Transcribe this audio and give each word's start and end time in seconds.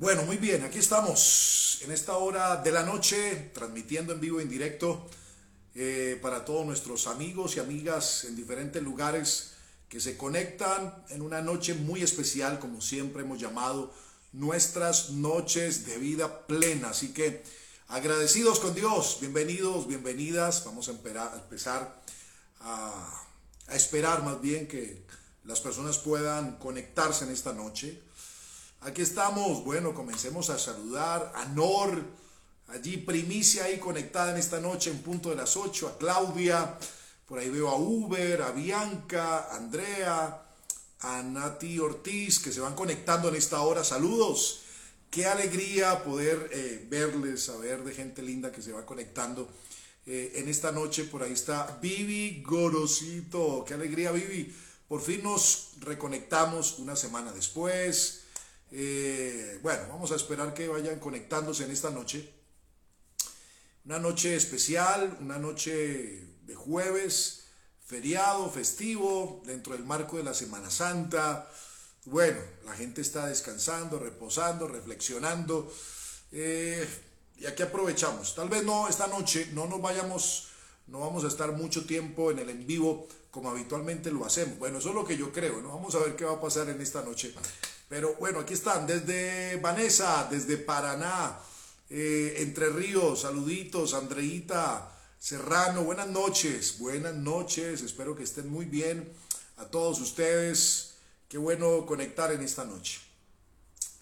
Bueno, 0.00 0.22
muy 0.22 0.38
bien, 0.38 0.64
aquí 0.64 0.78
estamos 0.78 1.80
en 1.82 1.92
esta 1.92 2.16
hora 2.16 2.56
de 2.56 2.72
la 2.72 2.84
noche, 2.84 3.50
transmitiendo 3.52 4.14
en 4.14 4.20
vivo, 4.20 4.40
en 4.40 4.48
directo, 4.48 5.06
eh, 5.74 6.18
para 6.22 6.42
todos 6.46 6.64
nuestros 6.64 7.06
amigos 7.06 7.56
y 7.56 7.60
amigas 7.60 8.24
en 8.24 8.34
diferentes 8.34 8.82
lugares 8.82 9.50
que 9.90 10.00
se 10.00 10.16
conectan 10.16 11.04
en 11.10 11.20
una 11.20 11.42
noche 11.42 11.74
muy 11.74 12.02
especial, 12.02 12.58
como 12.58 12.80
siempre 12.80 13.24
hemos 13.24 13.38
llamado, 13.38 13.92
nuestras 14.32 15.10
noches 15.10 15.84
de 15.84 15.98
vida 15.98 16.46
plena. 16.46 16.88
Así 16.88 17.12
que 17.12 17.42
agradecidos 17.88 18.58
con 18.58 18.74
Dios, 18.74 19.18
bienvenidos, 19.20 19.86
bienvenidas. 19.86 20.64
Vamos 20.64 20.88
a 20.88 20.92
empezar 20.92 22.00
a, 22.60 23.22
a 23.66 23.76
esperar 23.76 24.24
más 24.24 24.40
bien 24.40 24.66
que 24.66 25.04
las 25.44 25.60
personas 25.60 25.98
puedan 25.98 26.56
conectarse 26.56 27.26
en 27.26 27.32
esta 27.32 27.52
noche. 27.52 28.00
Aquí 28.82 29.02
estamos, 29.02 29.62
bueno, 29.62 29.92
comencemos 29.92 30.48
a 30.48 30.58
saludar 30.58 31.34
a 31.36 31.44
Nor, 31.44 32.02
allí 32.68 32.96
primicia 32.96 33.64
ahí 33.64 33.78
conectada 33.78 34.30
en 34.30 34.38
esta 34.38 34.58
noche 34.58 34.90
en 34.90 35.02
punto 35.02 35.28
de 35.28 35.36
las 35.36 35.58
8, 35.58 35.86
a 35.86 35.98
Claudia, 35.98 36.78
por 37.26 37.38
ahí 37.38 37.50
veo 37.50 37.68
a 37.68 37.76
Uber, 37.76 38.40
a 38.40 38.52
Bianca, 38.52 39.50
a 39.50 39.56
Andrea, 39.56 40.42
a 41.00 41.22
Nati 41.22 41.78
Ortiz, 41.78 42.38
que 42.38 42.52
se 42.52 42.60
van 42.60 42.74
conectando 42.74 43.28
en 43.28 43.36
esta 43.36 43.60
hora. 43.60 43.84
Saludos, 43.84 44.62
qué 45.10 45.26
alegría 45.26 46.02
poder 46.02 46.48
eh, 46.50 46.86
verles, 46.88 47.44
saber 47.44 47.84
de 47.84 47.92
gente 47.92 48.22
linda 48.22 48.50
que 48.50 48.62
se 48.62 48.72
va 48.72 48.86
conectando 48.86 49.46
eh, 50.06 50.32
en 50.36 50.48
esta 50.48 50.72
noche. 50.72 51.04
Por 51.04 51.22
ahí 51.22 51.32
está 51.32 51.78
Vivi 51.82 52.42
Gorosito, 52.42 53.62
qué 53.68 53.74
alegría 53.74 54.10
Vivi. 54.10 54.56
Por 54.88 55.02
fin 55.02 55.22
nos 55.22 55.72
reconectamos 55.80 56.78
una 56.78 56.96
semana 56.96 57.30
después. 57.30 58.19
Eh, 58.72 59.58
bueno, 59.62 59.82
vamos 59.88 60.12
a 60.12 60.16
esperar 60.16 60.54
que 60.54 60.68
vayan 60.68 61.00
conectándose 61.00 61.64
en 61.64 61.70
esta 61.70 61.90
noche. 61.90 62.32
Una 63.84 63.98
noche 63.98 64.36
especial, 64.36 65.16
una 65.20 65.38
noche 65.38 65.72
de 66.42 66.54
jueves, 66.54 67.46
feriado, 67.84 68.48
festivo, 68.50 69.42
dentro 69.44 69.72
del 69.72 69.84
marco 69.84 70.16
de 70.16 70.22
la 70.22 70.34
Semana 70.34 70.70
Santa. 70.70 71.50
Bueno, 72.04 72.40
la 72.64 72.74
gente 72.74 73.00
está 73.00 73.26
descansando, 73.26 73.98
reposando, 73.98 74.68
reflexionando. 74.68 75.72
Eh, 76.30 76.86
y 77.38 77.46
aquí 77.46 77.62
aprovechamos. 77.62 78.34
Tal 78.34 78.48
vez 78.48 78.62
no 78.64 78.88
esta 78.88 79.06
noche, 79.06 79.48
no 79.52 79.66
nos 79.66 79.80
vayamos, 79.80 80.48
no 80.86 81.00
vamos 81.00 81.24
a 81.24 81.28
estar 81.28 81.52
mucho 81.52 81.86
tiempo 81.86 82.30
en 82.30 82.38
el 82.38 82.50
en 82.50 82.66
vivo 82.66 83.08
como 83.30 83.50
habitualmente 83.50 84.10
lo 84.10 84.24
hacemos. 84.24 84.58
Bueno, 84.58 84.78
eso 84.78 84.90
es 84.90 84.94
lo 84.94 85.04
que 85.04 85.16
yo 85.16 85.32
creo, 85.32 85.60
¿no? 85.60 85.68
Vamos 85.68 85.94
a 85.94 85.98
ver 85.98 86.16
qué 86.16 86.24
va 86.24 86.32
a 86.32 86.40
pasar 86.40 86.68
en 86.68 86.80
esta 86.80 87.02
noche. 87.02 87.34
Pero 87.88 88.14
bueno, 88.20 88.40
aquí 88.40 88.54
están, 88.54 88.86
desde 88.86 89.56
Vanessa, 89.56 90.28
desde 90.30 90.56
Paraná, 90.56 91.38
eh, 91.88 92.36
Entre 92.38 92.68
Ríos, 92.68 93.22
saluditos, 93.22 93.94
Andreita 93.94 94.92
Serrano, 95.20 95.84
buenas 95.84 96.08
noches, 96.08 96.78
buenas 96.78 97.14
noches, 97.14 97.82
espero 97.82 98.16
que 98.16 98.22
estén 98.22 98.48
muy 98.48 98.64
bien 98.64 99.12
a 99.58 99.66
todos 99.66 100.00
ustedes. 100.00 100.94
Qué 101.28 101.36
bueno 101.36 101.84
conectar 101.84 102.32
en 102.32 102.40
esta 102.40 102.64
noche. 102.64 103.00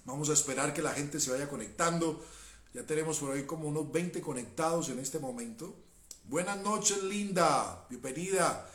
Vamos 0.05 0.31
a 0.31 0.35
esperar 0.35 0.73
que 0.73 0.81
la 0.81 0.93
gente 0.93 1.19
se 1.19 1.33
vaya 1.33 1.49
conectando. 1.49 2.25
Ya 2.73 2.85
tenemos 2.85 3.19
por 3.19 3.35
ahí 3.35 3.47
como 3.47 3.67
unos 3.67 3.91
20 3.91 4.21
conectados 4.21 4.91
en 4.91 5.01
este 5.01 5.19
momento. 5.19 5.75
Buenas 6.23 6.59
noches, 6.59 7.03
linda. 7.03 7.85
Bienvenida. 7.91 8.71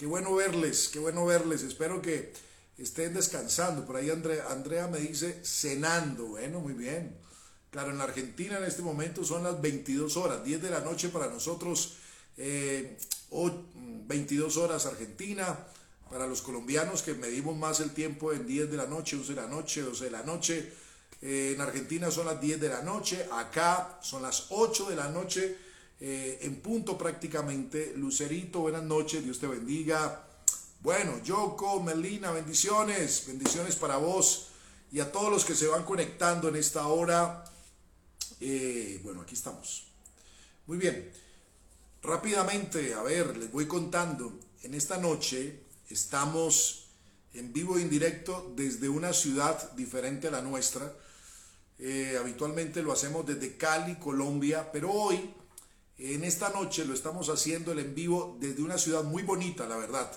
Qué 0.00 0.06
bueno 0.06 0.34
verles, 0.34 0.88
qué 0.90 0.98
bueno 0.98 1.26
verles. 1.26 1.62
Espero 1.62 2.00
que 2.00 2.32
estén 2.78 3.12
descansando. 3.12 3.84
Por 3.84 3.96
ahí 3.96 4.08
Andrea, 4.08 4.88
me 4.90 4.98
dice 4.98 5.44
cenando. 5.44 6.24
Bueno, 6.24 6.60
muy 6.60 6.72
bien. 6.72 7.18
Claro, 7.70 7.90
en 7.90 7.98
la 7.98 8.04
Argentina 8.04 8.56
en 8.56 8.64
este 8.64 8.80
momento 8.80 9.24
son 9.24 9.42
las 9.42 9.60
22 9.60 10.16
horas, 10.16 10.42
10 10.42 10.62
de 10.62 10.70
la 10.70 10.80
noche 10.80 11.10
para 11.10 11.26
nosotros, 11.26 11.98
22 12.38 12.38
eh, 14.56 14.58
horas 14.58 14.86
Argentina. 14.86 15.66
Para 16.08 16.26
los 16.26 16.40
colombianos 16.40 17.02
que 17.02 17.12
medimos 17.12 17.54
más 17.54 17.80
el 17.80 17.90
tiempo 17.90 18.32
en 18.32 18.46
10 18.46 18.70
de 18.70 18.78
la 18.78 18.86
noche, 18.86 19.16
11 19.16 19.34
de 19.34 19.40
la 19.42 19.48
noche, 19.48 19.82
12 19.82 20.04
de 20.06 20.10
la 20.10 20.22
noche. 20.22 20.72
Eh, 21.20 21.52
en 21.54 21.60
Argentina 21.60 22.10
son 22.10 22.24
las 22.24 22.40
10 22.40 22.58
de 22.58 22.70
la 22.70 22.80
noche, 22.80 23.28
acá 23.32 23.98
son 24.00 24.22
las 24.22 24.46
8 24.48 24.88
de 24.88 24.96
la 24.96 25.10
noche, 25.10 25.58
eh, 26.00 26.38
en 26.42 26.60
punto 26.60 26.96
prácticamente. 26.96 27.92
Lucerito, 27.96 28.60
buenas 28.60 28.82
noches, 28.82 29.22
Dios 29.22 29.38
te 29.38 29.46
bendiga. 29.46 30.26
Bueno, 30.80 31.22
Yoko, 31.22 31.82
Melina, 31.82 32.30
bendiciones, 32.30 33.24
bendiciones 33.26 33.76
para 33.76 33.98
vos 33.98 34.48
y 34.90 35.00
a 35.00 35.12
todos 35.12 35.30
los 35.30 35.44
que 35.44 35.54
se 35.54 35.66
van 35.66 35.84
conectando 35.84 36.48
en 36.48 36.56
esta 36.56 36.86
hora. 36.86 37.44
Eh, 38.40 38.98
bueno, 39.04 39.20
aquí 39.20 39.34
estamos. 39.34 39.88
Muy 40.66 40.78
bien, 40.78 41.10
rápidamente, 42.02 42.94
a 42.94 43.02
ver, 43.02 43.36
les 43.36 43.52
voy 43.52 43.66
contando. 43.66 44.40
En 44.62 44.74
esta 44.74 44.96
noche 44.96 45.60
estamos 45.90 46.86
en 47.34 47.52
vivo 47.52 47.76
e 47.76 47.82
indirecto 47.82 48.52
desde 48.56 48.88
una 48.88 49.12
ciudad 49.12 49.72
diferente 49.72 50.28
a 50.28 50.30
la 50.30 50.40
nuestra. 50.40 50.92
Eh, 51.78 52.16
habitualmente 52.18 52.82
lo 52.82 52.92
hacemos 52.92 53.26
desde 53.26 53.56
Cali, 53.56 53.96
Colombia, 53.96 54.70
pero 54.72 54.90
hoy, 54.90 55.30
en 56.00 56.24
esta 56.24 56.48
noche, 56.50 56.84
lo 56.84 56.94
estamos 56.94 57.28
haciendo 57.28 57.72
el 57.72 57.78
en 57.78 57.94
vivo 57.94 58.36
desde 58.40 58.62
una 58.62 58.78
ciudad 58.78 59.04
muy 59.04 59.22
bonita, 59.22 59.66
la 59.66 59.76
verdad 59.76 60.10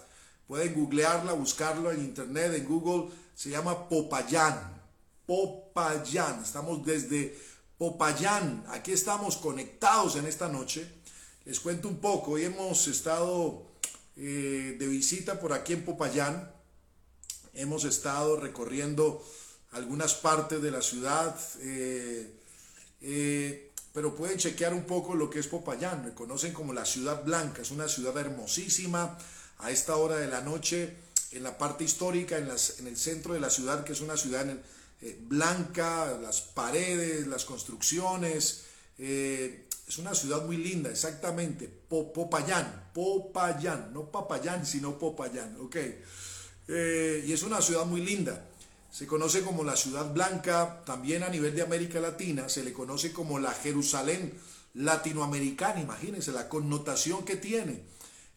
Pueden 0.48 0.74
googlearla, 0.74 1.34
buscarlo 1.34 1.92
en 1.92 2.02
internet, 2.02 2.54
en 2.54 2.66
Google. 2.66 3.10
Se 3.34 3.50
llama 3.50 3.88
Popayán. 3.88 4.82
Popayán. 5.26 6.44
Estamos 6.44 6.86
desde 6.86 7.38
Popayán. 7.78 8.64
Aquí 8.68 8.92
estamos 8.92 9.38
conectados 9.38 10.16
en 10.18 10.28
esta 10.28 10.50
noche. 10.50 10.88
Les 11.46 11.60
cuento 11.60 11.88
un 11.88 11.98
poco. 11.98 12.32
Hoy 12.32 12.44
hemos 12.44 12.88
estado 12.88 13.66
eh, 14.18 14.76
de 14.78 14.88
visita 14.88 15.40
por 15.40 15.54
aquí 15.54 15.74
en 15.74 15.86
Popayán. 15.86 16.52
Hemos 17.54 17.86
estado 17.86 18.40
recorriendo 18.40 19.26
algunas 19.72 20.14
partes 20.14 20.62
de 20.62 20.72
la 20.72 20.82
ciudad. 20.82 21.40
Eh, 21.62 22.32
eh, 23.02 23.73
pero 23.94 24.16
pueden 24.16 24.38
chequear 24.38 24.74
un 24.74 24.86
poco 24.86 25.14
lo 25.14 25.30
que 25.30 25.40
es 25.40 25.48
Popayán. 25.48 26.04
Me 26.04 26.14
conocen 26.14 26.52
como 26.52 26.74
la 26.74 26.84
ciudad 26.84 27.24
blanca. 27.24 27.62
Es 27.62 27.70
una 27.70 27.88
ciudad 27.88 28.18
hermosísima 28.18 29.18
a 29.60 29.72
esta 29.72 29.96
hora 29.96 30.18
de 30.18 30.28
la 30.28 30.42
noche 30.42 30.96
en 31.32 31.44
la 31.44 31.58
parte 31.58 31.84
histórica, 31.84 32.38
en, 32.38 32.48
las, 32.48 32.80
en 32.80 32.88
el 32.88 32.98
centro 32.98 33.36
de 33.36 33.40
la 33.40 33.52
ciudad, 33.52 33.84
que 33.84 33.94
es 33.94 34.02
una 34.02 34.18
ciudad 34.18 34.48
eh, 35.02 35.18
blanca, 35.22 36.18
las 36.20 36.42
paredes, 36.42 37.28
las 37.28 37.46
construcciones. 37.46 38.64
Eh, 38.98 39.68
es 39.88 39.98
una 40.00 40.16
ciudad 40.16 40.44
muy 40.44 40.58
linda, 40.58 40.90
exactamente. 40.90 41.68
Popayán, 41.68 42.90
Popayán, 42.94 43.94
no 43.94 44.10
Papayán, 44.12 44.66
sino 44.66 44.98
Popayán, 44.98 45.56
ok. 45.62 45.76
Eh, 46.68 47.24
y 47.28 47.32
es 47.34 47.44
una 47.44 47.62
ciudad 47.62 47.86
muy 47.86 48.02
linda. 48.02 48.50
Se 48.94 49.08
conoce 49.08 49.42
como 49.42 49.64
la 49.64 49.76
ciudad 49.76 50.14
blanca, 50.14 50.84
también 50.86 51.24
a 51.24 51.30
nivel 51.30 51.56
de 51.56 51.64
América 51.64 52.00
Latina, 52.00 52.48
se 52.48 52.64
le 52.64 52.72
conoce 52.72 53.12
como 53.12 53.40
la 53.40 53.52
Jerusalén 53.52 54.32
latinoamericana, 54.76 55.82
imagínense 55.82 56.32
la 56.32 56.48
connotación 56.48 57.26
que 57.26 57.36
tiene 57.36 57.82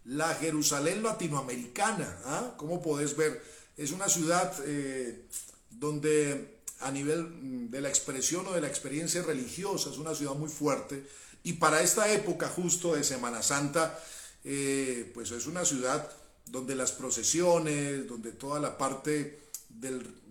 la 0.06 0.34
Jerusalén 0.34 1.03
latinoamericana. 1.03 2.21
¿ah? 2.25 2.55
Como 2.56 2.81
podés 2.81 3.19
ver, 3.19 3.43
es 3.77 3.93
una 3.93 4.09
ciudad 4.09 4.50
eh, 4.65 5.27
donde 5.69 6.62
a 6.81 6.91
nivel 6.91 7.25
mm, 7.25 7.71
de 7.71 7.83
la 7.83 7.91
expresión 7.91 8.47
o 8.47 8.53
de 8.53 8.62
la 8.62 8.69
experiencia 8.69 9.22
religiosa 9.22 9.91
es 9.91 9.99
una 9.99 10.15
ciudad 10.15 10.37
muy 10.37 10.49
fuerte. 10.49 11.06
Y 11.43 11.55
para 11.55 11.83
esta 11.83 12.11
época 12.11 12.49
justo 12.49 12.95
de 12.95 13.05
Semana 13.05 13.43
Santa, 13.43 13.99
eh, 14.43 15.11
pues 15.12 15.33
es 15.33 15.47
una 15.47 15.66
ciudad 15.66 16.11
donde 16.47 16.75
las 16.75 16.93
procesiones, 16.93 18.09
donde 18.09 18.33
toda 18.33 18.59
la 18.59 18.78
parte 18.78 19.47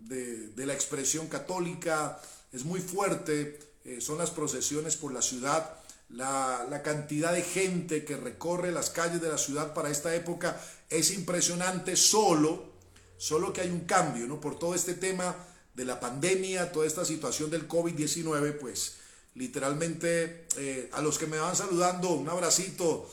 de, 0.08 0.66
la 0.66 0.74
expresión 0.74 1.28
católica 1.28 2.20
es 2.52 2.64
muy 2.64 2.80
fuerte, 2.80 3.60
eh, 3.84 4.02
son 4.02 4.18
las 4.18 4.32
procesiones 4.32 4.96
por 4.96 5.14
la 5.14 5.22
ciudad 5.22 5.79
la, 6.09 6.82
cantidad 6.84 7.34
de 7.34 7.41
gente 7.41 8.06
que 8.06 8.18
recorre 8.18 8.72
las 8.72 8.90
calles 8.90 9.22
de 9.22 9.29
la 9.29 9.38
ciudad 9.38 9.74
para 9.74 9.90
esta 9.90 10.14
época 10.16 10.59
es 10.90 11.12
impresionante, 11.12 11.96
solo, 11.96 12.74
solo 13.18 13.52
que 13.52 13.62
hay 13.62 13.70
un 13.70 13.82
cambio, 13.82 14.28
¿no? 14.28 14.40
Por 14.40 14.59
todo 14.59 14.76
este 14.76 14.94
tema 14.94 15.35
de 15.74 15.85
la 15.85 16.00
pandemia, 16.00 16.72
toda 16.72 16.85
esta 16.85 17.03
situación 17.06 17.50
del 17.50 17.68
COVID-19, 17.68 18.59
pues 18.59 18.97
literalmente 19.34 20.47
eh, 20.58 20.90
a 20.94 21.02
los 21.02 21.18
que 21.18 21.28
me 21.28 21.38
van 21.38 21.56
saludando, 21.56 22.12
un 22.12 22.29
abracito, 22.29 23.09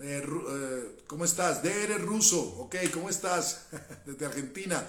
eh, 0.00 0.22
eh, 0.24 0.96
¿cómo 1.06 1.24
estás? 1.24 1.62
De 1.62 1.84
eres 1.84 2.00
ruso, 2.00 2.40
ok, 2.40 2.76
¿cómo 2.94 3.10
estás? 3.10 3.66
Desde 4.06 4.26
Argentina. 4.26 4.86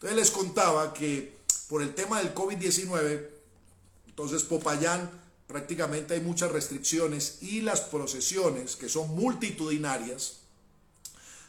Entonces 0.00 0.18
les 0.18 0.30
contaba 0.30 0.94
que 0.94 1.36
por 1.68 1.82
el 1.82 1.94
tema 1.94 2.22
del 2.22 2.34
COVID-19, 2.34 3.28
entonces 4.06 4.44
Popayán 4.44 5.10
prácticamente 5.46 6.14
hay 6.14 6.22
muchas 6.22 6.50
restricciones 6.50 7.42
y 7.42 7.60
las 7.60 7.82
procesiones 7.82 8.76
que 8.76 8.88
son 8.88 9.14
multitudinarias, 9.14 10.38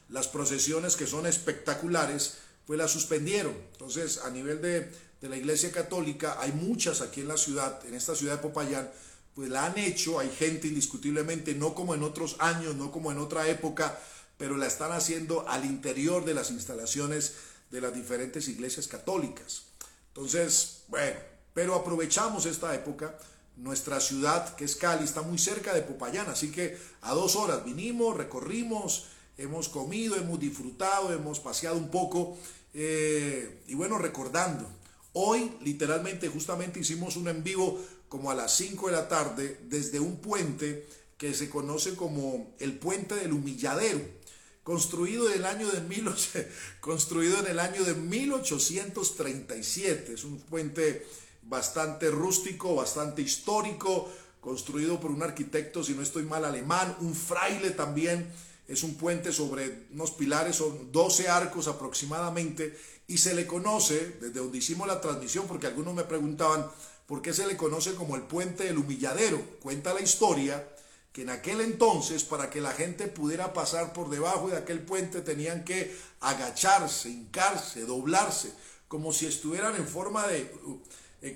las 0.09 0.27
procesiones 0.27 0.97
que 0.97 1.07
son 1.07 1.27
espectaculares, 1.27 2.39
pues 2.67 2.77
las 2.77 2.91
suspendieron. 2.91 3.55
Entonces, 3.71 4.17
a 4.17 4.29
nivel 4.29 4.61
de, 4.61 4.91
de 5.21 5.29
la 5.29 5.37
Iglesia 5.37 5.71
Católica, 5.71 6.35
hay 6.41 6.51
muchas 6.51 6.99
aquí 6.99 7.21
en 7.21 7.29
la 7.29 7.37
ciudad, 7.37 7.85
en 7.85 7.93
esta 7.93 8.15
ciudad 8.15 8.35
de 8.35 8.41
Popayán, 8.41 8.91
pues 9.33 9.49
la 9.49 9.65
han 9.65 9.77
hecho, 9.77 10.19
hay 10.19 10.29
gente 10.29 10.67
indiscutiblemente, 10.67 11.55
no 11.55 11.73
como 11.73 11.95
en 11.95 12.03
otros 12.03 12.35
años, 12.39 12.75
no 12.75 12.91
como 12.91 13.13
en 13.13 13.17
otra 13.17 13.47
época, 13.47 13.97
pero 14.37 14.57
la 14.57 14.67
están 14.67 14.91
haciendo 14.91 15.47
al 15.47 15.63
interior 15.63 16.25
de 16.25 16.33
las 16.33 16.51
instalaciones 16.51 17.35
de 17.71 17.81
las 17.81 17.93
diferentes 17.93 18.47
iglesias 18.47 18.87
católicas. 18.87 19.63
Entonces, 20.09 20.83
bueno, 20.89 21.17
pero 21.53 21.75
aprovechamos 21.75 22.45
esta 22.45 22.75
época. 22.75 23.17
Nuestra 23.57 23.99
ciudad, 23.99 24.55
que 24.55 24.65
es 24.65 24.75
Cali, 24.75 25.03
está 25.03 25.21
muy 25.21 25.37
cerca 25.37 25.73
de 25.73 25.81
Popayán, 25.81 26.29
así 26.29 26.51
que 26.51 26.77
a 27.01 27.13
dos 27.13 27.35
horas 27.35 27.63
vinimos, 27.65 28.15
recorrimos, 28.15 29.07
hemos 29.37 29.69
comido, 29.69 30.15
hemos 30.15 30.39
disfrutado, 30.39 31.13
hemos 31.13 31.39
paseado 31.39 31.77
un 31.77 31.89
poco 31.89 32.37
eh, 32.73 33.63
y 33.67 33.75
bueno, 33.75 33.97
recordando. 33.97 34.67
Hoy, 35.13 35.51
literalmente, 35.61 36.29
justamente 36.29 36.79
hicimos 36.79 37.17
un 37.17 37.27
en 37.27 37.43
vivo 37.43 37.79
como 38.07 38.31
a 38.31 38.35
las 38.35 38.55
5 38.55 38.87
de 38.87 38.93
la 38.93 39.07
tarde 39.07 39.59
desde 39.63 39.99
un 39.99 40.17
puente 40.17 40.87
que 41.17 41.33
se 41.33 41.49
conoce 41.49 41.95
como 41.95 42.55
el 42.59 42.77
puente 42.79 43.15
del 43.15 43.33
humilladero 43.33 44.01
construido 44.63 45.29
en 45.29 45.39
el 45.39 45.45
año 45.45 45.69
de 45.69 45.81
construido 46.79 47.39
en 47.39 47.47
el 47.47 47.59
año 47.59 47.83
de 47.83 47.95
1837. 47.95 50.13
Es 50.13 50.23
un 50.23 50.39
puente 50.39 51.05
bastante 51.43 52.09
rústico, 52.11 52.75
bastante 52.75 53.21
histórico, 53.21 54.09
construido 54.39 54.97
por 54.99 55.11
un 55.11 55.23
arquitecto, 55.23 55.83
si 55.83 55.93
no 55.93 56.01
estoy 56.01 56.23
mal, 56.23 56.45
alemán, 56.45 56.95
un 57.01 57.13
fraile 57.15 57.71
también. 57.71 58.31
Es 58.67 58.83
un 58.83 58.93
puente 58.95 59.33
sobre 59.33 59.87
unos 59.91 60.11
pilares, 60.11 60.55
son 60.55 60.91
12 60.91 61.27
arcos 61.27 61.67
aproximadamente, 61.67 62.77
y 63.07 63.17
se 63.17 63.33
le 63.33 63.45
conoce, 63.45 64.15
desde 64.21 64.39
donde 64.39 64.59
hicimos 64.59 64.87
la 64.87 65.01
transmisión, 65.01 65.45
porque 65.47 65.67
algunos 65.67 65.93
me 65.93 66.05
preguntaban, 66.05 66.71
¿por 67.05 67.21
qué 67.21 67.33
se 67.33 67.45
le 67.47 67.57
conoce 67.57 67.95
como 67.95 68.15
el 68.15 68.21
puente 68.21 68.63
del 68.63 68.77
humilladero? 68.77 69.41
Cuenta 69.59 69.93
la 69.93 69.99
historia 69.99 70.65
que 71.11 71.23
en 71.23 71.29
aquel 71.29 71.61
entonces 71.61 72.23
para 72.23 72.49
que 72.49 72.61
la 72.61 72.71
gente 72.71 73.07
pudiera 73.07 73.53
pasar 73.53 73.93
por 73.93 74.09
debajo 74.09 74.49
de 74.49 74.57
aquel 74.57 74.79
puente 74.79 75.21
tenían 75.21 75.65
que 75.65 75.95
agacharse, 76.21 77.09
hincarse, 77.09 77.81
doblarse, 77.81 78.53
como 78.87 79.11
si 79.11 79.25
estuvieran 79.25 79.75
en 79.75 79.87
forma 79.87 80.27
de 80.27 80.43
uh, 80.65 80.79
eh, 81.21 81.33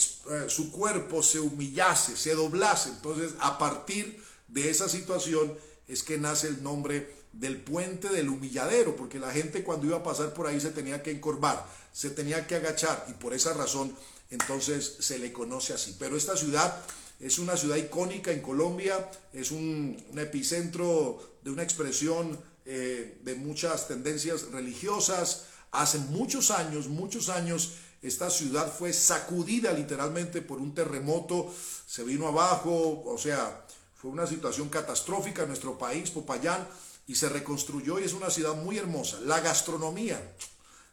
su 0.48 0.72
cuerpo 0.72 1.22
se 1.22 1.40
humillase, 1.40 2.18
se 2.18 2.34
doblase. 2.34 2.90
Entonces, 2.90 3.34
a 3.40 3.58
partir 3.58 4.22
de 4.48 4.70
esa 4.70 4.90
situación 4.90 5.56
es 5.88 6.04
que 6.04 6.18
nace 6.18 6.48
el 6.48 6.64
nombre 6.64 7.14
del 7.34 7.62
puente 7.62 8.10
del 8.10 8.30
humilladero, 8.30 8.96
porque 8.96 9.20
la 9.20 9.32
gente 9.32 9.64
cuando 9.64 9.88
iba 9.88 9.98
a 9.98 10.04
pasar 10.04 10.34
por 10.34 10.48
ahí 10.48 10.60
se 10.60 10.72
tenía 10.72 11.04
que 11.04 11.12
encorvar, 11.12 11.68
se 11.92 12.10
tenía 12.10 12.48
que 12.48 12.56
agachar 12.56 13.06
y 13.10 13.14
por 13.14 13.34
esa 13.34 13.54
razón 13.54 13.96
entonces 14.32 14.96
se 15.00 15.20
le 15.20 15.32
conoce 15.32 15.74
así. 15.74 15.96
Pero 16.00 16.18
esta 16.18 16.36
ciudad 16.36 16.82
es 17.20 17.40
una 17.40 17.56
ciudad 17.56 17.78
icónica 17.78 18.32
en 18.32 18.42
Colombia, 18.42 19.10
es 19.34 19.52
un, 19.52 19.98
epicentro 20.18 21.38
de 21.42 21.52
una 21.52 21.64
expresión 21.64 22.40
eh, 22.66 23.20
de 23.24 23.36
muchas 23.36 23.88
tendencias 23.88 24.52
religiosas. 24.52 25.46
Hace 25.72 26.00
muchos 26.00 26.52
años, 26.52 26.88
muchos 26.88 27.30
años, 27.30 27.74
esta 28.02 28.30
ciudad 28.30 28.72
fue 28.72 28.94
sacudida 28.94 29.72
literalmente 29.72 30.42
por 30.42 30.60
un 30.60 30.76
terremoto, 30.76 31.52
se 31.88 32.04
vino 32.04 32.28
abajo, 32.28 33.04
o 33.06 33.18
sea, 33.18 33.66
fue 33.96 34.12
una 34.12 34.28
situación 34.28 34.70
catastrófica 34.70 35.44
en 35.44 35.50
nuestro 35.50 35.78
país, 35.78 36.12
Popayán, 36.12 36.68
y 37.08 37.16
se 37.16 37.30
reconstruyó 37.30 38.00
y 38.00 38.04
es 38.04 38.14
una 38.14 38.30
ciudad 38.30 38.56
muy 38.56 38.78
hermosa. 38.78 39.20
La 39.22 39.40
gastronomía, 39.40 40.22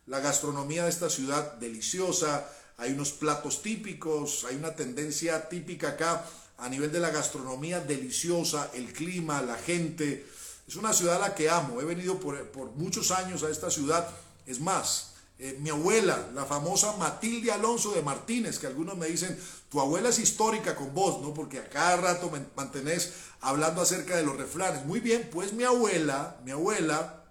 la 0.06 0.20
gastronomía 0.20 0.84
de 0.84 0.90
esta 0.90 1.10
ciudad 1.10 1.54
deliciosa, 1.54 2.48
hay 2.82 2.92
unos 2.92 3.12
platos 3.12 3.62
típicos, 3.62 4.44
hay 4.44 4.56
una 4.56 4.74
tendencia 4.74 5.48
típica 5.48 5.90
acá 5.90 6.24
a 6.58 6.68
nivel 6.68 6.90
de 6.90 6.98
la 6.98 7.10
gastronomía 7.10 7.78
deliciosa, 7.78 8.70
el 8.74 8.92
clima, 8.92 9.40
la 9.40 9.56
gente. 9.56 10.26
Es 10.66 10.74
una 10.74 10.92
ciudad 10.92 11.16
a 11.16 11.28
la 11.28 11.34
que 11.36 11.48
amo, 11.48 11.80
he 11.80 11.84
venido 11.84 12.18
por, 12.18 12.72
muchos 12.74 13.12
años 13.12 13.44
a 13.44 13.50
esta 13.50 13.70
ciudad. 13.70 14.08
Es 14.46 14.60
más, 14.60 15.12
eh, 15.38 15.56
mi 15.60 15.70
abuela, 15.70 16.28
la 16.34 16.44
famosa 16.44 16.96
Matilde 16.96 17.52
Alonso 17.52 17.92
de 17.92 18.02
Martínez, 18.02 18.58
que 18.58 18.66
algunos 18.66 18.96
me 18.96 19.06
dicen, 19.06 19.38
tu 19.70 19.80
abuela 19.80 20.08
es 20.08 20.18
histórica 20.18 20.74
con 20.74 20.92
vos, 20.92 21.22
¿no? 21.22 21.32
Porque 21.32 21.60
a 21.60 21.68
cada 21.68 21.96
rato 21.98 22.30
me 22.32 22.44
mantenés 22.56 23.12
hablando 23.42 23.80
acerca 23.80 24.16
de 24.16 24.24
los 24.24 24.36
refranes. 24.36 24.84
Muy 24.86 24.98
bien, 24.98 25.28
pues 25.32 25.52
mi 25.52 25.62
abuela, 25.62 26.36
mi 26.44 26.50
abuela 26.50 27.21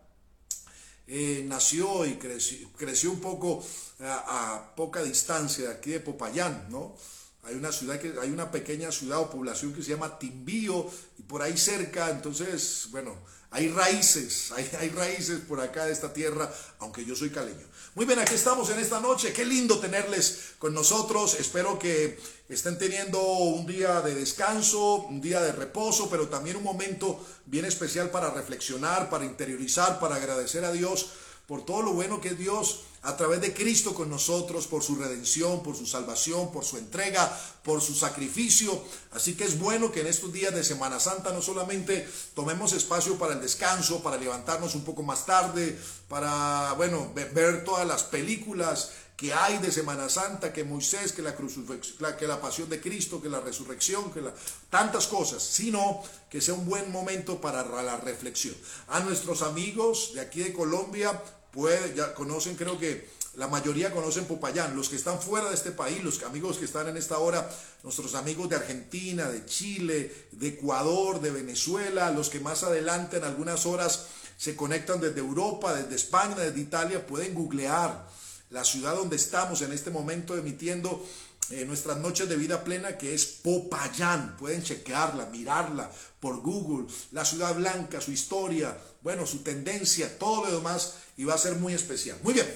eh, 1.13 1.43
nació 1.45 2.05
y 2.05 2.13
creció, 2.13 2.69
creció 2.77 3.11
un 3.11 3.19
poco 3.19 3.61
a, 3.99 4.73
poca 4.77 5.03
distancia 5.03 5.65
de 5.65 5.73
aquí 5.73 5.91
de 5.91 5.99
Popayán, 5.99 6.67
¿no? 6.69 6.95
Hay 7.43 7.55
una 7.55 7.73
ciudad 7.73 7.99
que 7.99 8.13
hay 8.21 8.29
una 8.29 8.49
pequeña 8.49 8.93
ciudad 8.93 9.19
o 9.19 9.29
población 9.29 9.73
que 9.73 9.83
se 9.83 9.89
llama 9.89 10.17
Timbío 10.17 10.89
y 11.19 11.23
por 11.23 11.41
ahí 11.41 11.57
cerca, 11.57 12.09
entonces, 12.11 12.87
bueno, 12.91 13.13
hay 13.51 13.67
raíces, 13.67 14.51
hay, 14.53 14.69
hay 14.79 14.89
raíces 14.89 15.41
por 15.41 15.59
acá 15.59 15.85
de 15.85 15.91
esta 15.91 16.13
tierra, 16.13 16.49
aunque 16.79 17.03
yo 17.03 17.15
soy 17.15 17.29
caleño. 17.29 17.67
Muy 17.95 18.05
bien, 18.05 18.19
aquí 18.19 18.33
estamos 18.33 18.69
en 18.69 18.79
esta 18.79 19.01
noche. 19.01 19.33
Qué 19.33 19.43
lindo 19.43 19.77
tenerles 19.79 20.53
con 20.57 20.73
nosotros. 20.73 21.35
Espero 21.37 21.77
que 21.77 22.17
estén 22.47 22.77
teniendo 22.77 23.21
un 23.21 23.65
día 23.65 23.99
de 23.99 24.15
descanso, 24.15 24.95
un 25.03 25.19
día 25.19 25.41
de 25.41 25.51
reposo, 25.51 26.09
pero 26.09 26.29
también 26.29 26.55
un 26.55 26.63
momento 26.63 27.19
bien 27.45 27.65
especial 27.65 28.09
para 28.09 28.31
reflexionar, 28.31 29.09
para 29.09 29.25
interiorizar, 29.25 29.99
para 29.99 30.15
agradecer 30.15 30.63
a 30.63 30.71
Dios 30.71 31.09
por 31.51 31.65
todo 31.65 31.81
lo 31.81 31.91
bueno 31.91 32.21
que 32.21 32.33
Dios 32.33 32.83
a 33.01 33.17
través 33.17 33.41
de 33.41 33.53
Cristo 33.53 33.93
con 33.93 34.09
nosotros, 34.09 34.67
por 34.67 34.83
su 34.83 34.95
redención, 34.95 35.61
por 35.63 35.75
su 35.75 35.85
salvación, 35.85 36.49
por 36.49 36.63
su 36.63 36.77
entrega, 36.77 37.29
por 37.61 37.81
su 37.81 37.93
sacrificio. 37.93 38.81
Así 39.11 39.35
que 39.35 39.43
es 39.43 39.59
bueno 39.59 39.91
que 39.91 39.99
en 39.99 40.07
estos 40.07 40.31
días 40.31 40.55
de 40.55 40.63
Semana 40.63 40.97
Santa 40.97 41.33
no 41.33 41.41
solamente 41.41 42.07
tomemos 42.35 42.71
espacio 42.71 43.17
para 43.17 43.33
el 43.33 43.41
descanso, 43.41 44.01
para 44.01 44.15
levantarnos 44.15 44.75
un 44.75 44.85
poco 44.85 45.03
más 45.03 45.25
tarde, 45.25 45.77
para, 46.07 46.71
bueno, 46.77 47.11
ver 47.13 47.65
todas 47.65 47.85
las 47.85 48.03
películas 48.03 48.91
que 49.17 49.33
hay 49.33 49.57
de 49.57 49.73
Semana 49.73 50.07
Santa, 50.07 50.53
que 50.53 50.63
Moisés, 50.63 51.11
que 51.11 51.21
la, 51.21 51.35
que 51.35 52.27
la 52.27 52.39
pasión 52.39 52.69
de 52.69 52.79
Cristo, 52.79 53.21
que 53.21 53.27
la 53.27 53.41
resurrección, 53.41 54.09
que 54.13 54.21
la, 54.21 54.33
tantas 54.69 55.05
cosas, 55.07 55.43
sino 55.43 56.01
que 56.29 56.39
sea 56.39 56.53
un 56.53 56.65
buen 56.65 56.89
momento 56.93 57.41
para 57.41 57.63
la 57.83 57.97
reflexión. 57.97 58.55
A 58.87 59.01
nuestros 59.01 59.41
amigos 59.41 60.13
de 60.15 60.21
aquí 60.21 60.39
de 60.39 60.53
Colombia, 60.53 61.21
puede, 61.51 61.95
ya 61.95 62.13
conocen, 62.13 62.55
creo 62.55 62.79
que 62.79 63.09
la 63.35 63.47
mayoría 63.47 63.93
conocen 63.93 64.25
Popayán, 64.25 64.75
los 64.75 64.89
que 64.89 64.97
están 64.97 65.21
fuera 65.21 65.47
de 65.49 65.55
este 65.55 65.71
país, 65.71 66.03
los 66.03 66.21
amigos 66.23 66.57
que 66.57 66.65
están 66.65 66.89
en 66.89 66.97
esta 66.97 67.17
hora, 67.19 67.49
nuestros 67.83 68.13
amigos 68.15 68.49
de 68.49 68.57
Argentina, 68.57 69.29
de 69.29 69.45
Chile, 69.45 70.27
de 70.31 70.49
Ecuador, 70.49 71.21
de 71.21 71.31
Venezuela, 71.31 72.11
los 72.11 72.29
que 72.29 72.41
más 72.41 72.63
adelante 72.63 73.17
en 73.17 73.23
algunas 73.23 73.65
horas 73.65 74.07
se 74.37 74.55
conectan 74.55 74.99
desde 74.99 75.19
Europa, 75.19 75.73
desde 75.73 75.95
España, 75.95 76.35
desde 76.35 76.59
Italia, 76.59 77.07
pueden 77.07 77.33
googlear 77.33 78.05
la 78.49 78.65
ciudad 78.65 78.95
donde 78.95 79.15
estamos 79.15 79.61
en 79.61 79.71
este 79.71 79.91
momento 79.91 80.37
emitiendo 80.37 81.05
eh, 81.51 81.65
nuestras 81.65 81.97
noches 81.97 82.27
de 82.27 82.35
vida 82.35 82.63
plena, 82.63 82.97
que 82.97 83.13
es 83.13 83.25
Popayán. 83.25 84.35
Pueden 84.37 84.61
chequearla, 84.61 85.27
mirarla 85.27 85.89
por 86.19 86.41
Google, 86.41 86.87
la 87.11 87.23
ciudad 87.23 87.55
blanca, 87.55 88.01
su 88.01 88.11
historia, 88.11 88.77
bueno, 89.01 89.25
su 89.25 89.39
tendencia, 89.39 90.17
todo 90.19 90.45
lo 90.45 90.57
demás 90.57 90.95
y 91.21 91.23
va 91.23 91.35
a 91.35 91.37
ser 91.37 91.53
muy 91.57 91.75
especial. 91.75 92.17
Muy 92.23 92.33
bien, 92.33 92.51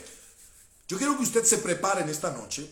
yo 0.88 0.98
quiero 0.98 1.16
que 1.16 1.22
usted 1.22 1.44
se 1.44 1.60
prepare 1.60 2.02
en 2.02 2.10
esta 2.10 2.32
noche 2.32 2.68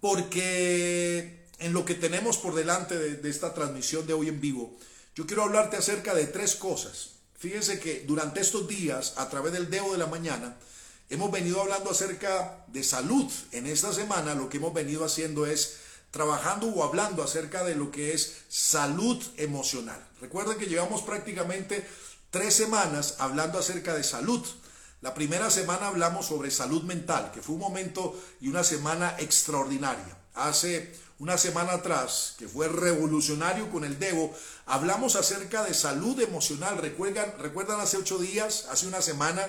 porque 0.00 1.46
en 1.58 1.72
lo 1.72 1.84
que 1.84 1.96
tenemos 1.96 2.36
por 2.36 2.54
delante 2.54 2.96
de, 2.96 3.28
esta 3.28 3.52
transmisión 3.54 4.06
de 4.06 4.12
hoy 4.12 4.28
en 4.28 4.40
vivo, 4.40 4.78
yo 5.16 5.26
quiero 5.26 5.42
hablarte 5.42 5.76
acerca 5.76 6.14
de 6.14 6.28
tres 6.28 6.54
cosas. 6.54 7.14
Fíjense 7.36 7.80
que 7.80 8.04
durante 8.06 8.40
estos 8.40 8.68
días, 8.68 9.14
a 9.16 9.28
través 9.28 9.52
del 9.52 9.68
Deo 9.68 9.90
de 9.90 9.98
la 9.98 10.06
Mañana, 10.06 10.56
hemos 11.10 11.32
venido 11.32 11.60
hablando 11.60 11.90
acerca 11.90 12.64
de 12.68 12.84
salud. 12.84 13.28
En 13.50 13.66
esta 13.66 13.92
semana 13.92 14.36
lo 14.36 14.48
que 14.48 14.58
hemos 14.58 14.74
venido 14.74 15.04
haciendo 15.04 15.44
es 15.44 15.78
trabajando 16.12 16.68
o 16.68 16.84
hablando 16.84 17.24
acerca 17.24 17.64
de 17.64 17.74
lo 17.74 17.90
que 17.90 18.12
es 18.12 18.42
salud 18.48 19.20
emocional. 19.38 20.06
Recuerden 20.20 20.56
que 20.56 20.66
llevamos 20.66 21.02
prácticamente 21.02 21.84
tres 22.30 22.54
semanas 22.54 23.16
hablando 23.18 23.58
acerca 23.58 23.92
de 23.92 24.04
salud. 24.04 24.46
La 25.04 25.12
primera 25.12 25.50
semana 25.50 25.88
hablamos 25.88 26.24
sobre 26.24 26.50
salud 26.50 26.82
mental, 26.84 27.30
que 27.30 27.42
fue 27.42 27.56
un 27.56 27.60
momento 27.60 28.18
y 28.40 28.48
una 28.48 28.64
semana 28.64 29.14
extraordinaria. 29.18 30.16
Hace 30.32 30.94
una 31.18 31.36
semana 31.36 31.74
atrás, 31.74 32.34
que 32.38 32.48
fue 32.48 32.68
revolucionario 32.68 33.70
con 33.70 33.84
el 33.84 33.98
Debo, 33.98 34.34
hablamos 34.64 35.14
acerca 35.16 35.62
de 35.62 35.74
salud 35.74 36.18
emocional. 36.22 36.78
¿Recuerdan, 36.78 37.34
recuerdan 37.38 37.80
hace 37.80 37.98
ocho 37.98 38.16
días, 38.16 38.64
hace 38.70 38.86
una 38.86 39.02
semana? 39.02 39.46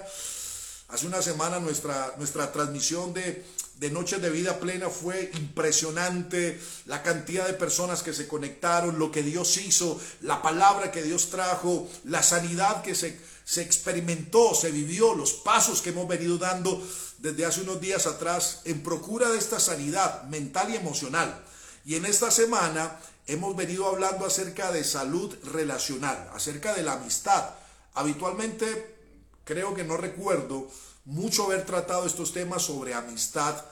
Hace 0.89 1.07
una 1.07 1.21
semana 1.21 1.61
nuestra, 1.61 2.13
nuestra 2.17 2.51
transmisión 2.51 3.13
de, 3.13 3.45
de 3.79 3.89
Noches 3.89 4.21
de 4.21 4.29
Vida 4.31 4.59
Plena 4.59 4.89
fue 4.89 5.31
impresionante, 5.35 6.59
la 6.85 7.01
cantidad 7.01 7.47
de 7.47 7.53
personas 7.53 8.03
que 8.03 8.13
se 8.13 8.27
conectaron, 8.27 8.99
lo 8.99 9.09
que 9.09 9.23
Dios 9.23 9.55
hizo, 9.55 10.01
la 10.19 10.41
palabra 10.41 10.91
que 10.91 11.01
Dios 11.01 11.29
trajo, 11.29 11.89
la 12.03 12.23
sanidad 12.23 12.83
que 12.83 12.93
se, 12.93 13.17
se 13.45 13.61
experimentó, 13.61 14.55
se 14.55 14.71
vivió 14.71 15.13
los 15.13 15.33
pasos 15.33 15.81
que 15.81 15.91
hemos 15.91 16.07
venido 16.07 16.37
dando 16.39 16.81
desde 17.19 17.45
hace 17.45 17.61
unos 17.61 17.79
días 17.79 18.07
atrás 18.07 18.61
en 18.65 18.81
procura 18.81 19.29
de 19.29 19.37
esta 19.37 19.59
sanidad 19.59 20.23
mental 20.23 20.71
y 20.71 20.75
emocional. 20.75 21.43
Y 21.85 21.95
en 21.95 22.05
esta 22.05 22.31
semana 22.31 22.99
hemos 23.27 23.55
venido 23.55 23.87
hablando 23.87 24.25
acerca 24.25 24.71
de 24.71 24.83
salud 24.83 25.33
relacional, 25.43 26.29
acerca 26.33 26.73
de 26.73 26.81
la 26.81 26.93
amistad. 26.93 27.51
Habitualmente 27.93 28.95
creo 29.43 29.75
que 29.75 29.83
no 29.83 29.95
recuerdo 29.95 30.67
mucho 31.05 31.43
haber 31.45 31.65
tratado 31.65 32.07
estos 32.07 32.33
temas 32.33 32.63
sobre 32.63 32.95
amistad 32.95 33.63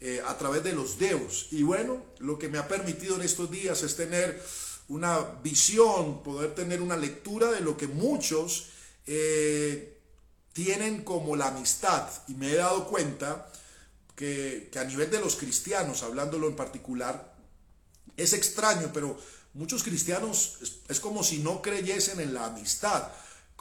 eh, 0.00 0.22
a 0.26 0.36
través 0.36 0.62
de 0.62 0.74
los 0.74 0.98
dedos. 0.98 1.48
Y 1.52 1.62
bueno, 1.62 2.02
lo 2.18 2.38
que 2.38 2.48
me 2.48 2.58
ha 2.58 2.68
permitido 2.68 3.16
en 3.16 3.22
estos 3.22 3.50
días 3.50 3.82
es 3.82 3.96
tener 3.96 4.42
una 4.88 5.20
visión, 5.42 6.22
poder 6.22 6.54
tener 6.54 6.82
una 6.82 6.98
lectura 6.98 7.50
de 7.50 7.60
lo 7.60 7.78
que 7.78 7.86
muchos 7.86 8.71
eh, 9.06 9.98
tienen 10.52 11.04
como 11.04 11.36
la 11.36 11.48
amistad. 11.48 12.08
Y 12.28 12.34
me 12.34 12.52
he 12.52 12.56
dado 12.56 12.86
cuenta 12.86 13.50
que, 14.16 14.70
a 14.78 14.84
nivel 14.84 15.10
de 15.10 15.20
los 15.20 15.36
cristianos, 15.36 16.02
hablándolo 16.02 16.48
en 16.48 16.56
particular, 16.56 17.34
es 18.16 18.32
extraño, 18.32 18.90
pero 18.92 19.18
muchos 19.54 19.82
cristianos 19.82 20.80
es 20.88 21.00
como 21.00 21.22
si 21.22 21.38
no 21.38 21.62
creyesen 21.62 22.20
en 22.20 22.34
la 22.34 22.46
amistad 22.46 23.10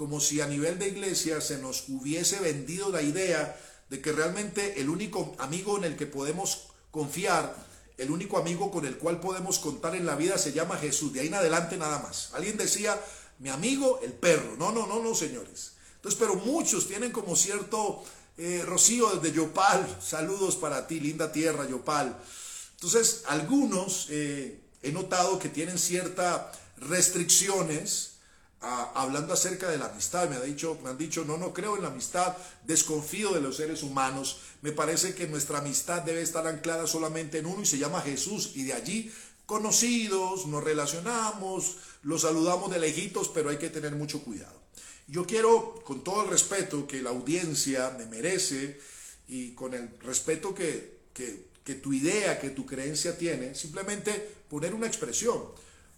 como 0.01 0.19
si 0.19 0.41
a 0.41 0.47
nivel 0.47 0.79
de 0.79 0.87
iglesia 0.87 1.41
se 1.41 1.59
nos 1.59 1.87
hubiese 1.87 2.39
vendido 2.39 2.89
la 2.89 3.03
idea 3.03 3.55
de 3.87 4.01
que 4.01 4.11
realmente 4.11 4.81
el 4.81 4.89
único 4.89 5.35
amigo 5.37 5.77
en 5.77 5.83
el 5.83 5.95
que 5.95 6.07
podemos 6.07 6.69
confiar, 6.89 7.55
el 7.99 8.09
único 8.09 8.39
amigo 8.39 8.71
con 8.71 8.87
el 8.87 8.97
cual 8.97 9.19
podemos 9.19 9.59
contar 9.59 9.95
en 9.95 10.07
la 10.07 10.15
vida 10.15 10.39
se 10.39 10.53
llama 10.53 10.77
Jesús. 10.77 11.13
De 11.13 11.19
ahí 11.19 11.27
en 11.27 11.35
adelante 11.35 11.77
nada 11.77 11.99
más. 11.99 12.31
Alguien 12.33 12.57
decía, 12.57 12.99
mi 13.41 13.49
amigo, 13.49 13.99
el 14.03 14.13
perro. 14.13 14.55
No, 14.57 14.71
no, 14.71 14.87
no, 14.87 15.01
no, 15.01 15.13
señores. 15.15 15.73
Entonces, 15.95 16.19
pero 16.19 16.35
muchos 16.35 16.87
tienen 16.87 17.11
como 17.11 17.35
cierto 17.35 18.03
eh, 18.37 18.63
Rocío 18.65 19.09
desde 19.15 19.35
Yopal. 19.35 19.97
Saludos 20.01 20.55
para 20.55 20.87
ti, 20.87 20.99
linda 20.99 21.31
tierra, 21.31 21.67
Yopal. 21.67 22.17
Entonces, 22.75 23.23
algunos 23.27 24.07
eh, 24.09 24.61
he 24.83 24.91
notado 24.91 25.39
que 25.39 25.49
tienen 25.49 25.77
ciertas 25.77 26.57
restricciones 26.77 28.11
hablando 28.61 29.33
acerca 29.33 29.69
de 29.69 29.79
la 29.79 29.87
amistad, 29.87 30.29
me, 30.29 30.35
ha 30.35 30.41
dicho, 30.41 30.77
me 30.83 30.91
han 30.91 30.97
dicho, 30.97 31.25
no, 31.25 31.35
no 31.35 31.51
creo 31.51 31.75
en 31.77 31.81
la 31.81 31.87
amistad, 31.87 32.37
desconfío 32.63 33.31
de 33.33 33.41
los 33.41 33.57
seres 33.57 33.81
humanos, 33.81 34.37
me 34.61 34.71
parece 34.71 35.15
que 35.15 35.27
nuestra 35.27 35.57
amistad 35.57 36.03
debe 36.03 36.21
estar 36.21 36.45
anclada 36.45 36.85
solamente 36.85 37.39
en 37.39 37.47
uno 37.47 37.63
y 37.63 37.65
se 37.65 37.79
llama 37.79 38.01
Jesús, 38.01 38.51
y 38.53 38.63
de 38.65 38.73
allí 38.73 39.11
conocidos, 39.47 40.45
nos 40.45 40.63
relacionamos, 40.63 41.77
los 42.03 42.21
saludamos 42.21 42.71
de 42.71 42.79
lejitos, 42.79 43.29
pero 43.29 43.49
hay 43.49 43.57
que 43.57 43.69
tener 43.69 43.95
mucho 43.95 44.23
cuidado. 44.23 44.59
Yo 45.07 45.25
quiero, 45.25 45.81
con 45.83 46.03
todo 46.03 46.23
el 46.23 46.29
respeto 46.29 46.87
que 46.87 47.01
la 47.01 47.09
audiencia 47.09 47.95
me 47.97 48.05
merece 48.05 48.79
y 49.27 49.51
con 49.53 49.73
el 49.73 49.89
respeto 49.99 50.55
que, 50.55 51.01
que, 51.13 51.75
tu 51.75 51.93
idea, 51.93 52.39
que 52.39 52.49
tu 52.49 52.65
creencia 52.65 53.17
tiene, 53.17 53.55
simplemente 53.55 54.11
poner 54.49 54.73
una 54.73 54.87
expresión. 54.87 55.41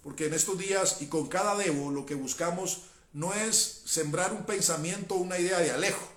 Porque 0.02 0.28
en 0.28 0.34
estos 0.34 0.58
días 0.58 0.98
y 1.02 1.08
con 1.08 1.28
cada 1.28 1.56
debo 1.56 1.90
lo 1.90 2.06
que 2.06 2.16
buscamos 2.16 2.84
no 3.14 3.34
es 3.34 3.82
sembrar 3.86 4.34
un 4.34 4.46
pensamiento 4.46 5.16
o 5.16 5.20
una 5.20 5.40
idea 5.40 5.60
de 5.60 5.72
Alejo. 5.72 6.08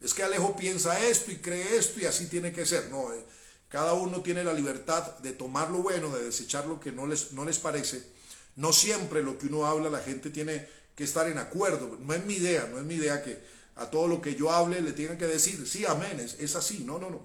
Es 0.00 0.14
que 0.14 0.22
Alejo 0.22 0.54
piensa 0.56 1.02
esto 1.04 1.32
y 1.32 1.36
cree 1.36 1.76
esto 1.76 2.00
y 2.00 2.04
así 2.04 2.26
tiene 2.26 2.52
que 2.52 2.66
ser. 2.66 2.90
No, 2.90 3.12
eh, 3.12 3.24
cada 3.68 3.94
uno 3.94 4.20
tiene 4.20 4.44
la 4.44 4.52
libertad 4.52 5.18
de 5.18 5.32
tomar 5.32 5.70
lo 5.70 5.78
bueno, 5.78 6.10
de 6.10 6.24
desechar 6.24 6.66
lo 6.66 6.78
que 6.78 6.92
no 6.92 7.06
les, 7.06 7.32
no 7.32 7.44
les 7.44 7.58
parece. 7.58 8.13
No 8.56 8.72
siempre 8.72 9.22
lo 9.22 9.38
que 9.38 9.46
uno 9.46 9.66
habla 9.66 9.90
la 9.90 10.00
gente 10.00 10.30
tiene 10.30 10.68
que 10.94 11.04
estar 11.04 11.28
en 11.28 11.38
acuerdo. 11.38 11.98
No 12.00 12.14
es 12.14 12.24
mi 12.24 12.34
idea, 12.34 12.68
no 12.70 12.78
es 12.78 12.84
mi 12.84 12.94
idea 12.94 13.22
que 13.22 13.42
a 13.76 13.90
todo 13.90 14.06
lo 14.06 14.20
que 14.20 14.34
yo 14.34 14.52
hable 14.52 14.80
le 14.80 14.92
tengan 14.92 15.18
que 15.18 15.26
decir, 15.26 15.66
sí, 15.66 15.84
amén, 15.84 16.20
es, 16.20 16.56
así. 16.56 16.84
No, 16.84 16.98
no, 16.98 17.10
no. 17.10 17.20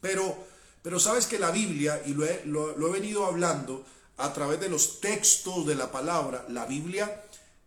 Pero, 0.00 0.46
pero 0.82 0.98
sabes 0.98 1.26
que 1.26 1.38
la 1.38 1.50
Biblia, 1.50 2.02
y 2.06 2.14
lo 2.14 2.76
lo 2.76 2.88
he 2.88 2.92
venido 2.92 3.26
hablando, 3.26 3.84
a 4.16 4.32
través 4.32 4.60
de 4.60 4.68
los 4.68 5.00
textos 5.00 5.66
de 5.66 5.74
la 5.74 5.90
palabra, 5.90 6.44
la 6.48 6.66
Biblia 6.66 7.24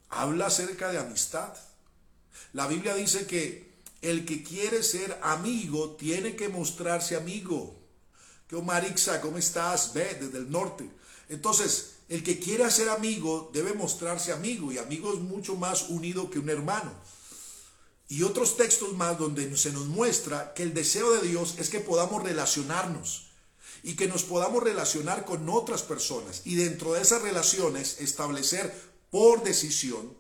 habla 0.10 0.48
acerca 0.48 0.92
de 0.92 1.00
amistad. 1.00 1.54
La 2.54 2.68
Biblia 2.68 2.94
dice 2.94 3.26
que 3.26 3.74
el 4.02 4.26
que 4.26 4.44
quiere 4.44 4.84
ser 4.84 5.18
amigo 5.24 5.96
tiene 5.96 6.36
que 6.36 6.50
mostrarse 6.50 7.16
amigo. 7.16 7.80
¿Qué 8.48 8.56
Marixa? 8.62 9.22
¿Cómo 9.22 9.38
estás? 9.38 9.94
Ve, 9.94 10.18
desde 10.20 10.38
el 10.38 10.52
norte. 10.52 10.88
Entonces, 11.30 11.93
el 12.10 12.24
que 12.24 12.40
quiere 12.40 12.70
ser 12.70 12.90
amigo 12.90 13.50
debe 13.54 13.74
mostrarse 13.74 14.32
amigo 14.32 14.72
y 14.72 14.78
amigo 14.78 15.14
es 15.14 15.20
mucho 15.20 15.56
más 15.56 15.90
unido 15.90 16.30
que 16.30 16.40
un 16.40 16.50
hermano. 16.50 16.94
Y 18.10 18.24
otros 18.24 18.58
textos 18.58 18.94
más 18.94 19.18
donde 19.18 19.56
se 19.58 19.72
nos 19.72 19.86
muestra 19.86 20.54
que 20.54 20.64
el 20.64 20.74
deseo 20.74 21.12
de 21.14 21.28
Dios 21.28 21.56
es 21.58 21.70
que 21.70 21.80
podamos 21.80 22.22
relacionarnos 22.22 23.32
y 23.82 23.96
que 23.96 24.08
nos 24.08 24.24
podamos 24.24 24.64
relacionar 24.64 25.26
con 25.26 25.50
otras 25.50 25.82
personas 25.82 26.42
y 26.46 26.56
dentro 26.56 26.94
de 26.94 27.02
esas 27.02 27.22
relaciones 27.22 28.00
establecer 28.00 28.74
por 29.10 29.44
decisión, 29.44 30.16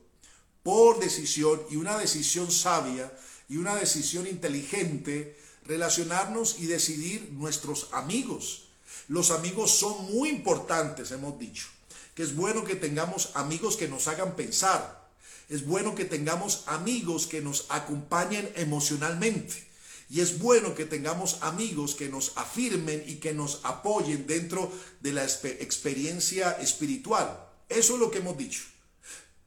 por 0.63 0.99
decisión 0.99 1.61
y 1.69 1.75
una 1.75 1.97
decisión 1.97 2.51
sabia 2.51 3.11
y 3.49 3.57
una 3.57 3.75
decisión 3.75 4.27
inteligente, 4.27 5.37
relacionarnos 5.65 6.59
y 6.59 6.65
decidir 6.65 7.29
nuestros 7.33 7.89
amigos. 7.91 8.69
Los 9.07 9.31
amigos 9.31 9.71
son 9.71 10.13
muy 10.13 10.29
importantes, 10.29 11.11
hemos 11.11 11.37
dicho, 11.37 11.67
que 12.15 12.23
es 12.23 12.35
bueno 12.35 12.63
que 12.63 12.75
tengamos 12.75 13.31
amigos 13.33 13.77
que 13.77 13.87
nos 13.87 14.07
hagan 14.07 14.35
pensar, 14.35 15.03
es 15.49 15.65
bueno 15.65 15.95
que 15.95 16.05
tengamos 16.05 16.63
amigos 16.67 17.27
que 17.27 17.41
nos 17.41 17.65
acompañen 17.69 18.51
emocionalmente. 18.55 19.67
Y 20.09 20.21
es 20.21 20.39
bueno 20.39 20.75
que 20.75 20.85
tengamos 20.85 21.37
amigos 21.41 21.95
que 21.95 22.09
nos 22.09 22.33
afirmen 22.35 23.03
y 23.07 23.15
que 23.15 23.33
nos 23.33 23.61
apoyen 23.63 24.27
dentro 24.27 24.71
de 25.01 25.11
la 25.11 25.23
experiencia 25.23 26.51
espiritual. 26.53 27.39
Eso 27.69 27.93
es 27.95 27.99
lo 27.99 28.11
que 28.11 28.19
hemos 28.19 28.37
dicho. 28.37 28.63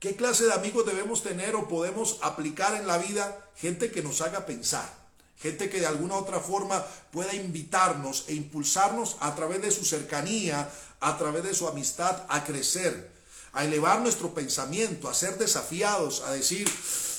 ¿Qué 0.00 0.16
clase 0.16 0.44
de 0.44 0.52
amigos 0.52 0.84
debemos 0.84 1.22
tener 1.22 1.54
o 1.54 1.68
podemos 1.68 2.18
aplicar 2.22 2.74
en 2.74 2.86
la 2.86 2.98
vida? 2.98 3.50
Gente 3.56 3.90
que 3.90 4.02
nos 4.02 4.20
haga 4.20 4.44
pensar. 4.44 4.92
Gente 5.38 5.68
que 5.68 5.80
de 5.80 5.86
alguna 5.86 6.16
otra 6.16 6.40
forma 6.40 6.84
pueda 7.12 7.34
invitarnos 7.34 8.24
e 8.28 8.34
impulsarnos 8.34 9.16
a 9.20 9.34
través 9.34 9.62
de 9.62 9.70
su 9.70 9.84
cercanía, 9.84 10.70
a 11.00 11.18
través 11.18 11.44
de 11.44 11.54
su 11.54 11.68
amistad, 11.68 12.24
a 12.28 12.44
crecer, 12.44 13.10
a 13.52 13.64
elevar 13.64 14.00
nuestro 14.00 14.34
pensamiento, 14.34 15.08
a 15.08 15.14
ser 15.14 15.38
desafiados, 15.38 16.22
a 16.22 16.32
decir, 16.32 16.68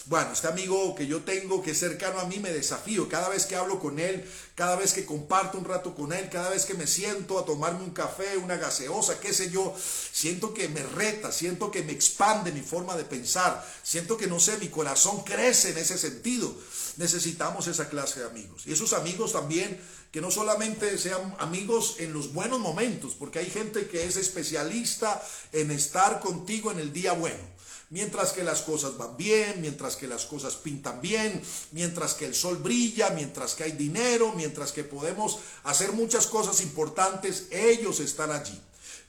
bueno, 0.08 0.32
este 0.32 0.48
amigo 0.48 0.96
que 0.96 1.06
yo 1.06 1.24
tengo 1.24 1.62
que 1.62 1.72
es 1.72 1.80
cercano 1.80 2.22
a 2.22 2.26
mí 2.26 2.40
me 2.40 2.54
desafío. 2.54 3.10
Cada 3.10 3.28
vez 3.28 3.46
que 3.46 3.58
hablo 3.58 3.80
con 3.80 4.00
él, 4.00 4.26
cada 4.56 4.78
vez 4.78 4.94
que 4.94 5.06
comparto 5.06 5.58
un 5.58 5.66
rato 5.66 5.96
con 5.96 6.14
él, 6.14 6.30
cada 6.30 6.50
vez 6.50 6.66
que 6.66 6.76
me 6.76 6.88
siento 6.88 7.38
a 7.38 7.44
tomarme 7.44 7.84
un 7.84 7.90
café, 7.90 8.38
una 8.38 8.56
gaseosa, 8.56 9.20
qué 9.20 9.34
sé 9.34 9.50
yo, 9.50 9.76
siento 9.78 10.54
que 10.54 10.70
me 10.70 10.82
reta, 10.82 11.34
siento 11.34 11.72
que 11.72 11.84
me 11.84 11.92
expande 11.92 12.54
mi 12.54 12.62
forma 12.62 12.96
de 12.96 13.04
pensar, 13.04 13.66
siento 13.84 14.16
que 14.16 14.28
no 14.28 14.40
sé, 14.40 14.58
mi 14.60 14.70
corazón 14.70 15.24
crece 15.26 15.72
en 15.72 15.78
ese 15.78 15.98
sentido. 15.98 16.56
Necesitamos 16.96 17.68
esa 17.68 17.90
clase 17.90 18.22
de 18.22 18.28
amigos. 18.28 18.66
Y 18.66 18.72
esos 18.72 18.94
amigos 18.94 19.34
también 19.34 19.78
que 20.12 20.22
no 20.22 20.32
solamente 20.32 20.98
sean 20.98 21.36
amigos 21.40 21.96
en 22.00 22.14
los 22.14 22.34
buenos 22.34 22.60
momentos, 22.60 23.14
porque 23.14 23.40
hay 23.40 23.50
gente 23.50 23.88
que 23.88 24.06
es 24.06 24.16
especialista 24.16 25.22
en 25.52 25.72
estar 25.72 26.20
contigo 26.20 26.72
en 26.72 26.80
el 26.80 26.94
día 26.94 27.14
bueno 27.14 27.58
mientras 27.90 28.34
que 28.34 28.44
las 28.44 28.62
cosas 28.62 28.98
van 28.98 29.16
bien, 29.18 29.62
mientras 29.62 29.96
que 29.96 30.08
las 30.08 30.26
cosas 30.26 30.56
pintan 30.56 31.00
bien, 31.02 31.42
mientras 31.72 32.14
que 32.14 32.26
el 32.26 32.36
sol 32.36 32.58
brilla, 32.58 33.12
mientras 33.12 33.56
que 33.56 33.64
hay 33.64 33.72
dinero, 33.74 34.34
mientras 34.36 34.72
que 34.72 34.84
podemos 34.84 35.40
hacer 35.64 35.94
muchas 35.94 36.28
cosas 36.28 36.62
importantes, 36.62 37.48
ellos 37.52 38.00
están 38.00 38.32
allí. 38.32 38.60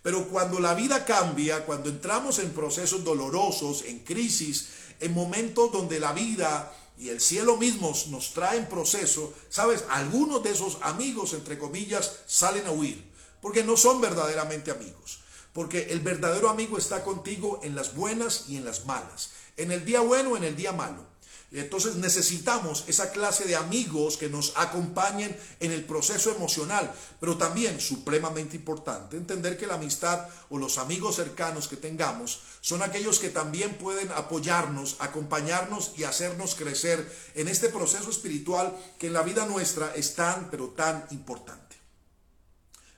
Pero 0.02 0.28
cuando 0.28 0.60
la 0.60 0.74
vida 0.74 1.04
cambia, 1.04 1.66
cuando 1.66 1.90
entramos 1.90 2.38
en 2.38 2.50
procesos 2.50 3.02
dolorosos, 3.02 3.82
en 3.84 3.98
crisis, 4.00 4.68
en 5.00 5.12
momentos 5.12 5.72
donde 5.72 5.98
la 5.98 6.12
vida 6.12 6.72
y 6.98 7.10
el 7.10 7.20
cielo 7.20 7.56
mismo 7.56 7.94
nos 8.08 8.34
traen 8.34 8.68
proceso, 8.68 9.32
sabes, 9.48 9.84
algunos 9.88 10.42
de 10.42 10.50
esos 10.50 10.78
amigos, 10.82 11.32
entre 11.32 11.58
comillas, 11.58 12.16
salen 12.26 12.66
a 12.66 12.72
huir, 12.72 13.08
porque 13.40 13.62
no 13.62 13.76
son 13.76 14.00
verdaderamente 14.00 14.70
amigos. 14.70 15.20
Porque 15.52 15.88
el 15.90 16.00
verdadero 16.00 16.50
amigo 16.50 16.76
está 16.76 17.04
contigo 17.04 17.60
en 17.62 17.74
las 17.74 17.94
buenas 17.94 18.44
y 18.48 18.56
en 18.56 18.64
las 18.64 18.84
malas, 18.84 19.30
en 19.56 19.72
el 19.72 19.84
día 19.84 20.00
bueno, 20.00 20.36
en 20.36 20.44
el 20.44 20.56
día 20.56 20.72
malo. 20.72 21.07
Entonces 21.50 21.96
necesitamos 21.96 22.84
esa 22.88 23.10
clase 23.10 23.44
de 23.44 23.56
amigos 23.56 24.18
que 24.18 24.28
nos 24.28 24.52
acompañen 24.56 25.34
en 25.60 25.72
el 25.72 25.82
proceso 25.84 26.30
emocional, 26.30 26.92
pero 27.20 27.38
también, 27.38 27.80
supremamente 27.80 28.56
importante, 28.56 29.16
entender 29.16 29.56
que 29.56 29.66
la 29.66 29.74
amistad 29.74 30.28
o 30.50 30.58
los 30.58 30.76
amigos 30.76 31.16
cercanos 31.16 31.66
que 31.66 31.76
tengamos 31.76 32.40
son 32.60 32.82
aquellos 32.82 33.18
que 33.18 33.30
también 33.30 33.78
pueden 33.78 34.12
apoyarnos, 34.12 34.96
acompañarnos 34.98 35.92
y 35.96 36.04
hacernos 36.04 36.54
crecer 36.54 37.10
en 37.34 37.48
este 37.48 37.70
proceso 37.70 38.10
espiritual 38.10 38.76
que 38.98 39.06
en 39.06 39.14
la 39.14 39.22
vida 39.22 39.46
nuestra 39.46 39.94
es 39.94 40.14
tan, 40.14 40.50
pero 40.50 40.68
tan 40.68 41.06
importante. 41.12 41.76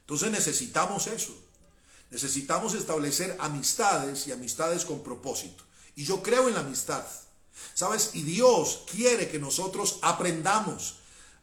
Entonces 0.01 0.33
necesitamos 0.33 1.07
eso. 1.07 1.33
Necesitamos 2.11 2.75
establecer 2.75 3.37
amistades 3.39 4.27
y 4.27 4.33
amistades 4.33 4.85
con 4.85 5.05
propósito. 5.05 5.63
Y 5.95 6.05
yo 6.05 6.21
creo 6.21 6.49
en 6.49 6.55
la 6.55 6.61
amistad. 6.61 7.05
¿Sabes? 7.75 8.11
Y 8.15 8.23
Dios 8.23 8.83
quiere 8.91 9.29
que 9.29 9.39
nosotros 9.39 9.99
aprendamos 10.03 10.97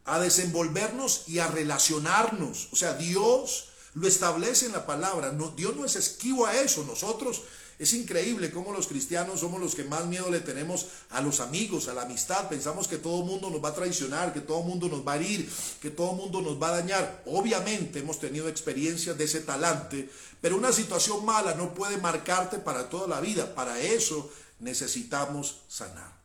a 0.06 0.20
desenvolvernos 0.20 1.24
y 1.28 1.40
a 1.40 1.48
relacionarnos. 1.48 2.70
O 2.72 2.76
sea, 2.76 2.94
Dios 2.94 3.70
lo 3.94 4.08
establece 4.08 4.68
en 4.68 4.72
la 4.72 4.86
palabra. 4.86 5.36
Dios 5.56 5.76
no 5.76 5.86
es 5.86 5.96
esquivo 5.96 6.46
a 6.46 6.56
eso. 6.56 6.84
Nosotros 6.86 7.42
es 7.80 7.94
increíble 7.94 8.50
cómo 8.50 8.74
los 8.74 8.88
cristianos 8.88 9.42
somos 9.42 9.62
los 9.62 9.76
que 9.76 9.84
más 9.84 10.08
miedo 10.08 10.32
le 10.32 10.40
tenemos 10.40 10.88
a 11.12 11.22
los 11.22 11.40
amigos, 11.40 11.88
a 11.88 11.94
la 11.94 12.04
amistad. 12.04 12.50
Pensamos 12.50 12.88
que 12.88 12.98
todo 12.98 13.20
el 13.20 13.26
mundo 13.26 13.52
nos 13.52 13.64
va 13.64 13.70
a 13.70 13.76
traicionar, 13.76 14.34
que 14.34 14.42
todo 14.42 14.62
el 14.62 14.66
mundo 14.66 14.88
nos 14.88 15.06
va 15.06 15.14
a 15.14 15.16
herir, 15.18 15.48
que 15.80 15.92
todo 15.92 16.12
el 16.12 16.18
mundo 16.18 16.42
nos 16.42 16.62
va 16.62 16.70
a 16.70 16.78
dañar. 16.78 17.24
Obviamente 17.28 18.00
hemos 18.00 18.20
tenido 18.20 18.48
experiencias 18.48 19.16
de 19.16 19.26
ese 19.26 19.42
talante, 19.42 20.10
pero 20.42 20.58
una 20.58 20.72
situación 20.72 21.24
mala 21.24 21.54
no 21.54 21.76
puede 21.76 21.98
marcarte 21.98 22.58
para 22.58 22.90
toda 22.90 23.08
la 23.08 23.22
vida. 23.22 23.54
Para 23.54 23.80
eso 23.80 24.28
necesitamos 24.60 25.64
sanar. 25.68 26.16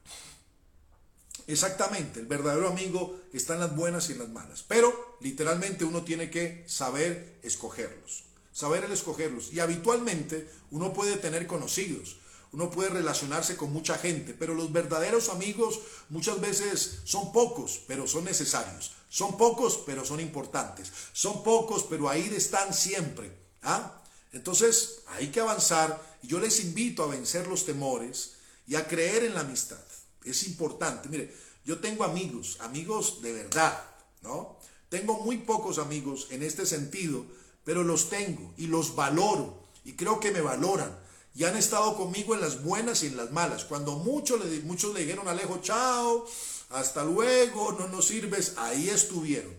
Exactamente, 1.47 2.21
el 2.21 2.27
verdadero 2.27 2.69
amigo 2.69 3.21
está 3.33 3.55
en 3.55 3.61
las 3.61 3.75
buenas 3.75 4.09
y 4.09 4.13
en 4.13 4.21
las 4.21 4.29
malas, 4.29 4.65
pero 4.67 5.17
literalmente 5.21 5.85
uno 5.85 6.03
tiene 6.03 6.31
que 6.31 6.65
saber 6.69 7.39
escogerlos 7.43 8.25
saber 8.53 8.85
el 8.85 8.93
escogerlos. 8.93 9.53
Y 9.53 9.61
habitualmente 9.61 10.49
uno 10.71 10.93
puede 10.93 11.17
tener 11.17 11.47
conocidos, 11.47 12.17
uno 12.53 12.71
puede 12.71 12.91
relacionarse 12.91 13.57
con 13.57 13.73
mucha 13.73 13.97
gente, 13.97 14.35
pero 14.39 14.55
los 14.55 14.73
verdaderos 14.73 15.31
amigos 15.31 15.81
muchas 16.11 16.41
veces 16.41 17.01
son 17.05 17.33
pocos, 17.33 17.81
pero 17.87 18.07
son 18.07 18.25
necesarios. 18.25 18.93
Son 19.09 19.37
pocos, 19.37 19.81
pero 19.87 20.05
son 20.05 20.21
importantes. 20.21 20.93
Son 21.13 21.43
pocos, 21.43 21.85
pero 21.89 22.09
ahí 22.09 22.31
están 22.35 22.73
siempre. 22.75 23.33
¿ah? 23.63 24.03
Entonces 24.33 25.01
hay 25.07 25.29
que 25.29 25.41
avanzar 25.41 26.01
yo 26.23 26.39
les 26.41 26.61
invito 26.61 27.03
a 27.03 27.09
vencer 27.09 27.47
los 27.47 27.67
temores 27.67 28.35
y 28.67 28.77
a 28.77 28.87
creer 28.87 29.25
en 29.25 29.35
la 29.35 29.41
amistad. 29.41 29.83
Es 30.25 30.47
importante. 30.47 31.09
Mire, 31.09 31.35
yo 31.65 31.79
tengo 31.79 32.05
amigos, 32.05 32.59
amigos 32.61 33.23
de 33.23 33.33
verdad, 33.33 33.83
¿no? 34.23 34.59
Tengo 34.89 35.21
muy 35.21 35.39
pocos 35.39 35.79
amigos 35.79 36.29
en 36.31 36.43
este 36.43 36.67
sentido, 36.67 37.25
pero 37.65 37.83
los 37.83 38.11
tengo 38.11 38.53
y 38.57 38.67
los 38.67 38.95
valoro 38.95 39.63
y 39.85 39.95
creo 39.95 40.21
que 40.21 40.31
me 40.31 40.41
valoran 40.41 40.97
y 41.35 41.45
han 41.45 41.57
estado 41.57 41.97
conmigo 41.97 42.35
en 42.35 42.41
las 42.41 42.63
buenas 42.63 43.03
y 43.03 43.07
en 43.07 43.17
las 43.17 43.31
malas. 43.31 43.65
Cuando 43.65 43.93
muchos 43.93 44.45
le, 44.45 44.61
muchos 44.61 44.93
le 44.95 45.01
dijeron 45.01 45.29
a 45.29 45.31
Alejo, 45.31 45.61
chao, 45.63 46.27
hasta 46.71 47.05
luego, 47.05 47.73
no 47.73 47.89
nos 47.89 48.07
sirves, 48.07 48.55
ahí 48.59 48.91
estuvieron. 48.91 49.55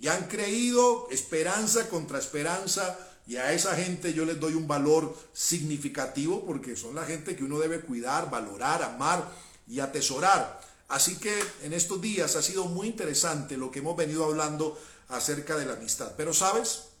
Y 0.00 0.08
han 0.08 0.26
creído 0.26 1.08
esperanza 1.10 1.88
contra 1.88 2.18
esperanza 2.18 2.98
y 3.26 3.36
a 3.36 3.52
esa 3.52 3.74
gente 3.76 4.12
yo 4.12 4.24
les 4.24 4.38
doy 4.38 4.54
un 4.54 4.68
valor 4.68 5.16
significativo 5.32 6.44
porque 6.44 6.76
son 6.76 6.94
la 6.94 7.04
gente 7.04 7.36
que 7.36 7.44
uno 7.44 7.58
debe 7.58 7.80
cuidar, 7.80 8.30
valorar, 8.30 8.82
amar 8.82 9.30
y 9.66 9.80
atesorar. 9.80 10.60
Así 10.88 11.16
que 11.16 11.34
en 11.62 11.72
estos 11.72 12.00
días 12.00 12.36
ha 12.36 12.42
sido 12.42 12.66
muy 12.66 12.88
interesante 12.88 13.56
lo 13.56 13.70
que 13.70 13.78
hemos 13.78 13.96
venido 13.96 14.24
hablando 14.24 14.78
acerca 15.08 15.56
de 15.56 15.64
la 15.64 15.74
amistad. 15.74 16.12
Pero 16.16 16.34
sabes, 16.34 16.94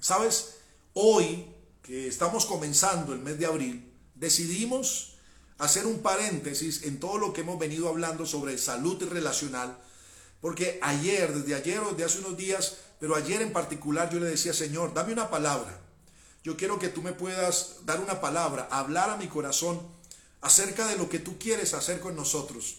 Sabes, 0.00 0.58
hoy 0.92 1.46
que 1.82 2.06
estamos 2.06 2.46
comenzando 2.46 3.12
el 3.12 3.20
mes 3.20 3.38
de 3.38 3.46
abril, 3.46 3.92
decidimos 4.14 5.14
hacer 5.58 5.86
un 5.86 6.00
paréntesis 6.00 6.84
en 6.84 7.00
todo 7.00 7.18
lo 7.18 7.32
que 7.32 7.40
hemos 7.40 7.58
venido 7.58 7.88
hablando 7.88 8.26
sobre 8.26 8.58
salud 8.58 9.02
relacional, 9.10 9.78
porque 10.40 10.78
ayer, 10.82 11.34
desde 11.34 11.54
ayer 11.54 11.80
o 11.80 11.90
desde 11.90 12.04
hace 12.04 12.18
unos 12.20 12.36
días, 12.36 12.76
pero 12.98 13.14
ayer 13.14 13.42
en 13.42 13.52
particular 13.52 14.10
yo 14.10 14.20
le 14.20 14.26
decía, 14.26 14.52
Señor, 14.52 14.94
dame 14.94 15.12
una 15.12 15.30
palabra. 15.30 15.80
Yo 16.42 16.56
quiero 16.56 16.78
que 16.78 16.88
tú 16.88 17.02
me 17.02 17.12
puedas 17.12 17.76
dar 17.84 18.00
una 18.00 18.20
palabra, 18.20 18.68
hablar 18.70 19.10
a 19.10 19.16
mi 19.16 19.26
corazón 19.28 19.80
acerca 20.40 20.86
de 20.86 20.96
lo 20.96 21.08
que 21.08 21.18
tú 21.18 21.38
quieres 21.38 21.74
hacer 21.74 22.00
con 22.00 22.14
nosotros. 22.14 22.78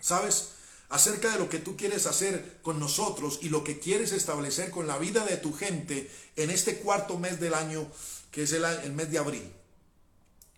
¿Sabes? 0.00 0.50
acerca 0.88 1.30
de 1.30 1.38
lo 1.38 1.48
que 1.48 1.58
tú 1.58 1.76
quieres 1.76 2.06
hacer 2.06 2.60
con 2.62 2.80
nosotros 2.80 3.40
y 3.42 3.50
lo 3.50 3.62
que 3.62 3.78
quieres 3.78 4.12
establecer 4.12 4.70
con 4.70 4.86
la 4.86 4.98
vida 4.98 5.24
de 5.24 5.36
tu 5.36 5.52
gente 5.52 6.10
en 6.36 6.50
este 6.50 6.78
cuarto 6.78 7.18
mes 7.18 7.40
del 7.40 7.54
año, 7.54 7.86
que 8.30 8.44
es 8.44 8.52
el, 8.52 8.92
mes 8.92 9.10
de 9.10 9.18
abril. 9.18 9.52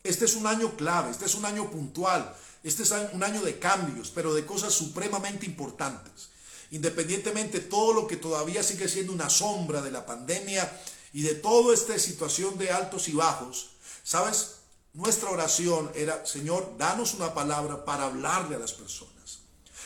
Este 0.04 0.24
es 0.24 0.34
un 0.34 0.46
año 0.46 0.76
clave, 0.76 1.10
este 1.10 1.24
es 1.26 1.34
un 1.34 1.44
año 1.44 1.70
puntual, 1.70 2.34
este 2.62 2.84
es 2.84 2.94
un 3.12 3.22
año 3.22 3.42
de 3.42 3.58
cambios, 3.58 4.10
pero 4.10 4.32
de 4.32 4.46
cosas 4.46 4.72
supremamente 4.72 5.46
importantes. 5.46 6.30
Independientemente 6.70 7.60
de 7.60 7.66
todo 7.66 7.92
lo 7.92 8.06
que 8.06 8.16
todavía 8.16 8.62
sigue 8.62 8.88
siendo 8.88 9.12
una 9.12 9.28
sombra 9.28 9.82
de 9.82 9.90
la 9.90 10.06
pandemia 10.06 10.70
y 11.12 11.22
de 11.22 11.34
toda 11.34 11.74
esta 11.74 11.98
situación 11.98 12.56
de 12.58 12.70
altos 12.70 13.08
y 13.08 13.12
bajos, 13.12 13.70
¿sabes? 14.04 14.56
Nuestra 14.92 15.30
oración 15.30 15.90
era, 15.94 16.24
Señor, 16.26 16.74
danos 16.78 17.14
una 17.14 17.34
palabra 17.34 17.84
para 17.84 18.06
hablarle 18.06 18.56
a 18.56 18.58
las 18.58 18.72
personas. 18.72 19.40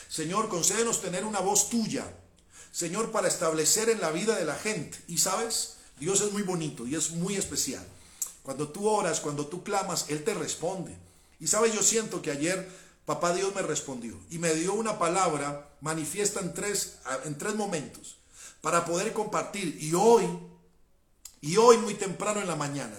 Señor, 0.09 0.49
concédenos 0.49 1.01
tener 1.01 1.25
una 1.25 1.39
voz 1.39 1.69
tuya, 1.69 2.05
Señor, 2.71 3.11
para 3.11 3.27
establecer 3.27 3.89
en 3.89 4.01
la 4.01 4.11
vida 4.11 4.35
de 4.35 4.45
la 4.45 4.55
gente. 4.55 4.97
Y 5.07 5.17
sabes, 5.17 5.77
Dios 5.99 6.21
es 6.21 6.31
muy 6.31 6.41
bonito 6.41 6.85
y 6.85 6.95
es 6.95 7.11
muy 7.11 7.35
especial. 7.35 7.85
Cuando 8.43 8.69
tú 8.69 8.87
oras, 8.87 9.19
cuando 9.21 9.47
tú 9.47 9.63
clamas, 9.63 10.05
Él 10.09 10.23
te 10.23 10.33
responde. 10.33 10.95
Y 11.39 11.47
sabes, 11.47 11.73
yo 11.73 11.81
siento 11.81 12.21
que 12.21 12.31
ayer 12.31 12.69
Papá 13.05 13.33
Dios 13.33 13.53
me 13.53 13.61
respondió 13.61 14.19
y 14.31 14.39
me 14.39 14.53
dio 14.55 14.73
una 14.73 14.97
palabra 14.97 15.69
manifiesta 15.81 16.39
en 16.39 16.53
tres, 16.53 16.97
en 17.23 17.37
tres 17.37 17.55
momentos 17.55 18.17
para 18.61 18.83
poder 18.83 19.13
compartir. 19.13 19.77
Y 19.79 19.93
hoy, 19.93 20.27
y 21.41 21.57
hoy 21.57 21.77
muy 21.77 21.93
temprano 21.93 22.41
en 22.41 22.47
la 22.47 22.55
mañana, 22.55 22.95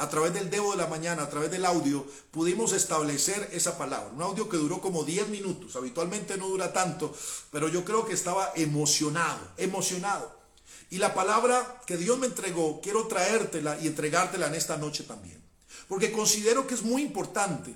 a 0.00 0.08
través 0.08 0.32
del 0.32 0.48
Debo 0.48 0.70
de 0.70 0.78
la 0.78 0.86
Mañana, 0.86 1.24
a 1.24 1.28
través 1.28 1.50
del 1.50 1.66
audio, 1.66 2.06
pudimos 2.30 2.72
establecer 2.72 3.50
esa 3.52 3.76
palabra. 3.76 4.10
Un 4.14 4.22
audio 4.22 4.48
que 4.48 4.56
duró 4.56 4.80
como 4.80 5.04
10 5.04 5.28
minutos, 5.28 5.76
habitualmente 5.76 6.38
no 6.38 6.48
dura 6.48 6.72
tanto, 6.72 7.14
pero 7.50 7.68
yo 7.68 7.84
creo 7.84 8.06
que 8.06 8.14
estaba 8.14 8.50
emocionado, 8.56 9.40
emocionado. 9.58 10.40
Y 10.88 10.98
la 10.98 11.12
palabra 11.12 11.82
que 11.86 11.98
Dios 11.98 12.18
me 12.18 12.26
entregó, 12.26 12.80
quiero 12.80 13.08
traértela 13.08 13.78
y 13.78 13.86
entregártela 13.86 14.46
en 14.46 14.54
esta 14.54 14.78
noche 14.78 15.04
también. 15.04 15.42
Porque 15.86 16.12
considero 16.12 16.66
que 16.66 16.74
es 16.74 16.82
muy 16.82 17.02
importante. 17.02 17.74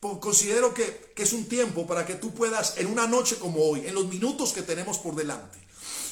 Considero 0.00 0.74
que, 0.74 1.12
que 1.16 1.22
es 1.22 1.32
un 1.32 1.46
tiempo 1.46 1.86
para 1.86 2.06
que 2.06 2.14
tú 2.14 2.32
puedas, 2.32 2.76
en 2.76 2.86
una 2.86 3.06
noche 3.06 3.36
como 3.36 3.64
hoy, 3.64 3.86
en 3.86 3.94
los 3.94 4.06
minutos 4.06 4.52
que 4.52 4.62
tenemos 4.62 4.98
por 4.98 5.14
delante, 5.14 5.58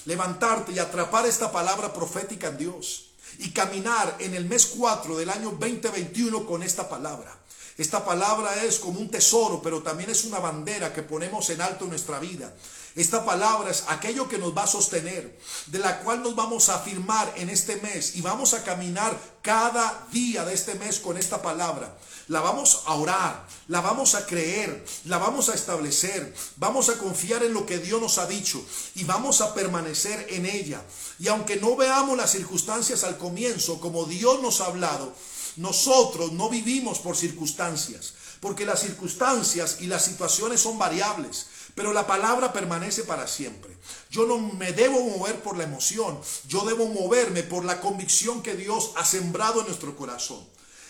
levantarte 0.06 0.72
y 0.72 0.78
atrapar 0.78 1.26
esta 1.26 1.52
palabra 1.52 1.92
profética 1.92 2.48
en 2.48 2.58
Dios 2.58 3.10
y 3.38 3.50
caminar 3.50 4.16
en 4.20 4.34
el 4.34 4.44
mes 4.46 4.66
4 4.78 5.16
del 5.16 5.30
año 5.30 5.50
2021 5.58 6.46
con 6.46 6.62
esta 6.62 6.88
palabra. 6.88 7.38
Esta 7.76 8.04
palabra 8.04 8.62
es 8.62 8.78
como 8.78 9.00
un 9.00 9.10
tesoro, 9.10 9.60
pero 9.60 9.82
también 9.82 10.10
es 10.10 10.24
una 10.24 10.38
bandera 10.38 10.92
que 10.92 11.02
ponemos 11.02 11.50
en 11.50 11.60
alto 11.60 11.84
en 11.84 11.90
nuestra 11.90 12.20
vida. 12.20 12.54
Esta 12.94 13.24
palabra 13.24 13.72
es 13.72 13.82
aquello 13.88 14.28
que 14.28 14.38
nos 14.38 14.56
va 14.56 14.62
a 14.62 14.68
sostener, 14.68 15.36
de 15.66 15.80
la 15.80 15.98
cual 16.00 16.22
nos 16.22 16.36
vamos 16.36 16.68
a 16.68 16.76
afirmar 16.76 17.32
en 17.36 17.50
este 17.50 17.76
mes 17.76 18.14
y 18.14 18.20
vamos 18.20 18.54
a 18.54 18.62
caminar 18.62 19.18
cada 19.42 20.06
día 20.12 20.44
de 20.44 20.54
este 20.54 20.76
mes 20.76 21.00
con 21.00 21.18
esta 21.18 21.42
palabra. 21.42 21.98
La 22.28 22.40
vamos 22.40 22.82
a 22.86 22.94
orar, 22.94 23.48
la 23.66 23.80
vamos 23.80 24.14
a 24.14 24.24
creer, 24.26 24.84
la 25.06 25.18
vamos 25.18 25.48
a 25.48 25.54
establecer, 25.54 26.32
vamos 26.56 26.88
a 26.88 26.96
confiar 26.96 27.42
en 27.42 27.52
lo 27.52 27.66
que 27.66 27.78
Dios 27.78 28.00
nos 28.00 28.18
ha 28.18 28.26
dicho 28.26 28.64
y 28.94 29.02
vamos 29.02 29.40
a 29.40 29.54
permanecer 29.54 30.28
en 30.30 30.46
ella. 30.46 30.80
Y 31.18 31.26
aunque 31.26 31.56
no 31.56 31.74
veamos 31.74 32.16
las 32.16 32.30
circunstancias 32.30 33.02
al 33.02 33.18
comienzo 33.18 33.80
como 33.80 34.04
Dios 34.04 34.40
nos 34.40 34.60
ha 34.60 34.66
hablado, 34.66 35.12
nosotros 35.56 36.32
no 36.32 36.48
vivimos 36.48 37.00
por 37.00 37.16
circunstancias, 37.16 38.14
porque 38.40 38.64
las 38.64 38.80
circunstancias 38.80 39.78
y 39.80 39.86
las 39.86 40.04
situaciones 40.04 40.60
son 40.60 40.78
variables. 40.78 41.46
Pero 41.74 41.92
la 41.92 42.06
palabra 42.06 42.52
permanece 42.52 43.02
para 43.02 43.26
siempre. 43.26 43.76
Yo 44.10 44.26
no 44.26 44.38
me 44.38 44.72
debo 44.72 45.00
mover 45.00 45.42
por 45.42 45.56
la 45.56 45.64
emoción, 45.64 46.20
yo 46.46 46.64
debo 46.64 46.86
moverme 46.86 47.42
por 47.42 47.64
la 47.64 47.80
convicción 47.80 48.42
que 48.42 48.54
Dios 48.54 48.92
ha 48.96 49.04
sembrado 49.04 49.60
en 49.60 49.66
nuestro 49.66 49.96
corazón. 49.96 50.46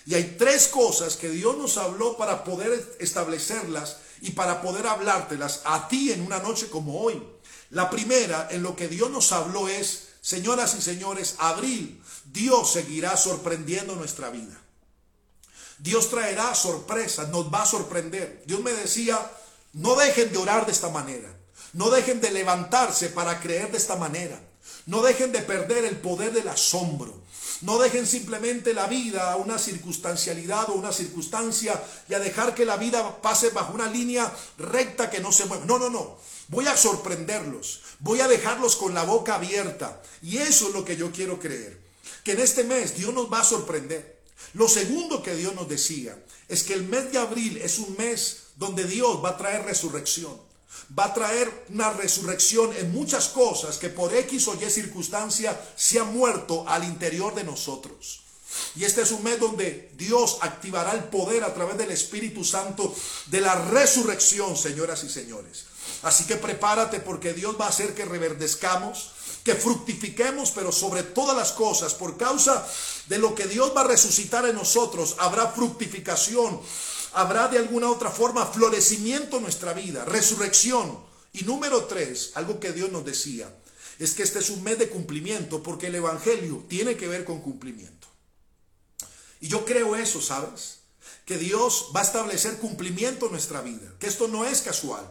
Y 0.06 0.14
hay 0.14 0.36
tres 0.38 0.68
cosas 0.68 1.16
que 1.16 1.30
Dios 1.30 1.56
nos 1.56 1.78
habló 1.78 2.16
para 2.18 2.44
poder 2.44 2.96
establecerlas 3.00 3.96
y 4.20 4.32
para 4.32 4.60
poder 4.60 4.86
hablártelas 4.86 5.62
a 5.64 5.88
ti 5.88 6.12
en 6.12 6.20
una 6.20 6.38
noche 6.38 6.68
como 6.68 7.00
hoy. 7.00 7.22
La 7.70 7.88
primera 7.88 8.48
en 8.50 8.62
lo 8.62 8.76
que 8.76 8.88
Dios 8.88 9.10
nos 9.10 9.32
habló 9.32 9.68
es, 9.68 10.08
señoras 10.20 10.74
y 10.78 10.82
señores, 10.82 11.36
abril, 11.38 12.02
Dios 12.26 12.72
seguirá 12.72 13.16
sorprendiendo 13.16 13.96
nuestra 13.96 14.28
vida. 14.28 14.60
Dios 15.78 16.10
traerá 16.10 16.54
sorpresas, 16.54 17.28
nos 17.30 17.52
va 17.52 17.62
a 17.62 17.66
sorprender. 17.66 18.42
Dios 18.46 18.60
me 18.60 18.72
decía, 18.72 19.18
no 19.74 19.96
dejen 19.96 20.32
de 20.32 20.38
orar 20.38 20.66
de 20.66 20.72
esta 20.72 20.88
manera. 20.88 21.30
No 21.72 21.90
dejen 21.90 22.20
de 22.20 22.30
levantarse 22.30 23.08
para 23.08 23.40
creer 23.40 23.70
de 23.72 23.78
esta 23.78 23.96
manera. 23.96 24.40
No 24.86 25.02
dejen 25.02 25.32
de 25.32 25.40
perder 25.40 25.84
el 25.84 25.96
poder 25.96 26.32
del 26.32 26.48
asombro. 26.48 27.22
No 27.62 27.78
dejen 27.78 28.06
simplemente 28.06 28.72
la 28.72 28.86
vida 28.86 29.32
a 29.32 29.36
una 29.36 29.58
circunstancialidad 29.58 30.70
o 30.70 30.74
una 30.74 30.92
circunstancia 30.92 31.82
y 32.08 32.14
a 32.14 32.20
dejar 32.20 32.54
que 32.54 32.64
la 32.64 32.76
vida 32.76 33.20
pase 33.20 33.50
bajo 33.50 33.74
una 33.74 33.90
línea 33.90 34.32
recta 34.58 35.10
que 35.10 35.20
no 35.20 35.32
se 35.32 35.46
mueva. 35.46 35.64
No, 35.64 35.78
no, 35.78 35.90
no. 35.90 36.18
Voy 36.48 36.66
a 36.68 36.76
sorprenderlos. 36.76 37.80
Voy 37.98 38.20
a 38.20 38.28
dejarlos 38.28 38.76
con 38.76 38.94
la 38.94 39.02
boca 39.02 39.34
abierta. 39.34 40.00
Y 40.22 40.38
eso 40.38 40.68
es 40.68 40.74
lo 40.74 40.84
que 40.84 40.96
yo 40.96 41.10
quiero 41.10 41.40
creer. 41.40 41.80
Que 42.22 42.32
en 42.32 42.40
este 42.40 42.62
mes 42.62 42.96
Dios 42.96 43.12
nos 43.12 43.32
va 43.32 43.40
a 43.40 43.44
sorprender. 43.44 44.20
Lo 44.52 44.68
segundo 44.68 45.22
que 45.22 45.34
Dios 45.34 45.54
nos 45.54 45.68
decía 45.68 46.16
es 46.48 46.62
que 46.62 46.74
el 46.74 46.84
mes 46.84 47.10
de 47.10 47.18
abril 47.18 47.56
es 47.58 47.78
un 47.78 47.96
mes 47.96 48.43
donde 48.56 48.84
Dios 48.84 49.24
va 49.24 49.30
a 49.30 49.36
traer 49.36 49.64
resurrección. 49.64 50.38
Va 50.98 51.06
a 51.06 51.14
traer 51.14 51.66
una 51.70 51.92
resurrección 51.92 52.72
en 52.76 52.92
muchas 52.92 53.28
cosas 53.28 53.78
que 53.78 53.88
por 53.88 54.14
X 54.14 54.48
o 54.48 54.54
Y 54.54 54.70
circunstancia 54.70 55.58
se 55.76 56.00
han 56.00 56.12
muerto 56.12 56.64
al 56.68 56.84
interior 56.84 57.34
de 57.34 57.44
nosotros. 57.44 58.24
Y 58.76 58.84
este 58.84 59.02
es 59.02 59.10
un 59.10 59.22
mes 59.22 59.40
donde 59.40 59.90
Dios 59.96 60.38
activará 60.40 60.92
el 60.92 61.04
poder 61.04 61.44
a 61.44 61.54
través 61.54 61.76
del 61.78 61.90
Espíritu 61.90 62.44
Santo 62.44 62.94
de 63.26 63.40
la 63.40 63.54
resurrección, 63.54 64.56
señoras 64.56 65.04
y 65.04 65.08
señores. 65.08 65.64
Así 66.02 66.24
que 66.24 66.36
prepárate 66.36 67.00
porque 67.00 67.32
Dios 67.32 67.56
va 67.60 67.66
a 67.66 67.70
hacer 67.70 67.94
que 67.94 68.04
reverdezcamos, 68.04 69.12
que 69.42 69.54
fructifiquemos, 69.54 70.50
pero 70.50 70.72
sobre 70.72 71.02
todas 71.02 71.36
las 71.36 71.52
cosas, 71.52 71.94
por 71.94 72.16
causa 72.16 72.66
de 73.08 73.18
lo 73.18 73.34
que 73.34 73.46
Dios 73.46 73.72
va 73.76 73.82
a 73.82 73.88
resucitar 73.88 74.46
en 74.46 74.56
nosotros, 74.56 75.16
habrá 75.18 75.48
fructificación, 75.48 76.60
habrá 77.14 77.48
de 77.48 77.58
alguna 77.58 77.90
otra 77.90 78.10
forma 78.10 78.46
florecimiento 78.46 79.36
en 79.36 79.44
nuestra 79.44 79.72
vida, 79.72 80.04
resurrección. 80.04 80.98
Y 81.32 81.44
número 81.44 81.84
tres, 81.84 82.32
algo 82.34 82.60
que 82.60 82.72
Dios 82.72 82.90
nos 82.90 83.04
decía, 83.04 83.52
es 83.98 84.14
que 84.14 84.22
este 84.22 84.38
es 84.38 84.50
un 84.50 84.62
mes 84.62 84.78
de 84.78 84.88
cumplimiento 84.88 85.62
porque 85.62 85.86
el 85.88 85.94
Evangelio 85.94 86.64
tiene 86.68 86.96
que 86.96 87.08
ver 87.08 87.24
con 87.24 87.40
cumplimiento. 87.40 88.08
Y 89.40 89.48
yo 89.48 89.64
creo 89.64 89.96
eso, 89.96 90.20
¿sabes? 90.20 90.80
Que 91.24 91.38
Dios 91.38 91.90
va 91.94 92.00
a 92.00 92.04
establecer 92.04 92.58
cumplimiento 92.58 93.26
en 93.26 93.32
nuestra 93.32 93.60
vida, 93.60 93.92
que 93.98 94.06
esto 94.06 94.28
no 94.28 94.44
es 94.44 94.62
casual, 94.62 95.04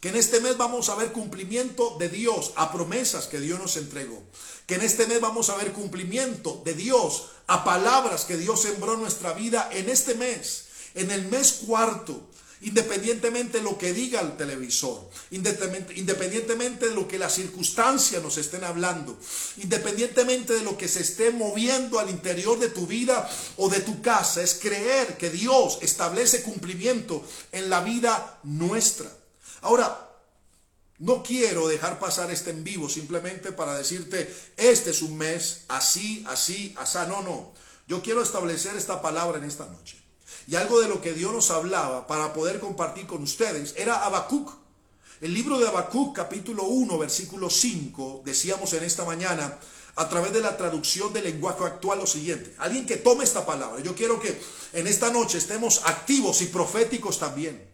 que 0.00 0.08
en 0.08 0.16
este 0.16 0.40
mes 0.40 0.56
vamos 0.56 0.88
a 0.88 0.94
ver 0.94 1.12
cumplimiento 1.12 1.96
de 1.98 2.08
Dios 2.08 2.52
a 2.56 2.72
promesas 2.72 3.26
que 3.26 3.40
Dios 3.40 3.58
nos 3.58 3.76
entregó, 3.76 4.22
que 4.66 4.74
en 4.74 4.82
este 4.82 5.06
mes 5.06 5.20
vamos 5.20 5.50
a 5.50 5.56
ver 5.56 5.72
cumplimiento 5.72 6.62
de 6.64 6.74
Dios 6.74 7.28
a 7.46 7.64
palabras 7.64 8.24
que 8.24 8.36
Dios 8.36 8.62
sembró 8.62 8.94
en 8.94 9.00
nuestra 9.00 9.32
vida 9.32 9.68
en 9.72 9.88
este 9.88 10.14
mes, 10.14 10.65
en 10.96 11.10
el 11.12 11.28
mes 11.28 11.60
cuarto, 11.66 12.28
independientemente 12.62 13.58
de 13.58 13.64
lo 13.64 13.78
que 13.78 13.92
diga 13.92 14.20
el 14.20 14.36
televisor, 14.36 15.08
independientemente 15.30 16.88
de 16.88 16.94
lo 16.94 17.06
que 17.06 17.18
las 17.18 17.34
circunstancias 17.34 18.22
nos 18.22 18.38
estén 18.38 18.64
hablando, 18.64 19.16
independientemente 19.58 20.54
de 20.54 20.62
lo 20.62 20.76
que 20.76 20.88
se 20.88 21.02
esté 21.02 21.30
moviendo 21.30 22.00
al 22.00 22.10
interior 22.10 22.58
de 22.58 22.70
tu 22.70 22.86
vida 22.86 23.30
o 23.58 23.68
de 23.68 23.80
tu 23.80 24.00
casa, 24.02 24.42
es 24.42 24.54
creer 24.54 25.16
que 25.18 25.30
Dios 25.30 25.78
establece 25.82 26.42
cumplimiento 26.42 27.24
en 27.52 27.70
la 27.70 27.82
vida 27.82 28.40
nuestra. 28.42 29.10
Ahora, 29.60 30.02
no 30.98 31.22
quiero 31.22 31.68
dejar 31.68 31.98
pasar 31.98 32.30
este 32.30 32.50
en 32.50 32.64
vivo 32.64 32.88
simplemente 32.88 33.52
para 33.52 33.76
decirte, 33.76 34.34
este 34.56 34.90
es 34.90 35.02
un 35.02 35.18
mes 35.18 35.64
así, 35.68 36.24
así, 36.26 36.74
así. 36.78 36.98
No, 37.06 37.20
no. 37.20 37.52
Yo 37.86 38.02
quiero 38.02 38.22
establecer 38.22 38.74
esta 38.76 39.02
palabra 39.02 39.38
en 39.38 39.44
esta 39.44 39.66
noche. 39.66 40.05
Y 40.46 40.56
algo 40.56 40.80
de 40.80 40.88
lo 40.88 41.00
que 41.00 41.12
Dios 41.12 41.32
nos 41.32 41.50
hablaba 41.50 42.06
para 42.06 42.32
poder 42.32 42.60
compartir 42.60 43.06
con 43.06 43.22
ustedes 43.22 43.74
era 43.76 44.04
Habacuc. 44.04 44.52
El 45.20 45.32
libro 45.32 45.58
de 45.58 45.66
Habacuc, 45.66 46.14
capítulo 46.14 46.64
1, 46.64 46.98
versículo 46.98 47.48
5, 47.48 48.22
decíamos 48.24 48.72
en 48.74 48.84
esta 48.84 49.04
mañana, 49.04 49.58
a 49.96 50.08
través 50.10 50.32
de 50.32 50.40
la 50.40 50.58
traducción 50.58 51.12
del 51.12 51.24
lenguaje 51.24 51.64
actual, 51.64 51.98
lo 52.00 52.06
siguiente. 52.06 52.54
Alguien 52.58 52.84
que 52.84 52.98
tome 52.98 53.24
esta 53.24 53.46
palabra. 53.46 53.82
Yo 53.82 53.94
quiero 53.94 54.20
que 54.20 54.38
en 54.74 54.86
esta 54.86 55.10
noche 55.10 55.38
estemos 55.38 55.80
activos 55.84 56.42
y 56.42 56.46
proféticos 56.46 57.18
también. 57.18 57.66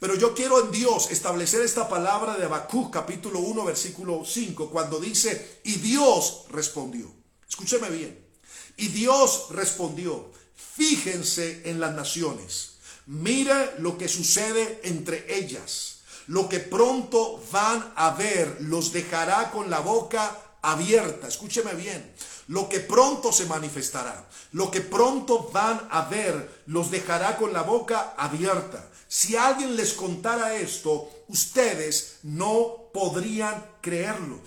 Pero 0.00 0.14
yo 0.14 0.34
quiero 0.34 0.64
en 0.64 0.70
Dios 0.70 1.10
establecer 1.10 1.60
esta 1.62 1.88
palabra 1.88 2.36
de 2.36 2.44
Habacuc, 2.44 2.92
capítulo 2.92 3.40
1, 3.40 3.64
versículo 3.64 4.24
5, 4.24 4.70
cuando 4.70 4.98
dice, 4.98 5.60
y 5.64 5.74
Dios 5.74 6.44
respondió. 6.50 7.12
Escúcheme 7.48 7.90
bien. 7.90 8.26
Y 8.78 8.88
Dios 8.88 9.48
respondió, 9.50 10.30
Fíjense 10.56 11.62
en 11.64 11.80
las 11.80 11.94
naciones. 11.94 12.72
Mire 13.06 13.78
lo 13.78 13.96
que 13.96 14.08
sucede 14.08 14.80
entre 14.84 15.36
ellas. 15.38 15.98
Lo 16.26 16.48
que 16.48 16.58
pronto 16.58 17.40
van 17.52 17.92
a 17.94 18.10
ver 18.10 18.58
los 18.60 18.92
dejará 18.92 19.50
con 19.52 19.70
la 19.70 19.80
boca 19.80 20.36
abierta. 20.62 21.28
Escúcheme 21.28 21.74
bien. 21.74 22.12
Lo 22.48 22.68
que 22.68 22.80
pronto 22.80 23.32
se 23.32 23.46
manifestará. 23.46 24.28
Lo 24.52 24.70
que 24.70 24.80
pronto 24.80 25.50
van 25.52 25.86
a 25.90 26.02
ver 26.02 26.64
los 26.66 26.90
dejará 26.90 27.36
con 27.36 27.52
la 27.52 27.62
boca 27.62 28.14
abierta. 28.16 28.90
Si 29.08 29.36
alguien 29.36 29.76
les 29.76 29.92
contara 29.92 30.56
esto, 30.56 31.08
ustedes 31.28 32.18
no 32.22 32.90
podrían 32.92 33.64
creerlo. 33.80 34.40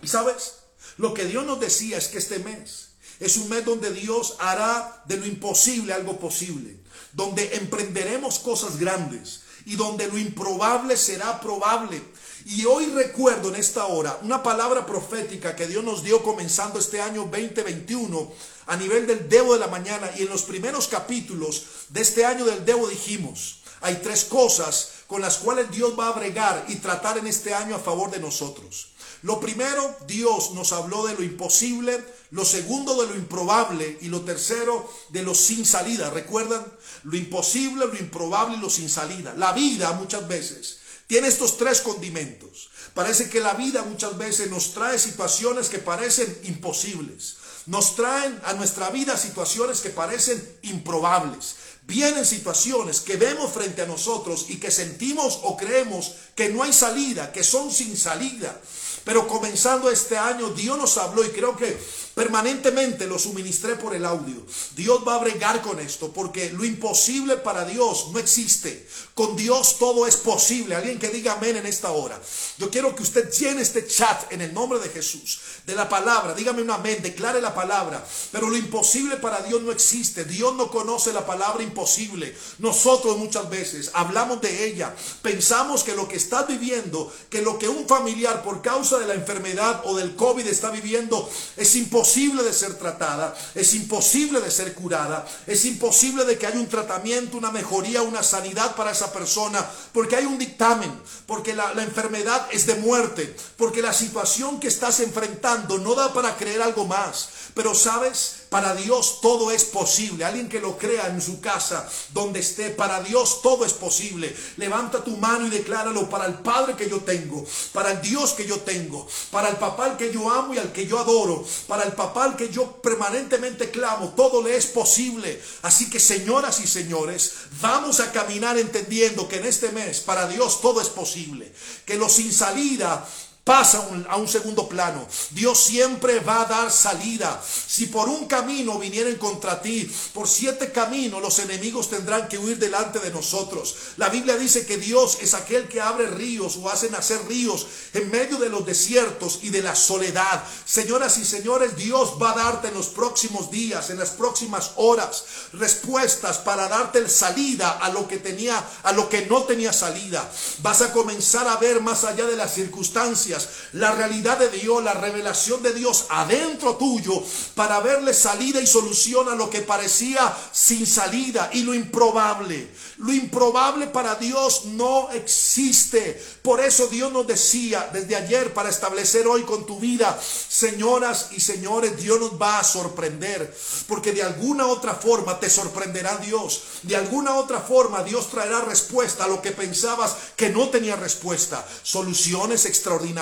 ¿Y 0.00 0.08
sabes? 0.08 0.58
Lo 0.98 1.14
que 1.14 1.24
Dios 1.24 1.44
nos 1.44 1.58
decía 1.58 1.98
es 1.98 2.08
que 2.08 2.18
este 2.18 2.38
mes 2.38 2.91
es 3.22 3.36
un 3.36 3.48
mes 3.48 3.64
donde 3.64 3.92
Dios 3.92 4.36
hará 4.40 5.02
de 5.06 5.16
lo 5.16 5.26
imposible 5.26 5.92
algo 5.92 6.18
posible, 6.18 6.76
donde 7.12 7.54
emprenderemos 7.56 8.40
cosas 8.40 8.78
grandes 8.78 9.42
y 9.64 9.76
donde 9.76 10.08
lo 10.08 10.18
improbable 10.18 10.96
será 10.96 11.40
probable. 11.40 12.02
Y 12.44 12.64
hoy 12.64 12.86
recuerdo 12.86 13.50
en 13.50 13.54
esta 13.54 13.86
hora 13.86 14.18
una 14.22 14.42
palabra 14.42 14.84
profética 14.84 15.54
que 15.54 15.68
Dios 15.68 15.84
nos 15.84 16.02
dio 16.02 16.22
comenzando 16.22 16.80
este 16.80 17.00
año 17.00 17.28
2021 17.30 18.32
a 18.66 18.76
nivel 18.76 19.06
del 19.06 19.28
Debo 19.28 19.54
de 19.54 19.60
la 19.60 19.68
mañana 19.68 20.10
y 20.18 20.22
en 20.22 20.28
los 20.28 20.42
primeros 20.42 20.88
capítulos 20.88 21.66
de 21.90 22.00
este 22.00 22.26
año 22.26 22.44
del 22.44 22.64
Debo 22.64 22.88
dijimos, 22.88 23.60
hay 23.80 23.96
tres 24.02 24.24
cosas 24.24 24.90
con 25.06 25.20
las 25.20 25.38
cuales 25.38 25.70
Dios 25.70 25.98
va 25.98 26.08
a 26.08 26.12
bregar 26.12 26.64
y 26.68 26.76
tratar 26.76 27.18
en 27.18 27.26
este 27.28 27.54
año 27.54 27.76
a 27.76 27.80
favor 27.80 28.10
de 28.10 28.18
nosotros. 28.18 28.88
Lo 29.22 29.38
primero, 29.38 29.96
Dios 30.06 30.50
nos 30.52 30.72
habló 30.72 31.06
de 31.06 31.14
lo 31.14 31.22
imposible, 31.22 32.04
lo 32.32 32.46
segundo 32.46 33.00
de 33.00 33.08
lo 33.08 33.14
improbable 33.14 33.98
y 34.00 34.08
lo 34.08 34.22
tercero 34.22 34.90
de 35.10 35.22
lo 35.22 35.34
sin 35.34 35.66
salida. 35.66 36.08
¿Recuerdan? 36.08 36.64
Lo 37.04 37.16
imposible, 37.16 37.86
lo 37.86 37.96
improbable 37.96 38.56
y 38.56 38.60
lo 38.60 38.70
sin 38.70 38.88
salida. 38.88 39.34
La 39.36 39.52
vida 39.52 39.92
muchas 39.92 40.26
veces 40.26 40.78
tiene 41.06 41.28
estos 41.28 41.58
tres 41.58 41.82
condimentos. 41.82 42.70
Parece 42.94 43.28
que 43.28 43.40
la 43.40 43.52
vida 43.52 43.82
muchas 43.82 44.16
veces 44.16 44.50
nos 44.50 44.72
trae 44.72 44.98
situaciones 44.98 45.68
que 45.68 45.78
parecen 45.78 46.38
imposibles. 46.44 47.36
Nos 47.66 47.96
traen 47.96 48.40
a 48.44 48.54
nuestra 48.54 48.88
vida 48.88 49.18
situaciones 49.18 49.80
que 49.80 49.90
parecen 49.90 50.42
improbables. 50.62 51.56
Vienen 51.82 52.24
situaciones 52.24 53.00
que 53.00 53.18
vemos 53.18 53.52
frente 53.52 53.82
a 53.82 53.86
nosotros 53.86 54.46
y 54.48 54.56
que 54.56 54.70
sentimos 54.70 55.40
o 55.42 55.56
creemos 55.56 56.14
que 56.34 56.48
no 56.48 56.62
hay 56.62 56.72
salida, 56.72 57.30
que 57.30 57.44
son 57.44 57.70
sin 57.70 57.94
salida. 57.96 58.58
Pero 59.04 59.26
comenzando 59.26 59.90
este 59.90 60.16
año, 60.16 60.50
Dios 60.50 60.78
nos 60.78 60.96
habló 60.96 61.24
y 61.24 61.30
creo 61.30 61.56
que 61.56 61.76
permanentemente 62.14 63.06
lo 63.06 63.18
suministré 63.18 63.76
por 63.76 63.94
el 63.94 64.04
audio. 64.04 64.44
Dios 64.76 65.00
va 65.06 65.14
a 65.14 65.18
bregar 65.18 65.62
con 65.62 65.80
esto 65.80 66.12
porque 66.12 66.50
lo 66.50 66.64
imposible 66.64 67.36
para 67.36 67.64
Dios 67.64 68.08
no 68.12 68.18
existe. 68.18 68.86
Con 69.14 69.36
Dios 69.36 69.78
todo 69.78 70.06
es 70.06 70.16
posible. 70.16 70.74
Alguien 70.74 70.98
que 70.98 71.08
diga 71.08 71.34
amén 71.34 71.56
en 71.56 71.66
esta 71.66 71.90
hora. 71.90 72.20
Yo 72.58 72.70
quiero 72.70 72.94
que 72.94 73.02
usted 73.02 73.30
llene 73.30 73.62
este 73.62 73.86
chat 73.86 74.30
en 74.32 74.40
el 74.42 74.52
nombre 74.52 74.78
de 74.78 74.88
Jesús, 74.88 75.40
de 75.66 75.74
la 75.74 75.88
palabra. 75.88 76.34
Dígame 76.34 76.62
un 76.62 76.70
amén, 76.70 76.98
declare 77.02 77.40
la 77.40 77.54
palabra. 77.54 78.04
Pero 78.30 78.50
lo 78.50 78.56
imposible 78.56 79.16
para 79.16 79.42
Dios 79.42 79.62
no 79.62 79.72
existe. 79.72 80.24
Dios 80.24 80.54
no 80.54 80.70
conoce 80.70 81.12
la 81.12 81.24
palabra 81.24 81.62
imposible. 81.62 82.36
Nosotros 82.58 83.16
muchas 83.16 83.48
veces 83.48 83.90
hablamos 83.94 84.40
de 84.40 84.66
ella. 84.66 84.94
Pensamos 85.22 85.82
que 85.82 85.94
lo 85.94 86.08
que 86.08 86.16
estás 86.16 86.46
viviendo, 86.46 87.12
que 87.30 87.42
lo 87.42 87.58
que 87.58 87.68
un 87.68 87.86
familiar 87.86 88.42
por 88.42 88.60
causa 88.60 88.98
de 88.98 89.06
la 89.06 89.14
enfermedad 89.14 89.82
o 89.84 89.96
del 89.96 90.14
COVID 90.16 90.46
está 90.46 90.70
viviendo, 90.70 91.28
es 91.56 91.74
imposible 91.76 92.01
de 92.02 92.52
ser 92.52 92.74
tratada, 92.74 93.34
es 93.54 93.74
imposible 93.74 94.40
de 94.40 94.50
ser 94.50 94.74
curada, 94.74 95.24
es 95.46 95.64
imposible 95.64 96.24
de 96.24 96.36
que 96.36 96.46
haya 96.46 96.58
un 96.58 96.68
tratamiento, 96.68 97.36
una 97.36 97.50
mejoría, 97.50 98.02
una 98.02 98.22
sanidad 98.22 98.74
para 98.74 98.90
esa 98.90 99.12
persona, 99.12 99.64
porque 99.92 100.16
hay 100.16 100.26
un 100.26 100.36
dictamen, 100.36 100.92
porque 101.26 101.54
la 101.54 101.82
enfermedad 101.82 102.48
es 102.50 102.66
de 102.66 102.74
muerte, 102.74 103.36
porque 103.56 103.82
la 103.82 103.92
situación 103.92 104.58
que 104.58 104.68
estás 104.68 105.00
enfrentando 105.00 105.78
no 105.78 105.94
da 105.94 106.12
para 106.12 106.36
creer 106.36 106.60
algo 106.60 106.86
más. 106.86 107.28
Pero 107.54 107.74
sabes, 107.74 108.42
para 108.52 108.74
Dios 108.74 109.20
todo 109.22 109.50
es 109.50 109.64
posible. 109.64 110.24
Alguien 110.24 110.48
que 110.48 110.60
lo 110.60 110.76
crea 110.76 111.08
en 111.08 111.22
su 111.22 111.40
casa, 111.40 111.88
donde 112.12 112.40
esté, 112.40 112.68
para 112.68 113.02
Dios 113.02 113.40
todo 113.42 113.64
es 113.64 113.72
posible. 113.72 114.36
Levanta 114.58 115.02
tu 115.02 115.16
mano 115.16 115.46
y 115.46 115.50
decláralo 115.50 116.08
para 116.10 116.26
el 116.26 116.34
Padre 116.34 116.76
que 116.76 116.88
yo 116.88 117.00
tengo, 117.00 117.44
para 117.72 117.92
el 117.92 118.02
Dios 118.02 118.34
que 118.34 118.46
yo 118.46 118.60
tengo, 118.60 119.08
para 119.30 119.48
el 119.48 119.56
papá 119.56 119.86
al 119.86 119.96
que 119.96 120.12
yo 120.12 120.30
amo 120.30 120.54
y 120.54 120.58
al 120.58 120.72
que 120.72 120.86
yo 120.86 120.98
adoro, 120.98 121.44
para 121.66 121.84
el 121.84 121.92
papá 121.92 122.24
al 122.24 122.36
que 122.36 122.50
yo 122.50 122.80
permanentemente 122.82 123.70
clamo. 123.70 124.10
Todo 124.10 124.42
le 124.42 124.54
es 124.54 124.66
posible. 124.66 125.40
Así 125.62 125.88
que 125.88 125.98
señoras 125.98 126.60
y 126.60 126.66
señores, 126.66 127.32
vamos 127.60 128.00
a 128.00 128.12
caminar 128.12 128.58
entendiendo 128.58 129.28
que 129.28 129.36
en 129.36 129.46
este 129.46 129.70
mes 129.70 130.00
para 130.00 130.26
Dios 130.26 130.60
todo 130.60 130.80
es 130.80 130.88
posible. 130.88 131.52
Que 131.86 131.96
lo 131.96 132.08
sin 132.08 132.32
salida 132.32 133.08
pasa 133.44 133.88
a 134.08 134.16
un 134.16 134.28
segundo 134.28 134.68
plano. 134.68 135.06
Dios 135.30 135.58
siempre 135.58 136.20
va 136.20 136.42
a 136.42 136.46
dar 136.46 136.70
salida. 136.70 137.42
Si 137.44 137.86
por 137.86 138.08
un 138.08 138.26
camino 138.26 138.78
vinieren 138.78 139.16
contra 139.16 139.60
ti, 139.60 139.90
por 140.14 140.28
siete 140.28 140.70
caminos 140.70 141.20
los 141.20 141.38
enemigos 141.40 141.90
tendrán 141.90 142.28
que 142.28 142.38
huir 142.38 142.58
delante 142.58 143.00
de 143.00 143.10
nosotros. 143.10 143.74
La 143.96 144.08
Biblia 144.10 144.36
dice 144.36 144.64
que 144.64 144.76
Dios 144.76 145.18
es 145.20 145.34
aquel 145.34 145.66
que 145.66 145.80
abre 145.80 146.06
ríos 146.06 146.56
o 146.56 146.68
hace 146.68 146.88
nacer 146.90 147.20
ríos 147.26 147.66
en 147.94 148.10
medio 148.10 148.38
de 148.38 148.48
los 148.48 148.64
desiertos 148.64 149.40
y 149.42 149.50
de 149.50 149.62
la 149.62 149.74
soledad. 149.74 150.44
Señoras 150.64 151.18
y 151.18 151.24
señores, 151.24 151.74
Dios 151.76 152.14
va 152.22 152.32
a 152.32 152.36
darte 152.36 152.68
en 152.68 152.74
los 152.74 152.88
próximos 152.88 153.50
días, 153.50 153.90
en 153.90 153.98
las 153.98 154.10
próximas 154.10 154.72
horas, 154.76 155.24
respuestas 155.52 156.38
para 156.38 156.68
darte 156.68 157.08
salida 157.08 157.70
a 157.70 157.88
lo 157.90 158.06
que 158.06 158.18
tenía, 158.18 158.64
a 158.84 158.92
lo 158.92 159.08
que 159.08 159.26
no 159.26 159.42
tenía 159.42 159.72
salida. 159.72 160.30
Vas 160.62 160.80
a 160.82 160.92
comenzar 160.92 161.48
a 161.48 161.56
ver 161.56 161.80
más 161.80 162.04
allá 162.04 162.26
de 162.26 162.36
las 162.36 162.54
circunstancias 162.54 163.31
la 163.72 163.92
realidad 163.92 164.38
de 164.38 164.48
Dios, 164.50 164.82
la 164.82 164.94
revelación 164.94 165.62
de 165.62 165.72
Dios 165.72 166.06
adentro 166.08 166.76
tuyo 166.76 167.22
para 167.54 167.80
verle 167.80 168.14
salida 168.14 168.60
y 168.60 168.66
solución 168.66 169.28
a 169.28 169.34
lo 169.34 169.50
que 169.50 169.60
parecía 169.60 170.34
sin 170.52 170.86
salida 170.86 171.50
y 171.52 171.62
lo 171.62 171.74
improbable. 171.74 172.68
Lo 172.98 173.12
improbable 173.12 173.88
para 173.88 174.14
Dios 174.14 174.66
no 174.66 175.10
existe. 175.10 176.22
Por 176.42 176.60
eso 176.60 176.86
Dios 176.86 177.12
nos 177.12 177.26
decía 177.26 177.90
desde 177.92 178.16
ayer 178.16 178.54
para 178.54 178.68
establecer 178.68 179.26
hoy 179.26 179.42
con 179.42 179.66
tu 179.66 179.80
vida, 179.80 180.18
señoras 180.48 181.28
y 181.32 181.40
señores, 181.40 181.96
Dios 181.96 182.20
nos 182.20 182.40
va 182.40 182.58
a 182.58 182.64
sorprender. 182.64 183.54
Porque 183.88 184.12
de 184.12 184.22
alguna 184.22 184.66
otra 184.66 184.94
forma 184.94 185.40
te 185.40 185.50
sorprenderá 185.50 186.16
Dios. 186.18 186.62
De 186.82 186.96
alguna 186.96 187.34
otra 187.34 187.60
forma 187.60 188.02
Dios 188.02 188.28
traerá 188.30 188.60
respuesta 188.60 189.24
a 189.24 189.28
lo 189.28 189.42
que 189.42 189.52
pensabas 189.52 190.16
que 190.36 190.50
no 190.50 190.68
tenía 190.68 190.96
respuesta. 190.96 191.66
Soluciones 191.82 192.66
extraordinarias 192.66 193.21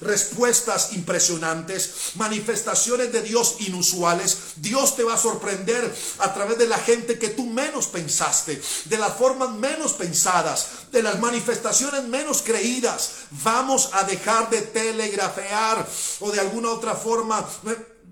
respuestas 0.00 0.92
impresionantes, 0.92 2.12
manifestaciones 2.14 3.12
de 3.12 3.22
Dios 3.22 3.56
inusuales. 3.60 4.38
Dios 4.56 4.96
te 4.96 5.04
va 5.04 5.14
a 5.14 5.18
sorprender 5.18 5.94
a 6.18 6.34
través 6.34 6.58
de 6.58 6.66
la 6.66 6.78
gente 6.78 7.18
que 7.18 7.28
tú 7.28 7.46
menos 7.46 7.86
pensaste, 7.86 8.60
de 8.86 8.98
las 8.98 9.14
formas 9.14 9.50
menos 9.50 9.92
pensadas, 9.92 10.66
de 10.92 11.02
las 11.02 11.20
manifestaciones 11.20 12.04
menos 12.04 12.42
creídas. 12.42 13.10
Vamos 13.42 13.90
a 13.92 14.04
dejar 14.04 14.50
de 14.50 14.62
telegrafear 14.62 15.86
o 16.20 16.30
de 16.30 16.40
alguna 16.40 16.70
otra 16.70 16.94
forma 16.94 17.46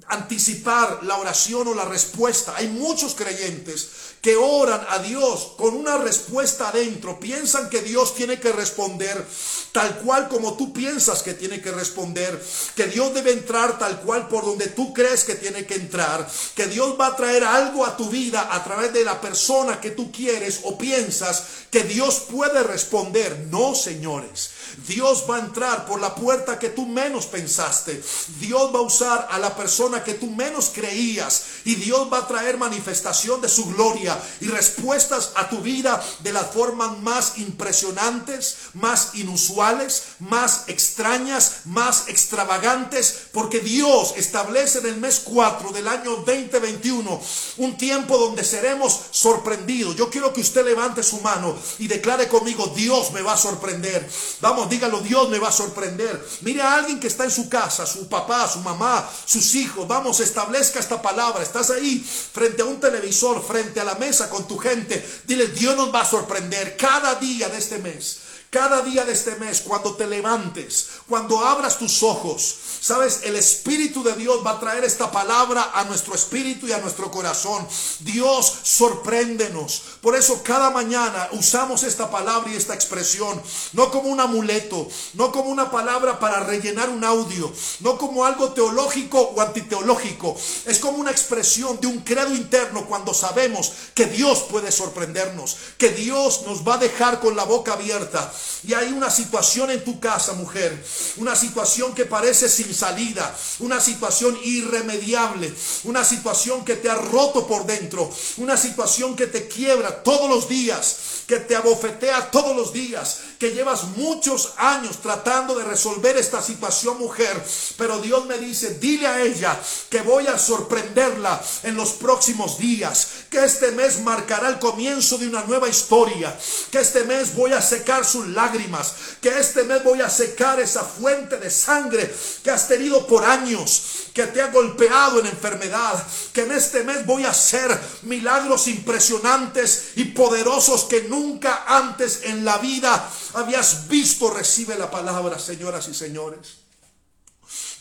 anticipar 0.09 1.01
la 1.03 1.17
oración 1.17 1.69
o 1.69 1.75
la 1.75 1.85
respuesta. 1.85 2.55
Hay 2.57 2.69
muchos 2.69 3.15
creyentes 3.15 3.89
que 4.25 4.37
oran 4.37 4.87
a 4.89 5.01
Dios 5.01 5.53
con 5.59 5.77
una 5.77 5.99
respuesta 5.99 6.71
adentro, 6.71 7.21
piensan 7.21 7.69
que 7.69 7.83
Dios 7.83 8.15
tiene 8.15 8.41
que 8.41 8.53
responder 8.53 9.23
tal 9.71 9.99
cual 9.99 10.29
como 10.29 10.57
tú 10.57 10.73
piensas 10.73 11.23
que 11.23 11.35
tiene 11.35 11.61
que 11.61 11.71
responder, 11.71 12.43
que 12.75 12.87
Dios 12.87 13.13
debe 13.13 13.33
entrar 13.33 13.79
tal 13.79 14.01
cual 14.01 14.29
por 14.29 14.47
donde 14.47 14.69
tú 14.69 14.95
crees 14.95 15.25
que 15.25 15.35
tiene 15.35 15.67
que 15.67 15.75
entrar, 15.75 16.27
que 16.55 16.69
Dios 16.69 16.97
va 16.99 17.09
a 17.09 17.17
traer 17.17 17.45
algo 17.45 17.85
a 17.85 17.99
tu 17.99 18.09
vida 18.09 18.49
a 18.51 18.65
través 18.65 18.95
de 18.95 19.05
la 19.05 19.21
persona 19.21 19.79
que 19.79 19.91
tú 19.91 20.11
quieres 20.11 20.61
o 20.63 20.79
piensas 20.79 21.43
que 21.71 21.83
Dios 21.83 22.21
puede 22.31 22.63
responder. 22.63 23.49
No, 23.51 23.75
señores. 23.75 24.53
Dios 24.87 25.25
va 25.29 25.37
a 25.37 25.41
entrar 25.41 25.87
por 25.87 26.01
la 26.01 26.15
puerta 26.15 26.59
que 26.59 26.71
tú 26.71 26.87
menos 26.87 27.27
pensaste. 27.27 28.03
Dios 28.39 28.75
va 28.75 28.79
a 28.79 28.83
usar 28.83 29.29
a 29.31 29.39
la 29.39 29.55
persona 29.57 30.03
que 30.03 30.15
tú 30.15 30.31
menos 30.31 30.71
creías. 30.73 31.43
Y 31.65 31.75
Dios 31.75 32.09
va 32.13 32.19
a 32.19 32.29
traer 32.29 32.57
manifestación 32.59 33.41
de 33.41 33.49
su 33.49 33.67
gloria 33.67 34.14
y 34.41 34.47
respuestas 34.47 35.33
a 35.37 35.49
tu 35.49 35.61
vida 35.61 36.03
de 36.21 36.33
las 36.33 36.51
formas 36.53 36.99
más 36.99 37.39
impresionantes, 37.39 38.57
más 38.75 39.15
inusuales, 39.15 40.05
más 40.21 40.65
extrañas, 40.69 41.63
más 41.65 42.09
extravagantes. 42.09 43.29
Porque 43.33 43.61
Dios 43.61 44.15
establece 44.17 44.79
en 44.79 44.87
el 44.87 44.97
mes 44.97 45.21
4 45.25 45.71
del 45.71 45.89
año 45.89 46.17
2021 46.17 47.21
un 47.59 47.77
tiempo 47.77 48.19
donde 48.19 48.45
seremos 48.45 49.01
sorprendidos. 49.11 49.97
Yo 49.97 50.11
quiero 50.11 50.33
que 50.33 50.41
usted 50.41 50.65
levante 50.65 51.03
su 51.03 51.21
mano 51.21 51.57
y 51.79 51.87
declare 51.87 52.29
conmigo, 52.29 52.73
Dios 52.75 53.13
me 53.13 53.23
va 53.23 53.35
a 53.35 53.39
sorprender. 53.39 54.09
Vamos 54.41 54.69
dígalo, 54.69 55.01
Dios 55.01 55.29
me 55.29 55.39
va 55.39 55.49
a 55.49 55.53
sorprender. 55.53 56.25
Mire 56.43 56.63
a 56.63 56.75
alguien 56.75 57.01
que 57.01 57.07
está 57.07 57.25
en 57.25 57.31
su 57.31 57.49
casa, 57.49 57.87
su 57.87 58.09
papá, 58.09 58.49
su 58.49 58.61
mamá, 58.61 59.09
sus 59.25 59.55
hijos. 59.55 59.87
Vamos, 59.87 60.21
establezca 60.21 60.81
esta 60.81 61.01
palabra. 61.01 61.43
Estás 61.43 61.71
ahí 61.71 61.99
frente 62.33 62.63
a 62.63 62.67
un 62.67 62.81
televisor, 62.81 63.45
frente 63.45 63.81
a 63.81 63.85
la 63.85 63.95
mesa 63.97 64.04
con 64.29 64.47
tu 64.47 64.59
gente. 64.59 65.05
Dile, 65.27 65.49
Dios 65.49 65.77
nos 65.77 65.95
va 65.95 66.03
a 66.03 66.09
sorprender 66.09 66.77
cada 66.77 67.15
día 67.17 67.49
de 67.49 67.59
este 67.59 67.79
mes. 67.79 68.21
Cada 68.51 68.83
día 68.83 69.05
de 69.05 69.13
este 69.13 69.35
mes, 69.37 69.63
cuando 69.63 69.97
te 69.97 70.07
levantes, 70.07 70.89
cuando 71.09 71.45
abras 71.45 71.79
tus 71.79 72.03
ojos, 72.03 72.57
sabes, 72.81 73.21
el 73.25 73.37
Espíritu 73.37 74.03
de 74.03 74.15
Dios 74.15 74.45
va 74.45 74.53
a 74.53 74.61
traer 74.61 74.85
esta 74.85 75.11
palabra 75.11 75.71
a 75.75 75.85
nuestro 75.85 76.15
espíritu 76.15 76.67
y 76.67 76.73
a 76.73 76.79
nuestro 76.79 77.11
corazón. 77.11 77.67
Dios, 78.01 78.53
sorpréndenos. 78.63 79.83
Por 80.01 80.17
eso 80.17 80.43
cada 80.43 80.71
mañana 80.71 81.29
usamos 81.33 81.83
esta 81.83 82.11
palabra 82.11 82.51
y 82.51 82.57
esta 82.57 82.75
expresión, 82.75 83.41
no 83.73 83.91
como 83.91 84.09
un 84.09 84.21
amuleto, 84.21 84.89
no 85.15 85.33
como 85.33 85.51
una 85.51 85.71
palabra 85.71 86.19
para 86.19 86.41
rellenar 86.41 86.89
un 86.89 87.05
audio, 87.05 87.53
no 87.81 87.99
como 87.99 88.25
algo 88.25 88.53
teológico 88.53 89.21
o 89.21 89.41
antiteológico. 89.41 90.37
Es 90.67 90.79
como 90.79 90.99
una 90.99 91.11
expresión 91.11 91.81
de 91.81 91.87
un 91.87 92.01
credo 92.01 92.35
interno 92.35 92.87
cuando 92.87 93.15
sabemos 93.15 93.73
que 93.95 94.07
Dios 94.07 94.41
puede 94.51 94.73
sorprendernos, 94.73 95.57
que 95.79 95.91
Dios 95.91 96.43
nos 96.47 96.67
va 96.67 96.75
a 96.75 96.79
dejar 96.79 97.21
con 97.21 97.37
la 97.37 97.45
boca 97.45 97.75
abierta 97.75 98.33
y 98.67 98.73
hay 98.73 98.93
una 98.93 99.11
situación 99.11 99.71
en 99.71 99.85
tu 99.85 100.01
casa, 100.01 100.33
mujer, 100.33 100.83
una 101.17 101.37
situación 101.37 101.95
que 101.95 102.05
parece 102.05 102.49
sin 102.49 102.75
salida, 102.75 103.35
una 103.61 103.81
situación 103.81 104.39
irremediable, 104.45 105.53
una 105.85 106.05
situación 106.05 106.65
que 106.65 106.77
te 106.77 106.91
ha 106.91 106.95
roto 106.95 107.47
por 107.47 107.67
dentro, 107.67 108.11
una 108.39 108.57
situación 108.57 109.17
que 109.17 109.27
te 109.27 109.49
quiebra 109.49 110.03
todos 110.03 110.29
los 110.29 110.49
días, 110.49 110.97
que 111.27 111.41
te 111.41 111.57
abofetea 111.57 112.31
todos 112.31 112.55
los 112.57 112.73
días, 112.73 113.21
que 113.39 113.53
llevas 113.53 113.85
muchos 113.97 114.53
años 114.57 115.01
tratando 115.01 115.55
de 115.55 115.65
resolver 115.65 116.17
esta 116.17 116.43
situación, 116.43 116.99
mujer, 116.99 117.43
pero 117.77 118.01
Dios 118.01 118.27
me 118.27 118.39
dice, 118.39 118.79
dile 118.79 119.07
a 119.07 119.23
ella 119.23 119.59
que 119.89 120.03
voy 120.03 120.27
a 120.27 120.39
sorprenderla 120.39 121.43
en 121.63 121.77
los 121.77 121.93
próximos 121.93 122.59
días, 122.59 123.09
que 123.35 123.45
este 123.45 123.73
mes 123.73 123.99
marcará 123.99 124.49
el 124.49 124.61
comienzo 124.61 125.19
de 125.19 125.27
una 125.27 125.43
nueva 125.43 125.69
historia, 125.69 126.39
que 126.71 126.79
este 126.79 127.03
mes 127.03 127.35
voy 127.35 127.53
a 127.53 127.61
secar 127.61 128.05
sus 128.05 128.29
lágrimas, 128.29 128.95
que 129.21 129.29
este 129.29 129.65
mes 129.65 129.83
voy 129.83 130.01
a 130.03 130.09
secar 130.09 130.61
esa 130.61 130.85
fuente 130.85 131.39
de 131.39 131.51
sangre 131.51 132.15
que 132.45 132.53
has 132.53 132.69
tenido 132.69 133.09
por 133.09 133.25
años, 133.25 134.07
que 134.15 134.29
te 134.29 134.41
ha 134.41 134.53
golpeado 134.53 135.19
en 135.19 135.27
enfermedad, 135.27 136.01
que 136.33 136.43
en 136.43 136.53
este 136.53 136.85
mes 136.85 137.05
voy 137.07 137.25
a 137.25 137.31
hacer 137.31 137.77
milagros 138.03 138.69
impresionantes 138.69 139.95
y 139.97 140.05
poderosos 140.05 140.85
que 140.85 141.03
nunca 141.03 141.65
antes 141.67 142.21
en 142.23 142.45
la 142.45 142.59
vida 142.59 143.11
habías 143.33 143.89
visto. 143.89 144.31
Recibe 144.31 144.79
la 144.79 144.93
palabra, 144.93 145.41
señoras 145.41 145.89
y 145.89 145.95
señores. 145.95 146.59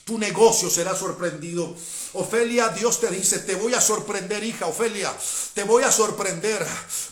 Tu 0.03 0.17
negocio 0.17 0.71
será 0.71 0.95
sorprendido. 0.95 1.75
Ofelia, 2.13 2.69
Dios 2.69 2.99
te 2.99 3.10
dice, 3.10 3.39
te 3.39 3.56
voy 3.56 3.73
a 3.73 3.82
sorprender, 3.82 4.43
hija 4.43 4.67
Ofelia, 4.67 5.12
te 5.54 5.63
voy 5.63 5.84
a 5.84 5.91
sorprender, 5.91 6.65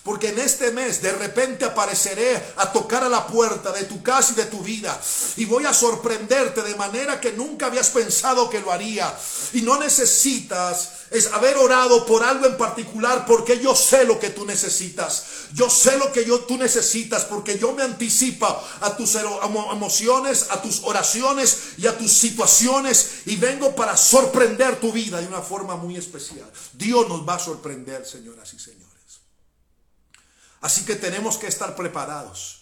porque 0.04 0.30
en 0.30 0.40
este 0.40 0.72
mes 0.72 1.02
de 1.02 1.12
repente 1.12 1.66
apareceré 1.66 2.42
a 2.58 2.72
tocar 2.72 3.04
a 3.04 3.10
la 3.10 3.26
puerta 3.26 3.72
de 3.72 3.86
tu 3.86 4.04
casa 4.04 4.34
y 4.34 4.36
de 4.36 4.46
tu 4.46 4.62
vida, 4.62 5.00
y 5.38 5.46
voy 5.46 5.66
a 5.66 5.74
sorprenderte 5.74 6.62
de 6.62 6.76
manera 6.76 7.20
que 7.20 7.32
nunca 7.32 7.66
habías 7.66 7.90
pensado 7.90 8.50
que 8.50 8.60
lo 8.60 8.72
haría, 8.72 9.12
y 9.54 9.62
no 9.62 9.80
necesitas 9.80 11.02
es 11.12 11.28
haber 11.34 11.58
orado 11.58 12.06
por 12.06 12.24
algo 12.24 12.46
en 12.46 12.58
particular 12.58 13.26
porque 13.26 13.60
yo 13.60 13.76
sé 13.76 14.06
lo 14.06 14.18
que 14.18 14.30
tú 14.30 14.46
necesitas. 14.46 15.26
Yo 15.54 15.70
sé 15.70 15.98
lo 15.98 16.14
que 16.14 16.24
yo, 16.24 16.40
tú 16.40 16.58
necesitas 16.58 17.26
porque 17.26 17.60
yo 17.60 17.74
me 17.74 17.84
anticipo 17.84 18.48
a 18.80 18.96
tus 18.96 19.16
emociones, 19.16 20.48
a 20.50 20.62
tus 20.62 20.82
oraciones 20.84 21.58
y 21.78 21.88
a 21.88 21.98
tus 21.98 22.14
situaciones 22.14 23.10
y 23.26 23.36
vengo 23.36 23.76
para 23.76 23.98
sorprender 23.98 24.80
tu 24.80 24.91
vida 24.92 25.20
de 25.20 25.28
una 25.28 25.42
forma 25.42 25.76
muy 25.76 25.96
especial. 25.98 26.52
Dios 26.74 27.08
nos 27.08 27.28
va 27.28 27.36
a 27.36 27.40
sorprender, 27.40 28.06
señoras 28.06 28.54
y 28.54 28.60
señores. 28.60 28.92
Así 30.62 30.86
que 30.86 30.96
tenemos 30.96 31.38
que 31.38 31.48
estar 31.48 31.76
preparados 31.76 32.62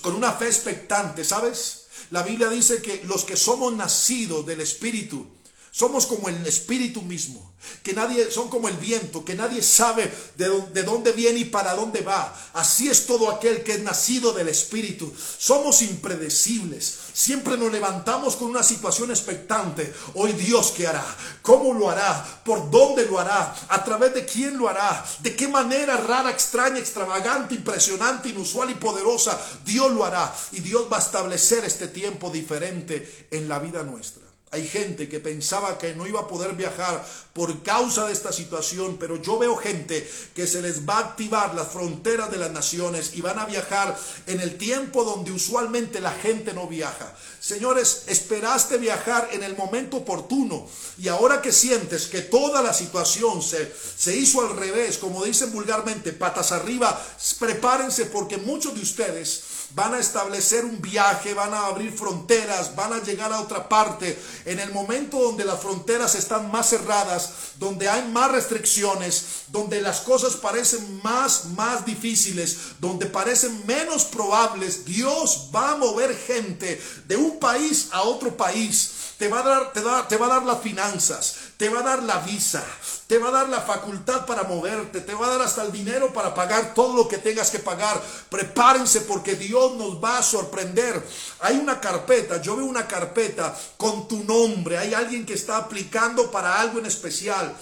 con 0.00 0.14
una 0.14 0.32
fe 0.32 0.46
expectante, 0.46 1.24
¿sabes? 1.24 1.86
La 2.10 2.22
Biblia 2.22 2.48
dice 2.48 2.80
que 2.80 3.04
los 3.04 3.24
que 3.24 3.36
somos 3.36 3.74
nacidos 3.74 4.46
del 4.46 4.60
Espíritu, 4.60 5.26
somos 5.70 6.06
como 6.06 6.28
el 6.28 6.46
Espíritu 6.46 7.02
mismo. 7.02 7.52
que 7.82 7.94
nadie, 7.94 8.30
son 8.30 8.48
como 8.48 8.68
el 8.68 8.76
viento, 8.76 9.24
que 9.24 9.34
nadie 9.34 9.62
sabe 9.62 10.12
de, 10.36 10.48
de, 10.72 10.82
dónde 10.82 11.12
viene 11.12 11.40
y 11.40 11.44
para 11.46 11.74
dónde 11.74 12.02
va. 12.02 12.34
Así 12.52 12.88
es 12.88 13.06
todo 13.06 13.30
aquel 13.30 13.62
que 13.62 13.72
es 13.72 13.80
nacido 13.80 14.32
del 14.32 14.48
Espíritu. 14.48 15.12
Somos 15.38 15.82
impredecibles. 15.82 16.98
Siempre 17.14 17.56
nos 17.56 17.70
levantamos 17.70 18.34
con 18.34 18.48
una 18.48 18.64
situación 18.64 19.10
expectante. 19.10 19.94
Hoy 20.14 20.32
Dios 20.32 20.72
qué 20.76 20.88
hará, 20.88 21.04
cómo 21.42 21.72
lo 21.72 21.88
hará, 21.88 22.42
por 22.44 22.68
dónde 22.72 23.06
lo 23.06 23.20
hará, 23.20 23.54
a 23.68 23.84
través 23.84 24.14
de 24.14 24.24
quién 24.24 24.58
lo 24.58 24.68
hará, 24.68 25.06
de 25.20 25.36
qué 25.36 25.46
manera 25.46 25.96
rara, 25.96 26.30
extraña, 26.30 26.80
extravagante, 26.80 27.54
impresionante, 27.54 28.30
inusual 28.30 28.70
y 28.70 28.74
poderosa 28.74 29.40
Dios 29.64 29.92
lo 29.92 30.04
hará. 30.04 30.34
Y 30.50 30.58
Dios 30.58 30.88
va 30.92 30.96
a 30.96 31.00
establecer 31.00 31.64
este 31.64 31.86
tiempo 31.86 32.30
diferente 32.30 33.28
en 33.30 33.48
la 33.48 33.60
vida 33.60 33.84
nuestra. 33.84 34.23
Hay 34.54 34.68
gente 34.68 35.08
que 35.08 35.18
pensaba 35.18 35.78
que 35.78 35.96
no 35.96 36.06
iba 36.06 36.20
a 36.20 36.28
poder 36.28 36.52
viajar 36.52 37.04
por 37.32 37.64
causa 37.64 38.06
de 38.06 38.12
esta 38.12 38.32
situación, 38.32 38.98
pero 39.00 39.20
yo 39.20 39.36
veo 39.36 39.56
gente 39.56 40.08
que 40.32 40.46
se 40.46 40.62
les 40.62 40.88
va 40.88 40.98
a 40.98 41.00
activar 41.00 41.56
las 41.56 41.72
fronteras 41.72 42.30
de 42.30 42.36
las 42.36 42.52
naciones 42.52 43.14
y 43.14 43.20
van 43.20 43.40
a 43.40 43.46
viajar 43.46 43.98
en 44.28 44.38
el 44.38 44.56
tiempo 44.56 45.02
donde 45.02 45.32
usualmente 45.32 45.98
la 45.98 46.12
gente 46.12 46.52
no 46.52 46.68
viaja. 46.68 47.16
Señores, 47.40 48.04
esperaste 48.06 48.78
viajar 48.78 49.30
en 49.32 49.42
el 49.42 49.56
momento 49.56 49.96
oportuno 49.96 50.68
y 50.98 51.08
ahora 51.08 51.42
que 51.42 51.50
sientes 51.50 52.06
que 52.06 52.20
toda 52.20 52.62
la 52.62 52.72
situación 52.72 53.42
se, 53.42 53.72
se 53.96 54.16
hizo 54.16 54.40
al 54.40 54.56
revés, 54.56 54.98
como 54.98 55.24
dicen 55.24 55.50
vulgarmente, 55.50 56.12
patas 56.12 56.52
arriba, 56.52 57.04
prepárense 57.40 58.06
porque 58.06 58.36
muchos 58.36 58.72
de 58.76 58.82
ustedes 58.82 59.42
van 59.74 59.92
a 59.92 59.98
establecer 59.98 60.64
un 60.64 60.80
viaje, 60.80 61.34
van 61.34 61.52
a 61.52 61.66
abrir 61.66 61.92
fronteras, 61.92 62.76
van 62.76 62.92
a 62.92 63.02
llegar 63.02 63.32
a 63.32 63.40
otra 63.40 63.68
parte. 63.68 64.16
En 64.44 64.60
el 64.60 64.72
momento 64.72 65.18
donde 65.18 65.44
las 65.44 65.60
fronteras 65.60 66.14
están 66.14 66.50
más 66.50 66.70
cerradas, 66.70 67.30
donde 67.58 67.88
hay 67.88 68.06
más 68.08 68.30
restricciones, 68.30 69.44
donde 69.48 69.80
las 69.80 70.00
cosas 70.02 70.36
parecen 70.36 71.00
más, 71.02 71.46
más 71.56 71.84
difíciles, 71.84 72.56
donde 72.78 73.06
parecen 73.06 73.66
menos 73.66 74.04
probables, 74.04 74.84
Dios 74.84 75.50
va 75.54 75.72
a 75.72 75.76
mover 75.76 76.16
gente 76.16 76.80
de 77.06 77.16
un 77.16 77.40
país 77.40 77.88
a 77.90 78.02
otro 78.02 78.36
país. 78.36 78.92
Te 79.18 79.28
va 79.28 79.40
a 79.40 79.42
dar, 79.42 79.72
te, 79.72 79.80
te 79.80 80.16
va 80.16 80.26
a 80.26 80.28
dar 80.28 80.44
las 80.44 80.60
finanzas, 80.60 81.36
te 81.56 81.68
va 81.68 81.80
a 81.80 81.82
dar 81.82 82.02
la 82.02 82.18
visa, 82.18 82.64
te 83.06 83.18
va 83.18 83.28
a 83.28 83.32
dar 83.32 83.48
la 83.48 83.60
facultad 83.60 84.26
para 84.26 84.42
moverte, 84.42 85.00
te 85.00 85.14
va 85.14 85.26
a 85.26 85.30
dar 85.30 85.42
hasta 85.42 85.62
el 85.62 85.70
dinero 85.70 86.12
para 86.12 86.34
pagar 86.34 86.74
todo 86.74 86.96
lo 86.96 87.08
que 87.08 87.18
tengas 87.18 87.50
que 87.50 87.60
pagar. 87.60 88.02
Prepárense 88.28 89.02
porque 89.02 89.36
Dios 89.36 89.76
nos 89.76 90.02
va 90.02 90.18
a 90.18 90.22
sorprender. 90.22 91.00
Hay 91.40 91.56
una 91.56 91.80
carpeta, 91.80 92.42
yo 92.42 92.56
veo 92.56 92.66
una 92.66 92.88
carpeta 92.88 93.56
con 93.76 94.08
tu 94.08 94.24
nombre, 94.24 94.78
hay 94.78 94.94
alguien 94.94 95.24
que 95.24 95.34
está 95.34 95.56
aplicando 95.58 96.30
para 96.30 96.60
algo 96.60 96.80
en 96.80 96.86
especial. 96.86 97.54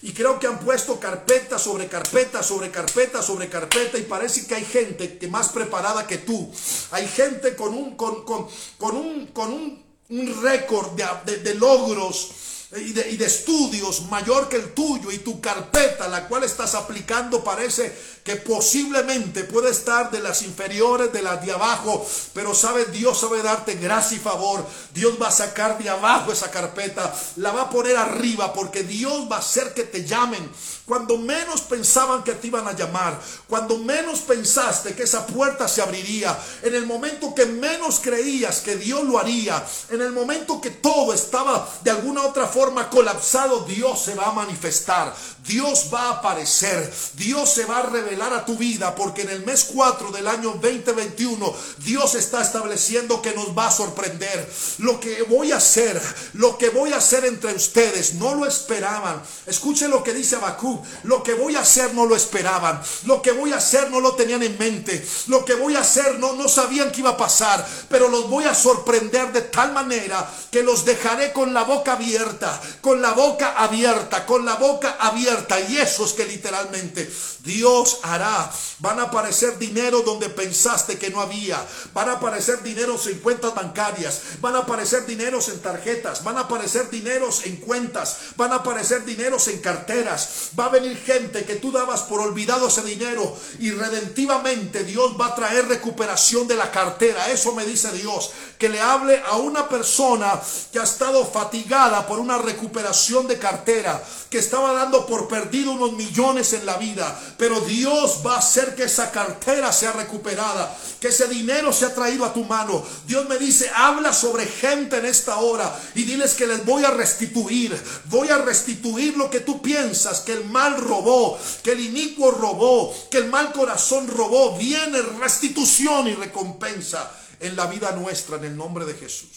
Y 0.00 0.12
creo 0.12 0.38
que 0.38 0.46
han 0.46 0.60
puesto 0.60 0.98
carpeta 1.00 1.58
sobre 1.58 1.88
carpeta, 1.88 2.42
sobre 2.42 2.70
carpeta, 2.70 3.20
sobre 3.20 3.48
carpeta. 3.48 3.98
Y 3.98 4.02
parece 4.02 4.46
que 4.46 4.54
hay 4.54 4.64
gente 4.64 5.18
que 5.18 5.26
más 5.26 5.48
preparada 5.48 6.06
que 6.06 6.18
tú. 6.18 6.52
Hay 6.92 7.08
gente 7.08 7.56
con 7.56 7.74
un, 7.74 7.96
con, 7.96 8.24
con, 8.24 8.46
con 8.78 8.96
un, 8.96 9.26
con 9.28 9.52
un, 9.52 9.84
un 10.10 10.42
récord 10.42 10.92
de, 10.92 11.04
de, 11.24 11.38
de 11.38 11.54
logros 11.56 12.30
y 12.72 12.92
de, 12.92 13.10
y 13.10 13.16
de, 13.16 13.24
estudios 13.24 14.02
mayor 14.10 14.48
que 14.48 14.56
el 14.56 14.74
tuyo 14.74 15.10
y 15.10 15.18
tu 15.18 15.40
carpeta, 15.40 16.06
la 16.06 16.28
cual 16.28 16.44
estás 16.44 16.74
aplicando, 16.74 17.42
parece 17.42 17.96
que 18.28 18.36
posiblemente 18.36 19.44
puede 19.44 19.70
estar 19.70 20.10
de 20.10 20.20
las 20.20 20.42
inferiores, 20.42 21.10
de 21.10 21.22
las 21.22 21.42
de 21.46 21.50
abajo, 21.50 22.06
pero 22.34 22.54
sabe, 22.54 22.84
Dios 22.84 23.18
sabe 23.18 23.42
darte 23.42 23.76
gracia 23.76 24.18
y 24.18 24.20
favor. 24.20 24.66
Dios 24.92 25.14
va 25.18 25.28
a 25.28 25.32
sacar 25.32 25.78
de 25.78 25.88
abajo 25.88 26.30
esa 26.30 26.50
carpeta, 26.50 27.10
la 27.36 27.52
va 27.52 27.62
a 27.62 27.70
poner 27.70 27.96
arriba, 27.96 28.52
porque 28.52 28.82
Dios 28.82 29.26
va 29.32 29.36
a 29.36 29.38
hacer 29.38 29.72
que 29.72 29.84
te 29.84 30.04
llamen. 30.04 30.46
Cuando 30.84 31.16
menos 31.16 31.62
pensaban 31.62 32.22
que 32.22 32.32
te 32.32 32.48
iban 32.48 32.68
a 32.68 32.72
llamar, 32.72 33.18
cuando 33.46 33.78
menos 33.78 34.20
pensaste 34.20 34.94
que 34.94 35.04
esa 35.04 35.26
puerta 35.26 35.66
se 35.66 35.80
abriría, 35.80 36.38
en 36.62 36.74
el 36.74 36.84
momento 36.84 37.34
que 37.34 37.46
menos 37.46 38.00
creías 38.00 38.60
que 38.60 38.76
Dios 38.76 39.04
lo 39.04 39.18
haría, 39.18 39.64
en 39.88 40.02
el 40.02 40.12
momento 40.12 40.60
que 40.60 40.70
todo 40.70 41.14
estaba 41.14 41.66
de 41.82 41.90
alguna 41.90 42.22
otra 42.24 42.46
forma 42.46 42.90
colapsado, 42.90 43.60
Dios 43.60 44.02
se 44.02 44.14
va 44.14 44.26
a 44.26 44.32
manifestar, 44.32 45.14
Dios 45.46 45.86
va 45.92 46.02
a 46.02 46.10
aparecer, 46.18 46.92
Dios 47.14 47.50
se 47.50 47.64
va 47.64 47.78
a 47.78 47.82
revelar 47.82 48.32
a 48.32 48.44
tu 48.44 48.56
vida, 48.56 48.94
porque 48.94 49.22
en 49.22 49.30
el 49.30 49.44
mes 49.44 49.64
4 49.72 50.10
del 50.10 50.26
año 50.28 50.58
2021 50.60 51.54
Dios 51.78 52.14
está 52.14 52.42
estableciendo 52.42 53.22
que 53.22 53.32
nos 53.32 53.56
va 53.56 53.68
a 53.68 53.72
sorprender. 53.72 54.50
Lo 54.78 55.00
que 55.00 55.22
voy 55.22 55.52
a 55.52 55.56
hacer, 55.56 56.00
lo 56.34 56.58
que 56.58 56.70
voy 56.70 56.92
a 56.92 56.98
hacer 56.98 57.24
entre 57.24 57.54
ustedes, 57.54 58.14
no 58.14 58.34
lo 58.34 58.46
esperaban. 58.46 59.22
Escuchen 59.46 59.90
lo 59.90 60.02
que 60.02 60.12
dice 60.12 60.36
Abacú, 60.36 60.82
lo 61.04 61.22
que 61.22 61.34
voy 61.34 61.56
a 61.56 61.60
hacer 61.60 61.94
no 61.94 62.06
lo 62.06 62.16
esperaban, 62.16 62.80
lo 63.04 63.22
que 63.22 63.32
voy 63.32 63.52
a 63.52 63.56
hacer 63.56 63.90
no 63.90 64.00
lo 64.00 64.14
tenían 64.14 64.42
en 64.42 64.58
mente, 64.58 65.06
lo 65.28 65.44
que 65.44 65.54
voy 65.54 65.76
a 65.76 65.80
hacer 65.80 66.18
no, 66.18 66.34
no 66.34 66.48
sabían 66.48 66.90
que 66.90 67.00
iba 67.00 67.10
a 67.10 67.16
pasar, 67.16 67.66
pero 67.88 68.08
los 68.08 68.28
voy 68.28 68.44
a 68.44 68.54
sorprender 68.54 69.32
de 69.32 69.42
tal 69.42 69.72
manera 69.72 70.28
que 70.50 70.62
los 70.62 70.84
dejaré 70.84 71.32
con 71.32 71.54
la 71.54 71.64
boca 71.64 71.92
abierta, 71.92 72.60
con 72.80 73.00
la 73.00 73.12
boca 73.12 73.54
abierta, 73.56 74.26
con 74.26 74.44
la 74.44 74.56
boca 74.56 74.96
abierta. 74.98 75.27
Y 75.68 75.76
eso 75.76 76.04
es 76.04 76.12
que 76.12 76.24
literalmente 76.24 77.10
Dios 77.40 77.98
hará. 78.02 78.50
Van 78.78 79.00
a 79.00 79.04
aparecer 79.04 79.58
dinero 79.58 80.02
donde 80.02 80.28
pensaste 80.28 80.98
que 80.98 81.10
no 81.10 81.20
había. 81.20 81.64
Van 81.92 82.08
a 82.08 82.12
aparecer 82.12 82.62
dineros 82.62 83.06
en 83.06 83.18
cuentas 83.18 83.54
bancarias. 83.54 84.20
Van 84.40 84.54
a 84.54 84.60
aparecer 84.60 85.06
dineros 85.06 85.48
en 85.48 85.60
tarjetas. 85.60 86.22
Van 86.24 86.36
a 86.36 86.42
aparecer 86.42 86.90
dineros 86.90 87.44
en 87.44 87.56
cuentas. 87.56 88.18
Van 88.36 88.52
a 88.52 88.56
aparecer 88.56 89.04
dineros 89.04 89.48
en 89.48 89.60
carteras. 89.60 90.50
Va 90.58 90.66
a 90.66 90.70
venir 90.70 90.96
gente 90.96 91.44
que 91.44 91.56
tú 91.56 91.72
dabas 91.72 92.02
por 92.02 92.20
olvidado 92.20 92.68
ese 92.68 92.82
dinero. 92.82 93.36
Y 93.58 93.70
redentivamente 93.70 94.84
Dios 94.84 95.16
va 95.20 95.26
a 95.26 95.34
traer 95.34 95.66
recuperación 95.68 96.46
de 96.46 96.56
la 96.56 96.70
cartera. 96.70 97.30
Eso 97.30 97.54
me 97.54 97.64
dice 97.64 97.90
Dios. 97.92 98.30
Que 98.58 98.68
le 98.68 98.80
hable 98.80 99.22
a 99.26 99.36
una 99.36 99.68
persona 99.68 100.40
que 100.72 100.78
ha 100.78 100.84
estado 100.84 101.24
fatigada 101.26 102.06
por 102.06 102.18
una 102.18 102.38
recuperación 102.38 103.26
de 103.26 103.38
cartera. 103.38 104.02
Que 104.30 104.38
estaba 104.38 104.72
dando 104.72 105.06
por 105.06 105.17
perdido 105.26 105.72
unos 105.72 105.94
millones 105.94 106.52
en 106.52 106.66
la 106.66 106.76
vida. 106.76 107.18
Pero 107.38 107.60
Dios 107.60 108.20
va 108.24 108.34
a 108.34 108.38
hacer 108.38 108.74
que 108.74 108.84
esa 108.84 109.10
cartera 109.10 109.72
sea 109.72 109.92
recuperada, 109.92 110.76
que 111.00 111.08
ese 111.08 111.26
dinero 111.26 111.72
sea 111.72 111.94
traído 111.94 112.24
a 112.24 112.32
tu 112.32 112.44
mano. 112.44 112.84
Dios 113.06 113.28
me 113.28 113.38
dice, 113.38 113.70
habla 113.74 114.12
sobre 114.12 114.46
gente 114.46 114.98
en 114.98 115.06
esta 115.06 115.38
hora 115.38 115.74
y 115.94 116.04
diles 116.04 116.34
que 116.34 116.46
les 116.46 116.64
voy 116.64 116.84
a 116.84 116.90
restituir, 116.90 117.76
voy 118.04 118.28
a 118.28 118.38
restituir 118.38 119.16
lo 119.16 119.30
que 119.30 119.40
tú 119.40 119.62
piensas, 119.62 120.20
que 120.20 120.34
el 120.34 120.44
mal 120.44 120.76
robó, 120.76 121.38
que 121.62 121.72
el 121.72 121.80
inicuo 121.80 122.30
robó, 122.30 122.94
que 123.10 123.18
el 123.18 123.28
mal 123.28 123.52
corazón 123.52 124.06
robó. 124.06 124.56
Viene 124.56 125.00
restitución 125.02 126.08
y 126.08 126.14
recompensa 126.14 127.10
en 127.40 127.56
la 127.56 127.66
vida 127.66 127.92
nuestra 127.92 128.36
en 128.36 128.44
el 128.44 128.56
nombre 128.56 128.84
de 128.84 128.94
Jesús. 128.94 129.28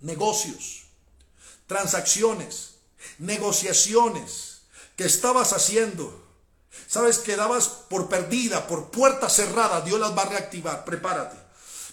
Negocios, 0.00 0.84
transacciones, 1.66 2.69
negociaciones 3.20 4.62
que 4.96 5.04
estabas 5.04 5.52
haciendo 5.52 6.20
Sabes, 6.90 7.18
quedabas 7.18 7.68
por 7.88 8.08
perdida, 8.08 8.66
por 8.66 8.90
puerta 8.90 9.28
cerrada. 9.28 9.80
Dios 9.80 10.00
las 10.00 10.16
va 10.16 10.22
a 10.22 10.28
reactivar. 10.28 10.84
Prepárate. 10.84 11.36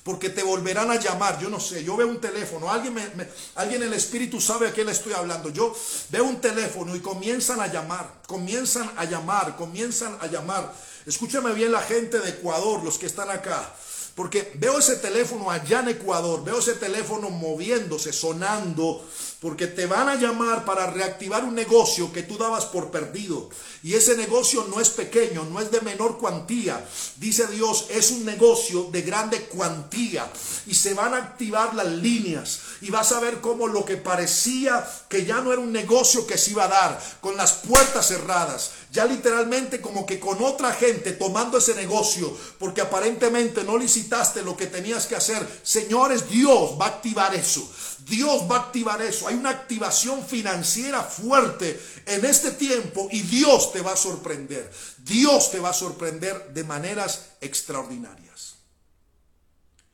Porque 0.03 0.29
te 0.29 0.41
volverán 0.41 0.89
a 0.89 0.95
llamar. 0.95 1.39
Yo 1.39 1.49
no 1.49 1.59
sé. 1.59 1.83
Yo 1.83 1.95
veo 1.95 2.07
un 2.07 2.19
teléfono. 2.19 2.71
Alguien, 2.71 2.93
me, 2.93 3.27
alguien 3.55 3.83
el 3.83 3.93
Espíritu 3.93 4.41
sabe 4.41 4.67
a 4.67 4.73
qué 4.73 4.83
le 4.83 4.91
estoy 4.91 5.13
hablando. 5.13 5.49
Yo 5.49 5.75
veo 6.09 6.23
un 6.23 6.41
teléfono 6.41 6.95
y 6.95 6.99
comienzan 6.99 7.59
a 7.59 7.67
llamar. 7.67 8.21
Comienzan 8.25 8.91
a 8.97 9.05
llamar. 9.05 9.55
Comienzan 9.55 10.17
a 10.19 10.27
llamar. 10.27 10.73
Escúchame 11.05 11.53
bien 11.53 11.71
la 11.71 11.81
gente 11.81 12.19
de 12.19 12.29
Ecuador, 12.29 12.83
los 12.83 12.97
que 12.97 13.05
están 13.05 13.29
acá. 13.29 13.71
Porque 14.17 14.51
veo 14.55 14.79
ese 14.79 14.95
teléfono 14.95 15.51
allá 15.51 15.81
en 15.81 15.89
Ecuador, 15.89 16.43
veo 16.43 16.57
ese 16.57 16.73
teléfono 16.73 17.29
moviéndose, 17.29 18.11
sonando, 18.11 19.07
porque 19.39 19.67
te 19.67 19.85
van 19.85 20.09
a 20.09 20.15
llamar 20.15 20.65
para 20.65 20.87
reactivar 20.87 21.43
un 21.43 21.53
negocio 21.53 22.11
que 22.11 22.23
tú 22.23 22.37
dabas 22.37 22.65
por 22.65 22.89
perdido. 22.89 23.49
Y 23.83 23.93
ese 23.93 24.17
negocio 24.17 24.65
no 24.69 24.81
es 24.81 24.89
pequeño, 24.89 25.43
no 25.45 25.59
es 25.59 25.69
de 25.69 25.81
menor 25.81 26.17
cuantía. 26.17 26.83
Dice 27.17 27.45
Dios, 27.47 27.85
es 27.89 28.09
un 28.09 28.25
negocio 28.25 28.89
de 28.91 29.03
grande 29.03 29.41
cuantía. 29.41 30.27
Y 30.65 30.73
se 30.73 30.95
van 30.95 31.13
a 31.13 31.17
activar 31.17 31.75
las 31.75 31.87
líneas. 31.87 32.61
Y 32.81 32.89
vas 32.89 33.11
a 33.11 33.19
ver 33.19 33.39
cómo 33.39 33.67
lo 33.67 33.85
que 33.85 33.97
parecía 33.97 34.87
que 35.07 35.25
ya 35.25 35.41
no 35.41 35.53
era 35.53 35.61
un 35.61 35.71
negocio 35.71 36.25
que 36.25 36.37
se 36.37 36.51
iba 36.51 36.65
a 36.65 36.67
dar, 36.67 37.17
con 37.21 37.37
las 37.37 37.53
puertas 37.53 38.07
cerradas, 38.07 38.71
ya 38.91 39.05
literalmente 39.05 39.81
como 39.81 40.05
que 40.05 40.19
con 40.19 40.43
otra 40.43 40.73
gente 40.73 41.13
tomando 41.13 41.57
ese 41.57 41.75
negocio, 41.75 42.35
porque 42.59 42.81
aparentemente 42.81 43.63
no 43.63 43.77
licitaste 43.77 44.41
lo 44.41 44.57
que 44.57 44.67
tenías 44.67 45.05
que 45.05 45.15
hacer. 45.15 45.45
Señores, 45.63 46.29
Dios 46.29 46.77
va 46.79 46.85
a 46.85 46.89
activar 46.89 47.35
eso. 47.35 47.69
Dios 48.07 48.43
va 48.49 48.57
a 48.57 48.59
activar 48.61 49.01
eso. 49.01 49.27
Hay 49.27 49.35
una 49.35 49.49
activación 49.49 50.25
financiera 50.25 51.03
fuerte 51.03 51.79
en 52.05 52.25
este 52.25 52.51
tiempo 52.51 53.09
y 53.11 53.21
Dios 53.21 53.73
te 53.73 53.81
va 53.81 53.93
a 53.93 53.97
sorprender. 53.97 54.71
Dios 54.99 55.51
te 55.51 55.59
va 55.59 55.69
a 55.69 55.73
sorprender 55.73 56.53
de 56.53 56.63
maneras 56.63 57.31
extraordinarias. 57.41 58.55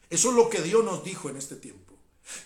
Eso 0.09 0.29
es 0.29 0.35
lo 0.35 0.49
que 0.49 0.61
Dios 0.61 0.83
nos 0.83 1.03
dijo 1.03 1.29
en 1.29 1.37
este 1.37 1.55
tiempo. 1.55 1.93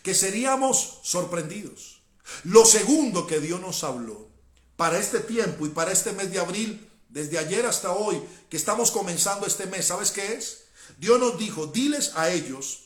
Que 0.03 0.13
seríamos 0.13 0.99
sorprendidos. 1.03 2.01
Lo 2.43 2.65
segundo 2.65 3.27
que 3.27 3.39
Dios 3.39 3.59
nos 3.59 3.83
habló 3.83 4.29
para 4.77 4.99
este 4.99 5.19
tiempo 5.19 5.65
y 5.65 5.69
para 5.69 5.91
este 5.91 6.13
mes 6.13 6.31
de 6.31 6.39
abril, 6.39 6.89
desde 7.09 7.39
ayer 7.39 7.65
hasta 7.65 7.91
hoy, 7.91 8.21
que 8.49 8.57
estamos 8.57 8.91
comenzando 8.91 9.45
este 9.45 9.65
mes, 9.65 9.87
¿sabes 9.87 10.11
qué 10.11 10.33
es? 10.33 10.65
Dios 10.97 11.19
nos 11.19 11.37
dijo, 11.37 11.67
diles 11.67 12.11
a 12.15 12.29
ellos 12.29 12.83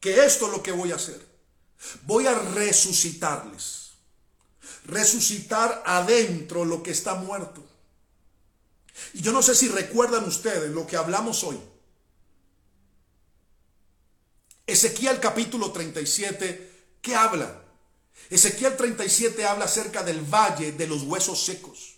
que 0.00 0.24
esto 0.24 0.46
es 0.46 0.52
lo 0.52 0.62
que 0.62 0.72
voy 0.72 0.92
a 0.92 0.96
hacer. 0.96 1.25
Voy 2.02 2.26
a 2.26 2.34
resucitarles. 2.34 3.92
Resucitar 4.84 5.82
adentro 5.84 6.64
lo 6.64 6.82
que 6.82 6.90
está 6.90 7.14
muerto. 7.14 7.64
Y 9.14 9.22
yo 9.22 9.32
no 9.32 9.42
sé 9.42 9.54
si 9.54 9.68
recuerdan 9.68 10.24
ustedes 10.24 10.70
lo 10.70 10.86
que 10.86 10.96
hablamos 10.96 11.44
hoy. 11.44 11.58
Ezequiel 14.66 15.20
capítulo 15.20 15.70
37, 15.70 16.72
¿qué 17.00 17.14
habla? 17.14 17.62
Ezequiel 18.30 18.76
37 18.76 19.44
habla 19.46 19.66
acerca 19.66 20.02
del 20.02 20.20
valle 20.22 20.72
de 20.72 20.86
los 20.88 21.02
huesos 21.02 21.44
secos. 21.44 21.96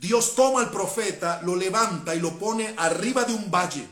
Dios 0.00 0.34
toma 0.34 0.60
al 0.60 0.70
profeta, 0.70 1.42
lo 1.42 1.56
levanta 1.56 2.14
y 2.14 2.20
lo 2.20 2.38
pone 2.38 2.74
arriba 2.78 3.24
de 3.24 3.34
un 3.34 3.50
valle. 3.50 3.86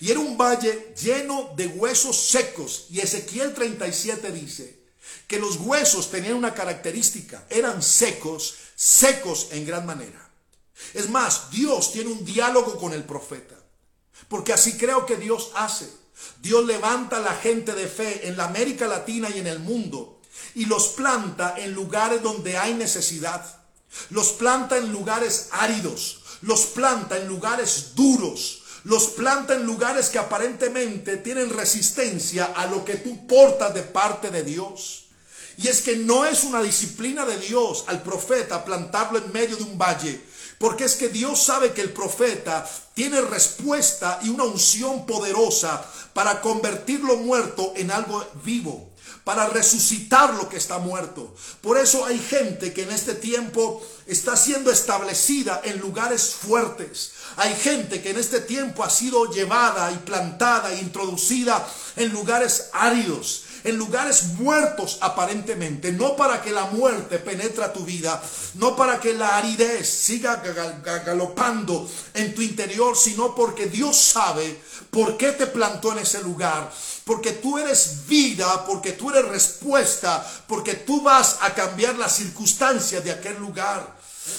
Y 0.00 0.10
era 0.10 0.20
un 0.20 0.36
valle 0.36 0.94
lleno 1.00 1.52
de 1.56 1.66
huesos 1.66 2.28
secos. 2.28 2.86
Y 2.90 3.00
Ezequiel 3.00 3.54
37 3.54 4.30
dice 4.32 4.84
que 5.26 5.38
los 5.38 5.56
huesos 5.56 6.10
tenían 6.10 6.34
una 6.34 6.54
característica, 6.54 7.46
eran 7.50 7.82
secos, 7.82 8.54
secos 8.74 9.48
en 9.52 9.66
gran 9.66 9.86
manera. 9.86 10.30
Es 10.92 11.08
más, 11.08 11.50
Dios 11.50 11.92
tiene 11.92 12.10
un 12.10 12.24
diálogo 12.24 12.78
con 12.78 12.92
el 12.92 13.04
profeta, 13.04 13.56
porque 14.28 14.52
así 14.52 14.76
creo 14.76 15.06
que 15.06 15.16
Dios 15.16 15.50
hace. 15.54 15.88
Dios 16.40 16.64
levanta 16.64 17.16
a 17.16 17.20
la 17.20 17.34
gente 17.34 17.74
de 17.74 17.88
fe 17.88 18.28
en 18.28 18.36
la 18.36 18.44
América 18.44 18.86
Latina 18.86 19.28
y 19.34 19.38
en 19.38 19.46
el 19.46 19.58
mundo 19.58 20.14
y 20.54 20.66
los 20.66 20.88
planta 20.88 21.54
en 21.58 21.72
lugares 21.72 22.22
donde 22.22 22.56
hay 22.56 22.74
necesidad. 22.74 23.60
Los 24.10 24.32
planta 24.32 24.76
en 24.76 24.92
lugares 24.92 25.48
áridos, 25.52 26.22
los 26.42 26.66
planta 26.66 27.16
en 27.16 27.28
lugares 27.28 27.94
duros, 27.94 28.63
los 28.84 29.08
planta 29.08 29.54
en 29.54 29.64
lugares 29.64 30.10
que 30.10 30.18
aparentemente 30.18 31.16
tienen 31.16 31.50
resistencia 31.50 32.52
a 32.56 32.66
lo 32.66 32.84
que 32.84 32.96
tú 32.96 33.26
portas 33.26 33.74
de 33.74 33.82
parte 33.82 34.30
de 34.30 34.42
Dios. 34.42 35.06
Y 35.56 35.68
es 35.68 35.82
que 35.82 35.96
no 35.96 36.24
es 36.24 36.44
una 36.44 36.62
disciplina 36.62 37.24
de 37.24 37.38
Dios 37.38 37.84
al 37.86 38.02
profeta 38.02 38.64
plantarlo 38.64 39.18
en 39.18 39.32
medio 39.32 39.56
de 39.56 39.62
un 39.62 39.78
valle, 39.78 40.20
porque 40.58 40.84
es 40.84 40.96
que 40.96 41.08
Dios 41.08 41.42
sabe 41.42 41.72
que 41.72 41.80
el 41.80 41.92
profeta 41.92 42.68
tiene 42.92 43.20
respuesta 43.20 44.20
y 44.22 44.28
una 44.28 44.44
unción 44.44 45.06
poderosa 45.06 45.84
para 46.12 46.40
convertir 46.40 47.00
lo 47.00 47.16
muerto 47.16 47.72
en 47.76 47.90
algo 47.90 48.24
vivo 48.44 48.93
para 49.24 49.46
resucitar 49.48 50.34
lo 50.34 50.48
que 50.48 50.58
está 50.58 50.78
muerto. 50.78 51.34
Por 51.60 51.78
eso 51.78 52.04
hay 52.04 52.18
gente 52.18 52.72
que 52.72 52.82
en 52.82 52.90
este 52.90 53.14
tiempo 53.14 53.82
está 54.06 54.36
siendo 54.36 54.70
establecida 54.70 55.62
en 55.64 55.78
lugares 55.80 56.34
fuertes. 56.34 57.12
Hay 57.36 57.54
gente 57.54 58.02
que 58.02 58.10
en 58.10 58.18
este 58.18 58.40
tiempo 58.40 58.84
ha 58.84 58.90
sido 58.90 59.32
llevada 59.32 59.90
y 59.92 59.96
plantada 59.96 60.72
e 60.72 60.80
introducida 60.80 61.66
en 61.96 62.12
lugares 62.12 62.68
áridos 62.72 63.44
en 63.64 63.78
lugares 63.78 64.24
muertos 64.38 64.98
aparentemente, 65.00 65.90
no 65.90 66.16
para 66.16 66.42
que 66.42 66.52
la 66.52 66.66
muerte 66.66 67.18
penetre 67.18 67.66
tu 67.68 67.80
vida, 67.80 68.22
no 68.54 68.76
para 68.76 69.00
que 69.00 69.14
la 69.14 69.38
aridez 69.38 69.88
siga 69.88 70.42
galopando 71.04 71.88
en 72.12 72.34
tu 72.34 72.42
interior, 72.42 72.94
sino 72.94 73.34
porque 73.34 73.66
Dios 73.66 73.96
sabe 73.96 74.60
por 74.90 75.16
qué 75.16 75.32
te 75.32 75.46
plantó 75.46 75.92
en 75.92 76.00
ese 76.00 76.22
lugar, 76.22 76.70
porque 77.04 77.32
tú 77.32 77.58
eres 77.58 78.06
vida, 78.06 78.64
porque 78.66 78.92
tú 78.92 79.10
eres 79.10 79.26
respuesta, 79.28 80.26
porque 80.46 80.74
tú 80.74 81.02
vas 81.02 81.38
a 81.40 81.54
cambiar 81.54 81.96
las 81.96 82.16
circunstancias 82.16 83.04
de 83.04 83.12
aquel 83.12 83.36
lugar. 83.38 83.94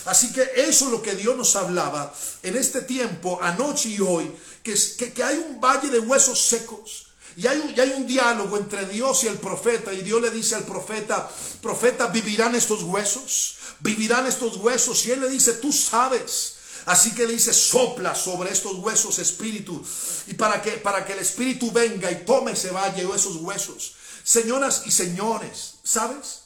Así 0.06 0.34
que 0.34 0.42
eso 0.56 0.86
es 0.86 0.92
lo 0.92 1.02
que 1.02 1.16
Dios 1.16 1.38
nos 1.38 1.56
hablaba 1.56 2.12
en 2.42 2.58
este 2.58 2.82
tiempo, 2.82 3.40
anoche 3.42 3.90
y 3.90 4.00
hoy, 4.00 4.32
que, 4.64 4.74
que, 4.98 5.14
que 5.14 5.24
hay 5.24 5.38
un 5.38 5.62
valle 5.62 5.90
de 5.90 6.00
huesos 6.00 6.42
secos 6.42 7.06
y 7.38 7.48
hay, 7.48 7.58
un, 7.58 7.80
hay 7.80 7.94
un 7.98 8.08
diálogo 8.08 8.58
entre 8.58 8.86
Dios 8.86 9.24
y 9.24 9.28
el 9.28 9.38
profeta. 9.38 9.94
Y 9.94 10.02
Dios 10.02 10.22
le 10.22 10.32
dice 10.32 10.56
al 10.56 10.64
profeta, 10.64 11.30
profeta, 11.62 12.08
¿vivirán 12.08 12.56
estos 12.56 12.84
huesos? 12.84 13.58
¿Vivirán 13.82 14.26
estos 14.26 14.58
huesos? 14.58 15.06
Y 15.06 15.12
él 15.12 15.22
le 15.22 15.30
dice, 15.30 15.54
tú 15.54 15.72
sabes. 15.72 16.55
Así 16.86 17.16
que 17.16 17.26
dice, 17.26 17.54
sopla 17.54 18.14
sobre 18.14 18.52
estos 18.52 18.76
huesos 18.76 19.20
espíritu. 19.20 19.84
Y 20.28 20.36
para 20.36 20.62
que, 20.62 20.72
para 20.74 21.06
que 21.06 21.14
el 21.14 21.20
espíritu 21.20 21.72
venga 21.72 22.12
y 22.12 22.26
tome 22.26 22.52
ese 22.52 22.72
valle 22.72 23.06
o 23.06 23.16
esos 23.16 23.38
huesos. 23.38 23.96
Señoras 24.24 24.84
y 24.86 24.92
señores, 24.92 25.76
¿sabes? 25.84 26.42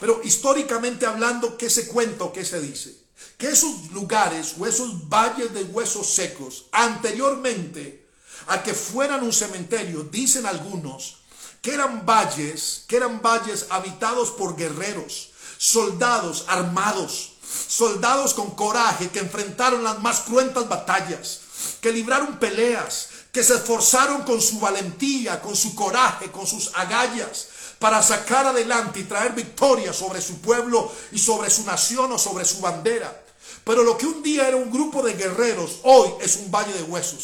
Pero 0.00 0.20
históricamente 0.24 1.06
hablando, 1.06 1.56
¿qué 1.56 1.70
se 1.70 1.86
cuenta 1.86 2.24
o 2.24 2.32
qué 2.32 2.44
se 2.44 2.60
dice? 2.60 2.96
Que 3.38 3.50
esos 3.50 3.90
lugares 3.92 4.54
o 4.58 4.66
esos 4.66 5.08
valles 5.08 5.52
de 5.52 5.64
huesos 5.64 6.08
secos 6.08 6.66
anteriormente 6.72 8.06
a 8.48 8.62
que 8.62 8.74
fueran 8.74 9.22
un 9.22 9.32
cementerio, 9.32 10.04
dicen 10.04 10.46
algunos, 10.46 11.22
que 11.60 11.74
eran 11.74 12.04
valles, 12.04 12.84
que 12.88 12.96
eran 12.96 13.22
valles 13.22 13.66
habitados 13.70 14.30
por 14.30 14.56
guerreros, 14.56 15.30
soldados 15.58 16.44
armados, 16.48 17.31
soldados 17.68 18.34
con 18.34 18.52
coraje 18.52 19.08
que 19.10 19.20
enfrentaron 19.20 19.82
las 19.82 20.00
más 20.00 20.20
cruentas 20.20 20.68
batallas, 20.68 21.40
que 21.80 21.92
libraron 21.92 22.38
peleas, 22.38 23.08
que 23.32 23.42
se 23.42 23.54
esforzaron 23.54 24.22
con 24.22 24.40
su 24.40 24.60
valentía, 24.60 25.40
con 25.40 25.56
su 25.56 25.74
coraje, 25.74 26.30
con 26.30 26.46
sus 26.46 26.70
agallas, 26.74 27.48
para 27.78 28.02
sacar 28.02 28.46
adelante 28.46 29.00
y 29.00 29.04
traer 29.04 29.32
victoria 29.32 29.92
sobre 29.92 30.20
su 30.20 30.40
pueblo 30.40 30.92
y 31.10 31.18
sobre 31.18 31.50
su 31.50 31.64
nación 31.64 32.12
o 32.12 32.18
sobre 32.18 32.44
su 32.44 32.60
bandera. 32.60 33.24
Pero 33.64 33.82
lo 33.82 33.96
que 33.96 34.06
un 34.06 34.22
día 34.22 34.48
era 34.48 34.56
un 34.56 34.70
grupo 34.70 35.02
de 35.02 35.14
guerreros, 35.14 35.80
hoy 35.82 36.10
es 36.20 36.36
un 36.36 36.50
valle 36.50 36.72
de 36.72 36.82
huesos. 36.82 37.22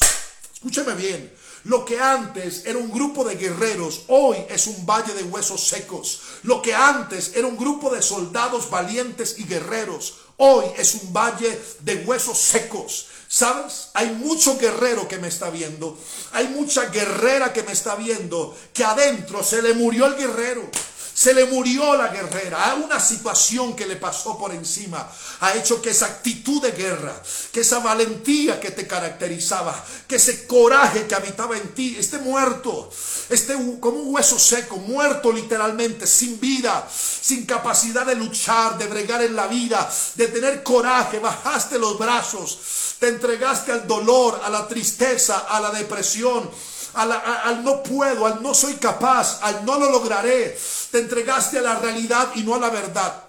Escúcheme 0.55 0.95
bien. 0.95 1.33
Lo 1.69 1.85
que 1.85 2.01
antes 2.01 2.65
era 2.65 2.79
un 2.79 2.91
grupo 2.91 3.25
de 3.25 3.37
guerreros, 3.37 4.05
hoy 4.09 4.39
es 4.49 4.67
un 4.67 4.87
valle 4.87 5.13
de 5.13 5.25
huesos 5.25 5.69
secos. 5.69 6.23
Lo 6.45 6.63
que 6.63 6.75
antes 6.75 7.33
era 7.35 7.47
un 7.47 7.59
grupo 7.59 7.95
de 7.95 8.01
soldados 8.01 8.71
valientes 8.71 9.35
y 9.39 9.45
guerreros, 9.45 10.15
hoy 10.39 10.65
es 10.79 10.95
un 10.95 11.13
valle 11.13 11.61
de 11.81 11.97
huesos 12.07 12.39
secos. 12.39 13.09
¿Sabes? 13.29 13.91
Hay 13.93 14.13
mucho 14.13 14.57
guerrero 14.57 15.07
que 15.07 15.19
me 15.19 15.29
está 15.29 15.51
viendo. 15.51 15.99
Hay 16.33 16.49
mucha 16.49 16.87
guerrera 16.87 17.53
que 17.53 17.63
me 17.63 17.73
está 17.73 17.97
viendo. 17.97 18.57
Que 18.73 18.85
adentro 18.85 19.45
se 19.45 19.61
le 19.61 19.75
murió 19.75 20.07
el 20.07 20.17
guerrero. 20.17 20.71
Se 21.19 21.35
le 21.35 21.47
murió 21.47 21.97
la 21.97 22.13
guerrera. 22.13 22.77
Una 22.77 23.01
situación 23.01 23.75
que 23.75 23.87
le 23.87 23.97
pasó 23.97 24.39
por 24.39 24.55
encima 24.55 25.05
ha 25.41 25.53
hecho 25.55 25.83
que 25.83 25.91
esa 25.91 26.07
actitud 26.07 26.63
de 26.63 26.71
guerra, 26.71 27.21
que 27.51 27.63
esa 27.63 27.81
valentía 27.81 28.61
que 28.61 28.71
te 28.71 28.87
caracterizaba, 28.87 29.85
que 30.07 30.15
ese 30.15 30.47
coraje 30.47 31.09
que 31.09 31.17
habitaba 31.17 31.57
en 31.57 31.75
ti, 31.75 31.97
esté 31.99 32.19
muerto. 32.19 32.89
Esté 33.31 33.55
como 33.81 33.99
un 33.99 34.15
hueso 34.15 34.39
seco, 34.39 34.77
muerto 34.77 35.33
literalmente, 35.33 36.07
sin 36.07 36.39
vida, 36.39 36.89
sin 36.89 37.47
capacidad 37.47 38.07
de 38.07 38.15
luchar, 38.15 38.79
de 38.79 38.87
bregar 38.87 39.21
en 39.21 39.35
la 39.35 39.49
vida, 39.49 39.93
de 40.15 40.29
tener 40.29 40.63
coraje. 40.63 41.19
Bajaste 41.19 41.81
los 41.81 41.99
brazos, 41.99 42.95
te 43.01 43.09
entregaste 43.09 43.73
al 43.73 43.89
dolor, 43.89 44.41
a 44.45 44.49
la 44.51 44.69
tristeza, 44.69 45.47
a 45.49 45.59
la 45.59 45.73
depresión 45.73 46.49
al, 46.95 47.65
no 47.65 47.83
puedo, 47.83 48.27
al 48.27 48.43
no 48.43 48.55
soy 48.55 48.75
capaz, 48.75 49.41
al 49.43 49.65
no 49.65 49.79
lo 49.79 49.91
lograré. 49.91 50.59
Te 50.91 50.99
entregaste 50.99 51.59
a 51.59 51.63
la 51.63 51.77
realidad 51.77 52.31
y 52.35 52.43
no 52.43 52.55
a 52.55 52.59
la 52.59 52.71
verdad. 52.71 53.25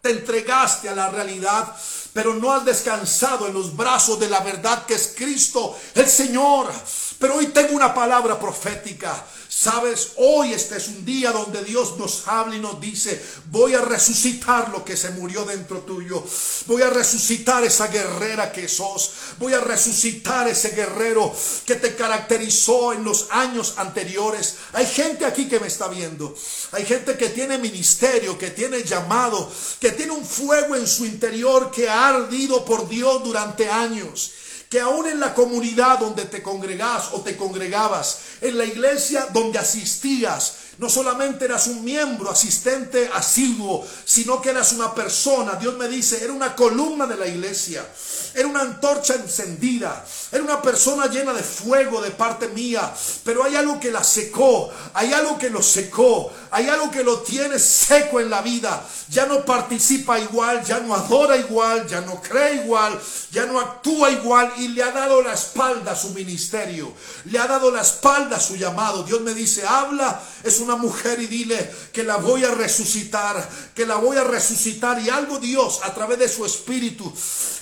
Te 0.00 0.10
entregaste 0.10 0.88
a 0.88 0.94
la 0.94 1.08
realidad, 1.08 1.74
pero 2.12 2.34
no 2.34 2.52
has 2.52 2.64
descansado 2.64 3.48
en 3.48 3.54
los 3.54 3.76
brazos 3.76 4.18
de 4.20 4.28
la 4.28 4.40
verdad 4.40 4.86
que 4.86 4.94
es 4.94 5.14
Cristo, 5.16 5.76
el 5.94 6.08
Señor. 6.08 6.70
Pero 7.18 7.36
hoy 7.36 7.48
tengo 7.48 7.74
una 7.74 7.92
palabra 7.92 8.38
profética. 8.38 9.24
Sabes, 9.50 10.12
hoy 10.16 10.52
este 10.52 10.76
es 10.76 10.88
un 10.88 11.06
día 11.06 11.32
donde 11.32 11.64
Dios 11.64 11.96
nos 11.96 12.28
habla 12.28 12.54
y 12.54 12.60
nos 12.60 12.78
dice, 12.80 13.20
voy 13.46 13.72
a 13.72 13.80
resucitar 13.80 14.68
lo 14.68 14.84
que 14.84 14.94
se 14.94 15.10
murió 15.10 15.46
dentro 15.46 15.78
tuyo. 15.78 16.22
Voy 16.66 16.82
a 16.82 16.90
resucitar 16.90 17.64
esa 17.64 17.86
guerrera 17.86 18.52
que 18.52 18.68
sos. 18.68 19.10
Voy 19.38 19.54
a 19.54 19.60
resucitar 19.60 20.46
ese 20.48 20.72
guerrero 20.72 21.34
que 21.64 21.76
te 21.76 21.96
caracterizó 21.96 22.92
en 22.92 23.04
los 23.04 23.28
años 23.30 23.74
anteriores. 23.78 24.56
Hay 24.74 24.84
gente 24.84 25.24
aquí 25.24 25.48
que 25.48 25.60
me 25.60 25.68
está 25.68 25.88
viendo. 25.88 26.36
Hay 26.72 26.84
gente 26.84 27.16
que 27.16 27.30
tiene 27.30 27.56
ministerio, 27.56 28.36
que 28.36 28.50
tiene 28.50 28.82
llamado, 28.82 29.50
que 29.80 29.92
tiene 29.92 30.12
un 30.12 30.26
fuego 30.26 30.76
en 30.76 30.86
su 30.86 31.06
interior 31.06 31.70
que 31.70 31.88
ha 31.88 32.08
ardido 32.08 32.66
por 32.66 32.86
Dios 32.86 33.24
durante 33.24 33.70
años 33.70 34.32
que 34.68 34.80
aún 34.80 35.06
en 35.06 35.20
la 35.20 35.34
comunidad 35.34 35.98
donde 35.98 36.26
te 36.26 36.42
congregas 36.42 37.10
o 37.12 37.22
te 37.22 37.36
congregabas, 37.36 38.18
en 38.40 38.58
la 38.58 38.64
iglesia 38.64 39.28
donde 39.32 39.58
asistías, 39.58 40.54
No 40.78 40.88
solamente 40.88 41.44
eras 41.44 41.66
un 41.66 41.84
miembro, 41.84 42.30
asistente 42.30 43.10
asiduo, 43.12 43.84
sino 44.04 44.40
que 44.40 44.50
eras 44.50 44.72
una 44.72 44.94
persona. 44.94 45.54
Dios 45.54 45.76
me 45.76 45.88
dice, 45.88 46.22
era 46.22 46.32
una 46.32 46.54
columna 46.54 47.04
de 47.04 47.16
la 47.16 47.26
iglesia. 47.26 47.84
Era 48.32 48.46
una 48.46 48.60
antorcha 48.60 49.16
encendida. 49.16 50.06
Era 50.30 50.42
una 50.42 50.60
persona 50.60 51.06
llena 51.06 51.32
de 51.32 51.42
fuego 51.42 52.00
de 52.00 52.10
parte 52.10 52.48
mía. 52.48 52.92
Pero 53.24 53.44
hay 53.44 53.56
algo 53.56 53.80
que 53.80 53.90
la 53.90 54.04
secó. 54.04 54.70
Hay 54.94 55.12
algo 55.12 55.38
que 55.38 55.50
lo 55.50 55.62
secó. 55.62 56.30
Hay 56.50 56.68
algo 56.68 56.90
que 56.90 57.04
lo 57.04 57.20
tiene 57.20 57.58
seco 57.58 58.20
en 58.20 58.30
la 58.30 58.42
vida. 58.42 58.82
Ya 59.10 59.26
no 59.26 59.44
participa 59.44 60.18
igual, 60.18 60.64
ya 60.64 60.80
no 60.80 60.94
adora 60.94 61.36
igual, 61.36 61.86
ya 61.86 62.00
no 62.00 62.20
cree 62.20 62.56
igual, 62.56 62.98
ya 63.30 63.46
no 63.46 63.58
actúa 63.58 64.10
igual 64.10 64.52
y 64.58 64.68
le 64.68 64.82
ha 64.82 64.92
dado 64.92 65.22
la 65.22 65.34
espalda 65.34 65.92
a 65.92 65.96
su 65.96 66.10
ministerio. 66.10 66.92
Le 67.24 67.38
ha 67.38 67.46
dado 67.46 67.70
la 67.70 67.82
espalda 67.82 68.36
a 68.36 68.40
su 68.40 68.56
llamado. 68.56 69.02
Dios 69.02 69.20
me 69.20 69.34
dice, 69.34 69.66
habla, 69.66 70.20
es 70.42 70.60
una 70.60 70.76
mujer 70.76 71.20
y 71.20 71.26
dile 71.26 71.70
que 71.92 72.02
la 72.02 72.16
voy 72.16 72.44
a 72.44 72.50
resucitar, 72.50 73.48
que 73.74 73.86
la 73.86 73.96
voy 73.96 74.16
a 74.16 74.24
resucitar. 74.24 75.00
Y 75.00 75.10
algo 75.10 75.38
Dios 75.38 75.80
a 75.82 75.94
través 75.94 76.18
de 76.18 76.28
su 76.28 76.44
espíritu 76.44 77.12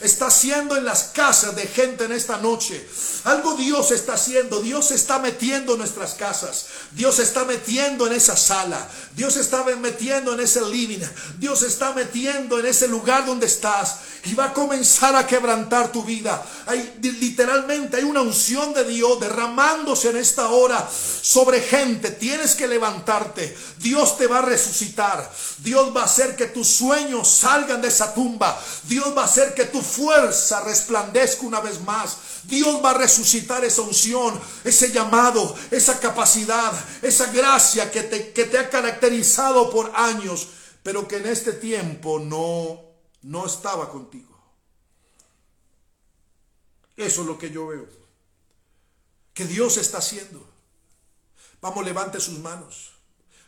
está 0.00 0.26
haciendo 0.26 0.76
en 0.76 0.84
las 0.84 1.04
casas 1.04 1.54
de 1.56 1.66
gente 1.66 2.04
en 2.04 2.12
esta 2.12 2.38
noche. 2.38 2.55
Algo 3.24 3.54
Dios 3.54 3.90
está 3.90 4.14
haciendo. 4.14 4.60
Dios 4.60 4.90
está 4.90 5.18
metiendo 5.18 5.72
en 5.72 5.78
nuestras 5.78 6.14
casas. 6.14 6.66
Dios 6.92 7.18
está 7.18 7.44
metiendo 7.44 8.06
en 8.06 8.12
esa 8.12 8.36
sala. 8.36 8.86
Dios 9.14 9.36
está 9.36 9.64
metiendo 9.64 10.34
en 10.34 10.40
ese 10.40 10.60
living. 10.62 11.04
Dios 11.38 11.62
está 11.62 11.92
metiendo 11.92 12.58
en 12.58 12.66
ese 12.66 12.88
lugar 12.88 13.26
donde 13.26 13.46
estás. 13.46 13.96
Y 14.24 14.34
va 14.34 14.46
a 14.46 14.52
comenzar 14.52 15.14
a 15.14 15.26
quebrantar 15.26 15.92
tu 15.92 16.02
vida. 16.02 16.44
Hay, 16.66 16.98
literalmente 17.00 17.96
hay 17.96 18.04
una 18.04 18.22
unción 18.22 18.74
de 18.74 18.84
Dios 18.84 19.20
derramándose 19.20 20.10
en 20.10 20.16
esta 20.16 20.48
hora 20.48 20.88
sobre 21.22 21.60
gente. 21.60 22.10
Tienes 22.10 22.54
que 22.54 22.66
levantarte. 22.66 23.56
Dios 23.78 24.18
te 24.18 24.26
va 24.26 24.38
a 24.38 24.42
resucitar. 24.42 25.30
Dios 25.58 25.94
va 25.96 26.02
a 26.02 26.06
hacer 26.06 26.36
que 26.36 26.46
tus 26.46 26.66
sueños 26.66 27.28
salgan 27.28 27.82
de 27.82 27.88
esa 27.88 28.14
tumba. 28.14 28.60
Dios 28.84 29.16
va 29.16 29.22
a 29.22 29.26
hacer 29.26 29.54
que 29.54 29.64
tu 29.64 29.80
fuerza 29.80 30.60
resplandezca 30.60 31.46
una 31.46 31.60
vez 31.60 31.80
más. 31.80 32.16
Dios 32.46 32.84
va 32.84 32.90
a 32.90 32.98
resucitar 32.98 33.64
esa 33.64 33.82
unción, 33.82 34.40
ese 34.64 34.92
llamado, 34.92 35.56
esa 35.70 35.98
capacidad, 36.00 36.72
esa 37.02 37.32
gracia 37.32 37.90
que 37.90 38.02
te, 38.02 38.32
que 38.32 38.44
te 38.44 38.58
ha 38.58 38.70
caracterizado 38.70 39.70
por 39.70 39.92
años, 39.94 40.48
pero 40.82 41.08
que 41.08 41.16
en 41.16 41.26
este 41.26 41.52
tiempo 41.52 42.18
no, 42.18 42.80
no 43.22 43.46
estaba 43.46 43.90
contigo. 43.90 44.36
Eso 46.96 47.20
es 47.22 47.26
lo 47.26 47.38
que 47.38 47.50
yo 47.50 47.66
veo. 47.66 47.86
Que 49.34 49.44
Dios 49.44 49.76
está 49.76 49.98
haciendo. 49.98 50.46
Vamos, 51.60 51.84
levante 51.84 52.20
sus 52.20 52.38
manos. 52.38 52.92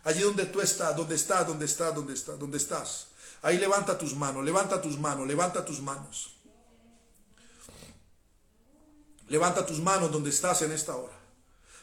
Allí 0.04 0.20
donde 0.20 0.46
tú 0.46 0.60
estás, 0.60 0.96
donde 0.96 1.14
estás, 1.14 1.46
donde 1.46 1.64
estás, 1.64 1.94
donde 1.94 2.14
estás, 2.14 2.38
donde 2.38 2.58
estás. 2.58 3.08
Ahí 3.42 3.58
levanta 3.58 3.96
tus 3.96 4.14
manos, 4.14 4.44
levanta 4.44 4.82
tus 4.82 4.98
manos, 4.98 5.26
levanta 5.26 5.64
tus 5.64 5.80
manos. 5.80 6.37
Levanta 9.28 9.66
tus 9.66 9.80
manos 9.80 10.10
donde 10.10 10.30
estás 10.30 10.62
en 10.62 10.72
esta 10.72 10.96
hora. 10.96 11.16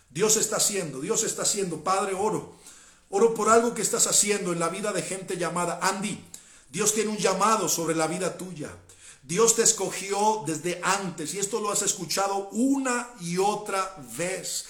Dios 0.09 0.37
está 0.37 0.57
haciendo, 0.57 1.01
Dios 1.01 1.23
está 1.23 1.43
haciendo. 1.43 1.83
Padre, 1.83 2.13
oro. 2.13 2.55
Oro 3.09 3.33
por 3.33 3.49
algo 3.49 3.73
que 3.73 3.81
estás 3.81 4.07
haciendo 4.07 4.51
en 4.51 4.59
la 4.59 4.69
vida 4.69 4.91
de 4.91 5.01
gente 5.01 5.37
llamada 5.37 5.79
Andy. 5.81 6.23
Dios 6.69 6.93
tiene 6.93 7.11
un 7.11 7.17
llamado 7.17 7.69
sobre 7.69 7.95
la 7.95 8.07
vida 8.07 8.37
tuya. 8.37 8.75
Dios 9.23 9.55
te 9.55 9.63
escogió 9.63 10.43
desde 10.45 10.79
antes 10.83 11.33
y 11.33 11.39
esto 11.39 11.59
lo 11.59 11.71
has 11.71 11.81
escuchado 11.81 12.49
una 12.51 13.09
y 13.19 13.37
otra 13.37 13.95
vez. 14.17 14.65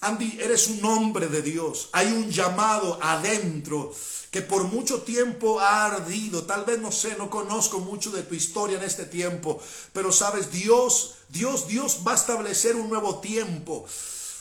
Andy, 0.00 0.38
eres 0.40 0.68
un 0.68 0.84
hombre 0.84 1.28
de 1.28 1.40
Dios. 1.40 1.88
Hay 1.92 2.08
un 2.08 2.30
llamado 2.30 2.98
adentro 3.00 3.94
que 4.30 4.42
por 4.42 4.64
mucho 4.64 5.02
tiempo 5.02 5.60
ha 5.60 5.86
ardido. 5.86 6.42
Tal 6.42 6.64
vez 6.64 6.78
no 6.78 6.92
sé, 6.92 7.16
no 7.16 7.30
conozco 7.30 7.78
mucho 7.78 8.10
de 8.10 8.22
tu 8.22 8.34
historia 8.34 8.76
en 8.76 8.84
este 8.84 9.06
tiempo, 9.06 9.62
pero 9.92 10.12
sabes, 10.12 10.50
Dios, 10.50 11.14
Dios, 11.34 11.66
Dios 11.66 12.00
va 12.06 12.12
a 12.12 12.14
establecer 12.14 12.76
un 12.76 12.88
nuevo 12.88 13.18
tiempo 13.18 13.84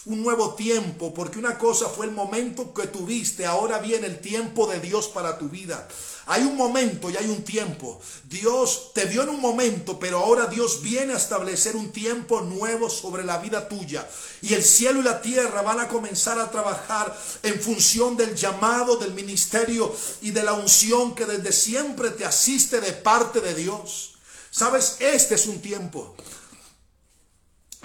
un 0.06 0.22
nuevo 0.22 0.54
tiempo, 0.56 1.14
porque 1.14 1.40
una 1.40 1.58
cosa 1.58 1.88
fue 1.88 2.06
el 2.06 2.12
momento 2.12 2.74
que 2.74 2.88
tuviste, 2.88 3.46
ahora 3.46 3.80
viene 3.80 4.08
el 4.08 4.20
tiempo 4.20 4.68
de 4.68 4.82
Dios 4.82 5.08
para 5.08 5.38
tu 5.38 5.48
vida. 5.48 5.88
Hay 6.26 6.44
un 6.44 6.58
momento 6.58 7.10
y 7.10 7.18
hay 7.18 7.30
un 7.30 7.44
tiempo. 7.44 8.02
Dios 8.26 8.92
te 8.94 9.06
vio 9.06 9.24
en 9.24 9.30
un 9.30 9.40
momento, 9.40 10.00
pero 10.00 10.20
ahora 10.20 10.48
Dios 10.48 10.82
viene 10.82 11.14
a 11.14 11.18
establecer 11.18 11.76
un 11.76 11.92
tiempo 11.92 12.42
nuevo 12.42 12.90
sobre 12.90 13.24
la 13.24 13.38
vida 13.38 13.68
tuya. 13.68 14.08
Y 14.42 14.54
el 14.54 14.64
cielo 14.64 15.00
y 15.00 15.04
la 15.04 15.22
tierra 15.22 15.62
van 15.62 15.80
a 15.80 15.88
comenzar 15.88 16.40
a 16.40 16.52
trabajar 16.52 17.18
en 17.42 17.60
función 17.60 18.18
del 18.18 18.36
llamado, 18.36 18.98
del 18.98 19.14
ministerio 19.14 19.94
y 20.22 20.32
de 20.32 20.44
la 20.44 20.54
unción 20.54 21.16
que 21.16 21.26
desde 21.26 21.52
siempre 21.52 22.12
te 22.12 22.26
asiste 22.26 22.82
de 22.82 22.92
parte 22.92 23.40
de 23.40 23.56
Dios. 23.56 24.16
Sabes, 24.50 24.98
este 25.00 25.36
es 25.36 25.46
un 25.46 25.62
tiempo. 25.62 26.16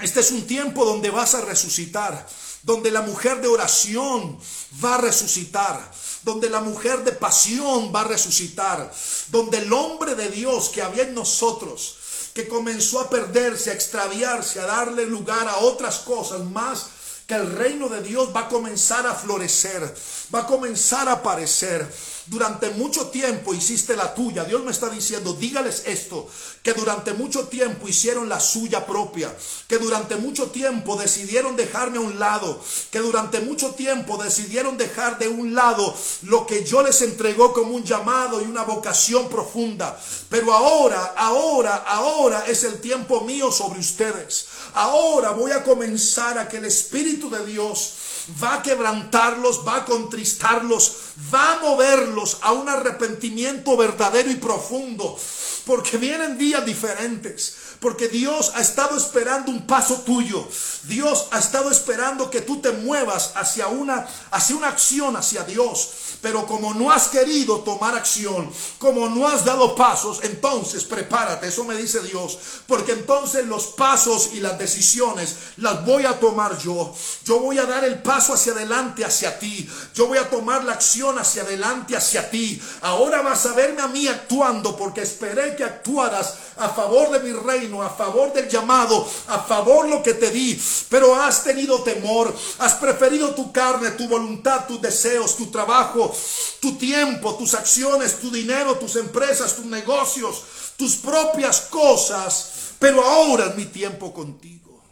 Este 0.00 0.20
es 0.20 0.30
un 0.30 0.46
tiempo 0.46 0.84
donde 0.84 1.10
vas 1.10 1.34
a 1.34 1.40
resucitar, 1.40 2.24
donde 2.62 2.92
la 2.92 3.02
mujer 3.02 3.40
de 3.40 3.48
oración 3.48 4.38
va 4.84 4.94
a 4.94 5.00
resucitar, 5.00 5.90
donde 6.22 6.48
la 6.48 6.60
mujer 6.60 7.02
de 7.02 7.10
pasión 7.12 7.92
va 7.92 8.02
a 8.02 8.04
resucitar, 8.04 8.92
donde 9.28 9.58
el 9.58 9.72
hombre 9.72 10.14
de 10.14 10.28
Dios 10.28 10.68
que 10.68 10.82
había 10.82 11.02
en 11.02 11.14
nosotros, 11.14 11.96
que 12.32 12.46
comenzó 12.46 13.00
a 13.00 13.10
perderse, 13.10 13.70
a 13.70 13.74
extraviarse, 13.74 14.60
a 14.60 14.66
darle 14.66 15.04
lugar 15.04 15.48
a 15.48 15.58
otras 15.58 15.98
cosas 15.98 16.44
más, 16.44 16.86
que 17.26 17.34
el 17.34 17.50
reino 17.52 17.88
de 17.88 18.00
Dios 18.00 18.30
va 18.34 18.42
a 18.42 18.48
comenzar 18.48 19.06
a 19.06 19.14
florecer, 19.14 19.94
va 20.34 20.40
a 20.40 20.46
comenzar 20.46 21.08
a 21.08 21.12
aparecer. 21.12 21.86
Durante 22.28 22.68
mucho 22.70 23.08
tiempo 23.08 23.54
hiciste 23.54 23.96
la 23.96 24.14
tuya. 24.14 24.44
Dios 24.44 24.62
me 24.62 24.70
está 24.70 24.90
diciendo, 24.90 25.32
dígales 25.32 25.84
esto, 25.86 26.28
que 26.62 26.74
durante 26.74 27.14
mucho 27.14 27.48
tiempo 27.48 27.88
hicieron 27.88 28.28
la 28.28 28.38
suya 28.38 28.86
propia, 28.86 29.34
que 29.66 29.78
durante 29.78 30.16
mucho 30.16 30.50
tiempo 30.50 30.96
decidieron 30.96 31.56
dejarme 31.56 31.96
a 31.96 32.02
un 32.02 32.18
lado, 32.18 32.62
que 32.90 32.98
durante 32.98 33.40
mucho 33.40 33.70
tiempo 33.70 34.22
decidieron 34.22 34.76
dejar 34.76 35.18
de 35.18 35.28
un 35.28 35.54
lado 35.54 35.96
lo 36.22 36.46
que 36.46 36.64
yo 36.64 36.82
les 36.82 37.00
entregó 37.00 37.54
como 37.54 37.74
un 37.74 37.84
llamado 37.84 38.42
y 38.42 38.44
una 38.44 38.62
vocación 38.62 39.30
profunda. 39.30 39.98
Pero 40.28 40.52
ahora, 40.52 41.14
ahora, 41.16 41.76
ahora 41.76 42.44
es 42.46 42.62
el 42.64 42.80
tiempo 42.80 43.22
mío 43.22 43.50
sobre 43.50 43.80
ustedes. 43.80 44.48
Ahora 44.74 45.30
voy 45.30 45.52
a 45.52 45.64
comenzar 45.64 46.36
a 46.36 46.46
que 46.46 46.58
el 46.58 46.66
Espíritu 46.66 47.30
de 47.30 47.46
Dios 47.46 47.94
va 48.42 48.54
a 48.54 48.62
quebrantarlos, 48.62 49.66
va 49.66 49.76
a 49.76 49.84
contristarlos, 49.84 50.96
va 51.32 51.54
a 51.54 51.60
moverlos 51.60 52.38
a 52.42 52.52
un 52.52 52.68
arrepentimiento 52.68 53.76
verdadero 53.76 54.30
y 54.30 54.36
profundo, 54.36 55.18
porque 55.64 55.96
vienen 55.96 56.38
días 56.38 56.64
diferentes. 56.64 57.57
Porque 57.80 58.08
Dios 58.08 58.52
ha 58.54 58.60
estado 58.60 58.96
esperando 58.96 59.52
un 59.52 59.66
paso 59.66 60.02
tuyo. 60.04 60.46
Dios 60.84 61.26
ha 61.30 61.38
estado 61.38 61.70
esperando 61.70 62.28
que 62.30 62.40
tú 62.40 62.60
te 62.60 62.72
muevas 62.72 63.32
hacia 63.36 63.68
una, 63.68 64.06
hacia 64.30 64.56
una 64.56 64.68
acción 64.68 65.16
hacia 65.16 65.44
Dios. 65.44 65.90
Pero 66.20 66.46
como 66.46 66.74
no 66.74 66.90
has 66.90 67.08
querido 67.08 67.60
tomar 67.60 67.94
acción, 67.94 68.50
como 68.78 69.08
no 69.08 69.28
has 69.28 69.44
dado 69.44 69.76
pasos, 69.76 70.20
entonces 70.24 70.84
prepárate, 70.84 71.46
eso 71.46 71.64
me 71.64 71.76
dice 71.76 72.00
Dios, 72.00 72.38
porque 72.66 72.92
entonces 72.92 73.46
los 73.46 73.68
pasos 73.68 74.30
y 74.32 74.40
las 74.40 74.58
decisiones 74.58 75.36
las 75.58 75.84
voy 75.86 76.06
a 76.06 76.18
tomar 76.18 76.58
yo. 76.58 76.92
Yo 77.24 77.38
voy 77.38 77.58
a 77.58 77.66
dar 77.66 77.84
el 77.84 78.02
paso 78.02 78.34
hacia 78.34 78.52
adelante 78.52 79.04
hacia 79.04 79.38
ti. 79.38 79.68
Yo 79.94 80.08
voy 80.08 80.18
a 80.18 80.28
tomar 80.28 80.64
la 80.64 80.72
acción 80.72 81.18
hacia 81.18 81.42
adelante 81.42 81.96
hacia 81.96 82.28
ti. 82.30 82.60
Ahora 82.82 83.22
vas 83.22 83.46
a 83.46 83.52
verme 83.52 83.82
a 83.82 83.88
mí 83.88 84.08
actuando 84.08 84.76
porque 84.76 85.02
esperé 85.02 85.54
que 85.54 85.62
actuaras 85.62 86.34
a 86.58 86.68
favor 86.68 87.10
de 87.10 87.20
mi 87.20 87.32
reino, 87.32 87.82
a 87.82 87.90
favor 87.90 88.32
del 88.32 88.48
llamado, 88.48 89.08
a 89.28 89.40
favor 89.40 89.88
lo 89.88 90.02
que 90.02 90.14
te 90.14 90.30
di, 90.30 90.60
pero 90.88 91.14
has 91.14 91.44
tenido 91.44 91.82
temor, 91.82 92.34
has 92.58 92.74
preferido 92.74 93.34
tu 93.34 93.52
carne, 93.52 93.92
tu 93.92 94.08
voluntad, 94.08 94.66
tus 94.66 94.80
deseos, 94.80 95.36
tu 95.36 95.46
trabajo, 95.50 96.14
tu 96.60 96.76
tiempo, 96.76 97.36
tus 97.36 97.54
acciones, 97.54 98.20
tu 98.20 98.30
dinero, 98.30 98.78
tus 98.78 98.96
empresas, 98.96 99.54
tus 99.56 99.66
negocios, 99.66 100.44
tus 100.76 100.96
propias 100.96 101.62
cosas, 101.62 102.74
pero 102.78 103.02
ahora 103.02 103.46
es 103.46 103.56
mi 103.56 103.66
tiempo 103.66 104.12
contigo. 104.12 104.82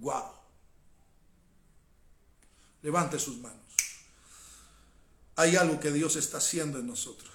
Wow. 0.00 0.32
Levante 2.82 3.18
sus 3.18 3.38
manos. 3.38 3.58
Hay 5.36 5.56
algo 5.56 5.80
que 5.80 5.92
Dios 5.92 6.16
está 6.16 6.38
haciendo 6.38 6.78
en 6.78 6.86
nosotros. 6.86 7.31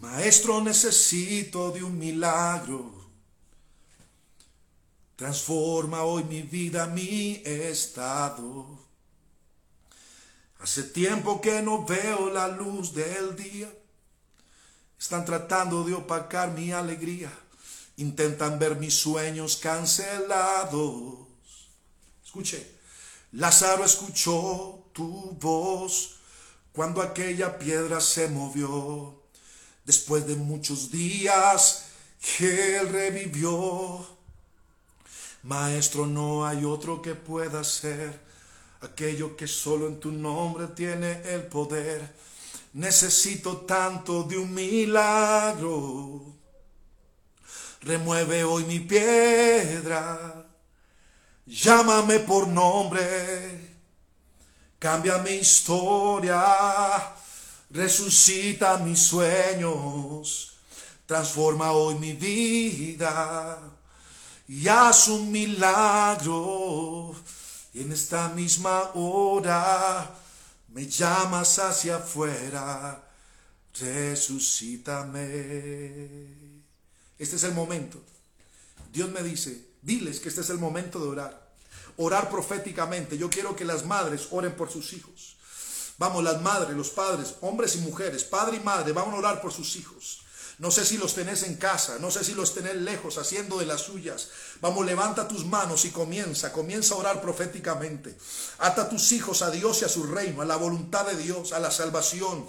Maestro, 0.00 0.62
necesito 0.62 1.70
de 1.72 1.84
un 1.84 1.98
milagro. 1.98 2.90
Transforma 5.14 6.04
hoy 6.04 6.24
mi 6.24 6.40
vida, 6.40 6.86
mi 6.86 7.42
estado. 7.44 8.78
Hace 10.58 10.84
tiempo 10.84 11.42
que 11.42 11.60
no 11.60 11.84
veo 11.84 12.30
la 12.30 12.48
luz 12.48 12.94
del 12.94 13.36
día. 13.36 13.70
Están 14.98 15.26
tratando 15.26 15.84
de 15.84 15.92
opacar 15.92 16.52
mi 16.52 16.72
alegría. 16.72 17.30
Intentan 17.98 18.58
ver 18.58 18.76
mis 18.76 18.94
sueños 18.94 19.58
cancelados. 19.58 21.26
Escuche, 22.24 22.78
Lázaro 23.32 23.84
escuchó 23.84 24.86
tu 24.94 25.36
voz 25.38 26.16
cuando 26.72 27.02
aquella 27.02 27.58
piedra 27.58 28.00
se 28.00 28.28
movió. 28.28 29.19
Después 29.84 30.26
de 30.26 30.36
muchos 30.36 30.90
días, 30.90 31.86
él 32.38 32.88
revivió. 32.88 34.06
Maestro, 35.42 36.06
no 36.06 36.46
hay 36.46 36.64
otro 36.64 37.00
que 37.00 37.14
pueda 37.14 37.60
hacer 37.60 38.20
aquello 38.82 39.36
que 39.36 39.46
solo 39.46 39.86
en 39.88 40.00
tu 40.00 40.12
nombre 40.12 40.68
tiene 40.68 41.22
el 41.24 41.44
poder. 41.44 42.14
Necesito 42.74 43.58
tanto 43.58 44.22
de 44.24 44.38
un 44.38 44.52
milagro. 44.52 46.34
Remueve 47.82 48.44
hoy 48.44 48.64
mi 48.64 48.80
piedra. 48.80 50.46
Llámame 51.46 52.20
por 52.20 52.46
nombre. 52.46 53.78
Cambia 54.78 55.18
mi 55.18 55.30
historia. 55.30 56.44
Resucita 57.70 58.78
mis 58.78 58.98
sueños. 59.00 60.54
Transforma 61.06 61.72
hoy 61.72 61.94
mi 61.96 62.12
vida. 62.12 63.58
Y 64.48 64.66
haz 64.68 65.08
un 65.08 65.30
milagro. 65.30 67.14
Y 67.72 67.82
en 67.82 67.92
esta 67.92 68.28
misma 68.30 68.90
hora 68.94 70.10
me 70.72 70.86
llamas 70.86 71.58
hacia 71.58 71.96
afuera, 71.96 73.02
resucítame. 73.78 75.20
Este 77.18 77.36
es 77.36 77.44
el 77.44 77.52
momento. 77.54 78.02
Dios 78.92 79.10
me 79.10 79.22
dice, 79.22 79.68
diles 79.82 80.20
que 80.20 80.28
este 80.28 80.40
es 80.40 80.50
el 80.50 80.58
momento 80.58 80.98
de 81.00 81.08
orar. 81.08 81.50
Orar 81.96 82.28
proféticamente. 82.30 83.16
Yo 83.18 83.30
quiero 83.30 83.54
que 83.54 83.64
las 83.64 83.84
madres 83.84 84.28
oren 84.30 84.56
por 84.56 84.70
sus 84.70 84.92
hijos. 84.92 85.29
Vamos, 86.00 86.24
las 86.24 86.40
madres, 86.40 86.74
los 86.74 86.88
padres, 86.88 87.34
hombres 87.42 87.76
y 87.76 87.80
mujeres, 87.80 88.24
padre 88.24 88.56
y 88.56 88.60
madre, 88.60 88.94
vamos 88.94 89.12
a 89.12 89.18
orar 89.18 89.42
por 89.42 89.52
sus 89.52 89.76
hijos. 89.76 90.22
No 90.56 90.70
sé 90.70 90.86
si 90.86 90.96
los 90.96 91.14
tenés 91.14 91.42
en 91.42 91.56
casa, 91.56 91.98
no 92.00 92.10
sé 92.10 92.24
si 92.24 92.32
los 92.32 92.54
tenés 92.54 92.76
lejos 92.76 93.18
haciendo 93.18 93.58
de 93.58 93.66
las 93.66 93.82
suyas. 93.82 94.28
Vamos, 94.62 94.86
levanta 94.86 95.28
tus 95.28 95.44
manos 95.44 95.84
y 95.84 95.90
comienza, 95.90 96.52
comienza 96.52 96.94
a 96.94 96.98
orar 96.98 97.20
proféticamente. 97.20 98.16
Ata 98.60 98.82
a 98.82 98.88
tus 98.88 99.12
hijos 99.12 99.42
a 99.42 99.50
Dios 99.50 99.82
y 99.82 99.84
a 99.84 99.90
su 99.90 100.04
reino, 100.04 100.40
a 100.40 100.46
la 100.46 100.56
voluntad 100.56 101.04
de 101.04 101.16
Dios, 101.16 101.52
a 101.52 101.60
la 101.60 101.70
salvación, 101.70 102.46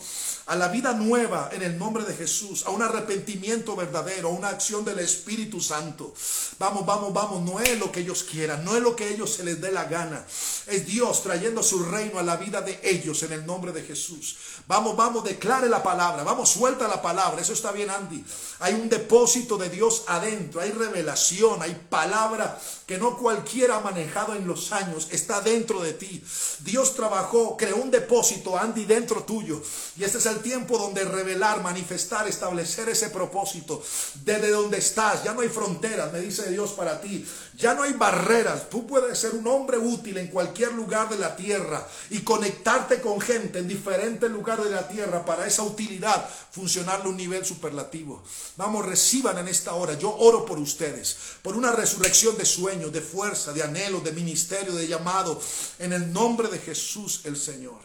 a 0.52 0.56
la 0.58 0.68
vida 0.68 0.91
nueva 0.91 1.49
en 1.54 1.62
el 1.62 1.78
nombre 1.78 2.04
de 2.04 2.14
Jesús, 2.14 2.66
a 2.66 2.72
un 2.72 2.82
arrepentimiento 2.82 3.74
verdadero, 3.74 4.28
a 4.28 4.32
una 4.32 4.49
acción 4.49 4.84
del 4.84 4.99
Espíritu 4.99 5.62
Santo. 5.62 6.14
Vamos, 6.60 6.86
vamos, 6.86 7.14
vamos, 7.14 7.41
no 7.41 7.62
es 7.62 7.80
lo 7.80 7.89
que 7.89 8.02
ellos 8.02 8.24
quieran, 8.24 8.66
no 8.66 8.76
es 8.76 8.84
lo 8.84 8.93
que 8.93 9.14
ellos 9.14 9.34
se 9.34 9.45
les 9.45 9.62
dé 9.62 9.72
la 9.72 9.86
gana. 9.86 10.26
Es 10.68 10.86
Dios 10.86 11.24
trayendo 11.24 11.64
su 11.64 11.86
reino 11.86 12.20
a 12.20 12.24
la 12.24 12.36
vida 12.36 12.60
de 12.60 12.82
ellos 12.84 13.24
en 13.24 13.32
el 13.32 13.45
nombre 13.45 13.72
de 13.72 13.84
Jesús. 13.84 14.36
Vamos, 14.72 14.96
vamos, 14.96 15.26
declare 15.26 15.68
la 15.68 15.84
palabra, 15.84 16.24
vamos, 16.24 16.48
suelta 16.48 16.88
la 16.88 17.02
palabra, 17.02 17.42
eso 17.42 17.52
está 17.52 17.74
bien 17.74 17.90
Andy. 17.90 18.24
Hay 18.60 18.74
un 18.74 18.88
depósito 18.88 19.58
de 19.58 19.68
Dios 19.68 20.06
adentro, 20.08 20.62
hay 20.62 20.72
revelación, 20.72 21.62
hay 21.62 21.76
palabra 21.90 22.58
que 22.86 22.98
no 22.98 23.18
cualquiera 23.18 23.76
ha 23.76 23.80
manejado 23.82 24.34
en 24.34 24.48
los 24.48 24.72
años, 24.72 25.10
está 25.12 25.42
dentro 25.42 25.82
de 25.82 25.92
ti. 25.92 26.24
Dios 26.60 26.96
trabajó, 26.96 27.58
creó 27.58 27.76
un 27.76 27.92
depósito, 27.92 28.58
Andy, 28.58 28.86
dentro 28.86 29.24
tuyo. 29.24 29.62
Y 29.98 30.06
este 30.06 30.20
es 30.20 30.26
el 30.26 30.40
tiempo 30.40 30.78
donde 30.78 31.04
revelar, 31.04 31.62
manifestar, 31.62 32.26
establecer 32.30 32.88
ese 32.88 33.10
propósito. 33.10 33.84
Desde 34.24 34.52
donde 34.52 34.78
estás, 34.78 35.22
ya 35.26 35.34
no 35.34 35.42
hay 35.42 35.50
fronteras, 35.50 36.14
me 36.14 36.20
dice 36.20 36.50
Dios 36.50 36.72
para 36.72 37.02
ti. 37.02 37.28
Ya 37.58 37.74
no 37.74 37.84
hay 37.84 37.93
barreras. 37.93 38.70
Tú 38.70 38.88
puedes 38.88 39.18
ser 39.18 39.36
un 39.36 39.45
hombre 39.47 39.78
útil 39.78 40.18
en 40.18 40.28
cualquier 40.28 40.74
lugar 40.74 41.10
de 41.10 41.18
la 41.18 41.36
tierra 41.36 41.86
y 42.10 42.20
conectarte 42.20 43.02
con 43.02 43.20
gente 43.20 43.60
en 43.60 43.68
diferentes 43.68 44.30
lugares 44.32 44.66
de 44.66 44.72
la 44.72 44.88
tierra 44.88 45.26
para 45.26 45.45
esa 45.45 45.64
utilidad 45.64 46.28
funcionarle 46.52 47.06
a 47.06 47.10
un 47.10 47.18
nivel 47.18 47.45
superlativo. 47.45 48.24
Vamos, 48.56 48.86
reciban 48.86 49.38
en 49.38 49.49
esta 49.49 49.74
hora. 49.74 49.97
Yo 49.97 50.16
oro 50.16 50.45
por 50.45 50.60
ustedes, 50.60 51.18
por 51.41 51.58
una 51.58 51.72
resurrección 51.74 52.38
de 52.38 52.45
sueños, 52.45 52.91
de 52.93 53.02
fuerza, 53.02 53.52
de 53.52 53.64
anhelo, 53.64 53.99
de 53.99 54.14
ministerio, 54.14 54.74
de 54.74 54.88
llamado. 54.88 55.41
En 55.80 55.91
el 55.91 56.12
nombre 56.12 56.47
de 56.47 56.60
Jesús 56.60 57.22
el 57.26 57.36
Señor. 57.36 57.80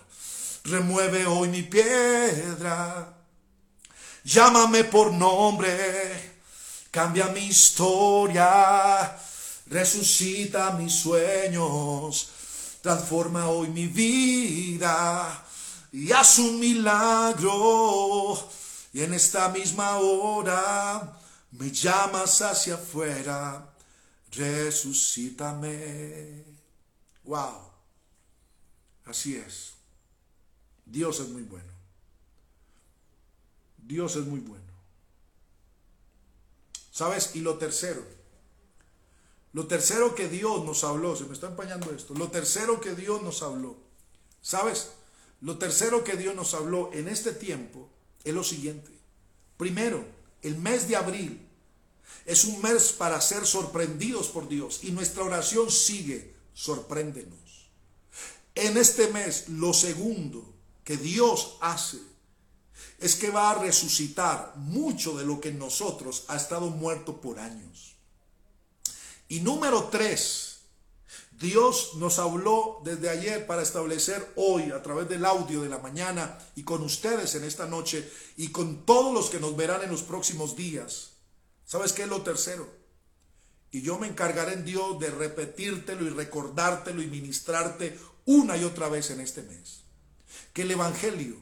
Remueve 0.65 1.27
hoy 1.27 1.49
mi 1.49 1.63
piedra. 1.63 3.15
Llámame 4.25 4.85
por 4.85 5.13
nombre. 5.13 6.37
Cambia 6.91 7.27
mi 7.27 7.41
historia 7.41 9.17
resucita 9.67 10.73
mis 10.73 10.95
sueños, 10.95 12.29
transforma 12.81 13.49
hoy 13.49 13.69
mi 13.69 13.87
vida 13.87 15.45
y 15.93 16.13
haz 16.13 16.39
un 16.39 16.59
milagro. 16.61 18.51
Y 18.93 19.03
en 19.03 19.15
esta 19.15 19.49
misma 19.51 19.99
hora 19.99 21.19
me 21.53 21.71
llamas 21.71 22.43
hacia 22.43 22.75
afuera, 22.75 23.73
resucítame. 24.33 25.67
Wow, 27.25 27.71
así 29.05 29.37
es. 29.37 29.73
Dios 30.85 31.21
es 31.21 31.29
muy 31.29 31.43
bueno. 31.43 31.73
Dios 33.79 34.17
es 34.17 34.25
muy 34.25 34.41
bueno. 34.41 34.65
¿Sabes? 36.91 37.33
Y 37.35 37.41
lo 37.41 37.59
tercero, 37.59 38.03
lo 39.57 39.67
tercero 39.67 40.15
que 40.15 40.29
Dios 40.29 40.67
nos 40.67 40.85
habló, 40.85 41.17
se 41.17 41.25
me 41.25 41.33
está 41.33 41.47
empañando 41.47 41.91
esto, 41.91 42.13
lo 42.13 42.29
tercero 42.29 42.79
que 42.79 42.95
Dios 42.95 43.23
nos 43.23 43.41
habló, 43.41 43.75
¿sabes? 44.43 44.91
Lo 45.41 45.57
tercero 45.57 46.05
que 46.05 46.15
Dios 46.15 46.35
nos 46.35 46.53
habló 46.53 46.91
en 46.93 47.09
este 47.09 47.33
tiempo 47.33 47.89
es 48.23 48.35
lo 48.35 48.45
siguiente. 48.45 48.91
Primero, 49.57 50.05
el 50.43 50.59
mes 50.59 50.89
de 50.89 50.97
abril 50.97 51.49
es 52.27 52.45
un 52.45 52.61
mes 52.61 52.93
para 52.93 53.19
ser 53.23 53.47
sorprendidos 53.47 54.29
por 54.29 54.47
Dios 54.47 54.81
y 54.83 54.93
nuestra 54.93 55.25
oración 55.25 55.71
sigue, 55.71 56.35
sorpréndenos. 56.53 57.71
En 58.55 58.77
este 58.77 59.09
mes, 59.09 59.49
lo 59.49 59.73
segundo 59.73 60.53
que 60.85 60.99
Dios 60.99 61.57
hace 61.63 62.01
es 62.99 63.15
que 63.15 63.31
va 63.31 63.53
a 63.53 63.63
resucitar 63.63 64.53
mucho 64.57 65.17
de 65.17 65.25
lo 65.25 65.41
que 65.41 65.51
nosotros 65.51 66.27
ha 66.29 66.37
estado 66.37 66.69
muerto 66.69 67.23
por 67.23 67.39
años. 67.39 67.96
Y 69.29 69.41
número 69.41 69.85
tres, 69.85 70.59
Dios 71.39 71.93
nos 71.97 72.19
habló 72.19 72.81
desde 72.85 73.11
ayer 73.11 73.47
para 73.47 73.63
establecer 73.63 74.33
hoy 74.37 74.71
a 74.71 74.83
través 74.83 75.09
del 75.09 75.25
audio 75.25 75.63
de 75.63 75.69
la 75.69 75.79
mañana 75.79 76.39
y 76.55 76.63
con 76.63 76.83
ustedes 76.83 77.35
en 77.35 77.45
esta 77.45 77.67
noche 77.67 78.11
y 78.37 78.49
con 78.49 78.87
todos 78.87 79.13
los 79.13 79.29
que 79.29 79.41
nos 79.41 79.57
verán 79.57 79.83
en 79.83 79.91
los 79.91 80.03
próximos 80.03 80.57
días. 80.57 81.11
¿Sabes 81.67 81.93
qué 81.93 82.05
es 82.05 82.09
lo 82.09 82.23
tercero? 82.23 82.67
Y 83.71 83.83
yo 83.83 83.99
me 83.99 84.07
encargaré 84.07 84.55
en 84.55 84.65
Dios 84.65 84.99
de 84.99 85.11
repetírtelo 85.11 86.07
y 86.07 86.11
recordártelo 86.11 87.03
y 87.03 87.07
ministrarte 87.07 87.99
una 88.25 88.57
y 88.57 88.65
otra 88.65 88.89
vez 88.89 89.11
en 89.11 89.21
este 89.21 89.43
mes. 89.43 89.83
Que 90.55 90.63
el 90.63 90.71
Evangelio, 90.71 91.37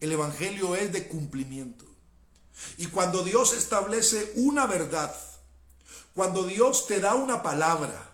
el 0.00 0.12
Evangelio 0.12 0.76
es 0.76 0.92
de 0.92 1.08
cumplimiento. 1.08 1.86
Y 2.76 2.86
cuando 2.86 3.24
Dios 3.24 3.52
establece 3.54 4.32
una 4.36 4.66
verdad, 4.66 5.14
cuando 6.18 6.42
Dios 6.42 6.88
te 6.88 6.98
da 6.98 7.14
una 7.14 7.44
palabra, 7.44 8.10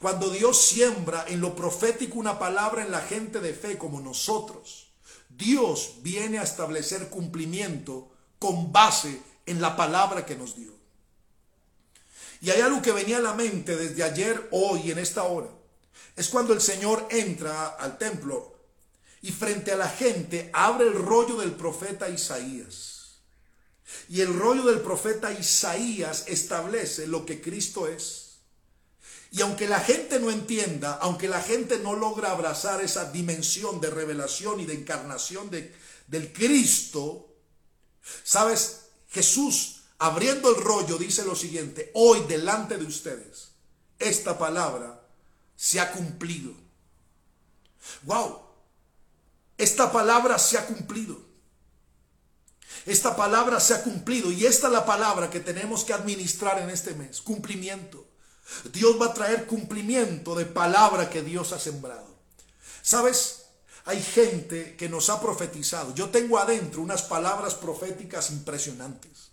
cuando 0.00 0.28
Dios 0.28 0.60
siembra 0.60 1.24
en 1.28 1.40
lo 1.40 1.54
profético 1.54 2.18
una 2.18 2.36
palabra 2.36 2.84
en 2.84 2.90
la 2.90 3.00
gente 3.00 3.38
de 3.38 3.54
fe 3.54 3.78
como 3.78 4.00
nosotros, 4.00 4.88
Dios 5.28 5.98
viene 6.02 6.40
a 6.40 6.42
establecer 6.42 7.10
cumplimiento 7.10 8.10
con 8.40 8.72
base 8.72 9.22
en 9.46 9.60
la 9.60 9.76
palabra 9.76 10.26
que 10.26 10.34
nos 10.34 10.56
dio. 10.56 10.72
Y 12.40 12.50
hay 12.50 12.60
algo 12.60 12.82
que 12.82 12.90
venía 12.90 13.18
a 13.18 13.22
la 13.22 13.34
mente 13.34 13.76
desde 13.76 14.02
ayer, 14.02 14.48
hoy, 14.50 14.90
en 14.90 14.98
esta 14.98 15.22
hora. 15.22 15.50
Es 16.16 16.30
cuando 16.30 16.52
el 16.52 16.60
Señor 16.60 17.06
entra 17.08 17.68
al 17.68 17.98
templo 17.98 18.56
y 19.22 19.30
frente 19.30 19.70
a 19.70 19.76
la 19.76 19.88
gente 19.88 20.50
abre 20.52 20.88
el 20.88 20.94
rollo 20.94 21.36
del 21.36 21.52
profeta 21.52 22.08
Isaías. 22.08 22.97
Y 24.08 24.20
el 24.20 24.34
rollo 24.38 24.64
del 24.64 24.80
profeta 24.80 25.32
Isaías 25.32 26.24
establece 26.28 27.06
lo 27.06 27.24
que 27.24 27.40
Cristo 27.40 27.86
es. 27.86 28.38
Y 29.30 29.42
aunque 29.42 29.68
la 29.68 29.80
gente 29.80 30.18
no 30.18 30.30
entienda, 30.30 30.94
aunque 31.02 31.28
la 31.28 31.42
gente 31.42 31.78
no 31.78 31.94
logra 31.94 32.30
abrazar 32.30 32.82
esa 32.82 33.10
dimensión 33.10 33.80
de 33.80 33.90
revelación 33.90 34.60
y 34.60 34.66
de 34.66 34.74
encarnación 34.74 35.50
de, 35.50 35.74
del 36.06 36.32
Cristo, 36.32 37.28
sabes, 38.24 38.86
Jesús 39.10 39.78
abriendo 39.98 40.50
el 40.50 40.62
rollo 40.62 40.96
dice 40.96 41.24
lo 41.24 41.34
siguiente, 41.34 41.90
hoy 41.94 42.24
delante 42.28 42.78
de 42.78 42.84
ustedes, 42.84 43.50
esta 43.98 44.38
palabra 44.38 45.02
se 45.56 45.80
ha 45.80 45.92
cumplido. 45.92 46.52
Wow, 48.02 48.40
esta 49.56 49.90
palabra 49.90 50.38
se 50.38 50.56
ha 50.56 50.66
cumplido. 50.66 51.27
Esta 52.86 53.16
palabra 53.16 53.60
se 53.60 53.74
ha 53.74 53.82
cumplido 53.82 54.30
y 54.30 54.46
esta 54.46 54.68
es 54.68 54.72
la 54.72 54.86
palabra 54.86 55.30
que 55.30 55.40
tenemos 55.40 55.84
que 55.84 55.92
administrar 55.92 56.60
en 56.60 56.70
este 56.70 56.94
mes, 56.94 57.20
cumplimiento. 57.20 58.06
Dios 58.72 59.00
va 59.00 59.06
a 59.06 59.14
traer 59.14 59.46
cumplimiento 59.46 60.34
de 60.34 60.46
palabra 60.46 61.10
que 61.10 61.22
Dios 61.22 61.52
ha 61.52 61.58
sembrado. 61.58 62.06
¿Sabes? 62.82 63.44
Hay 63.84 64.02
gente 64.02 64.76
que 64.76 64.88
nos 64.88 65.10
ha 65.10 65.20
profetizado. 65.20 65.94
Yo 65.94 66.10
tengo 66.10 66.38
adentro 66.38 66.82
unas 66.82 67.02
palabras 67.02 67.54
proféticas 67.54 68.30
impresionantes. 68.30 69.28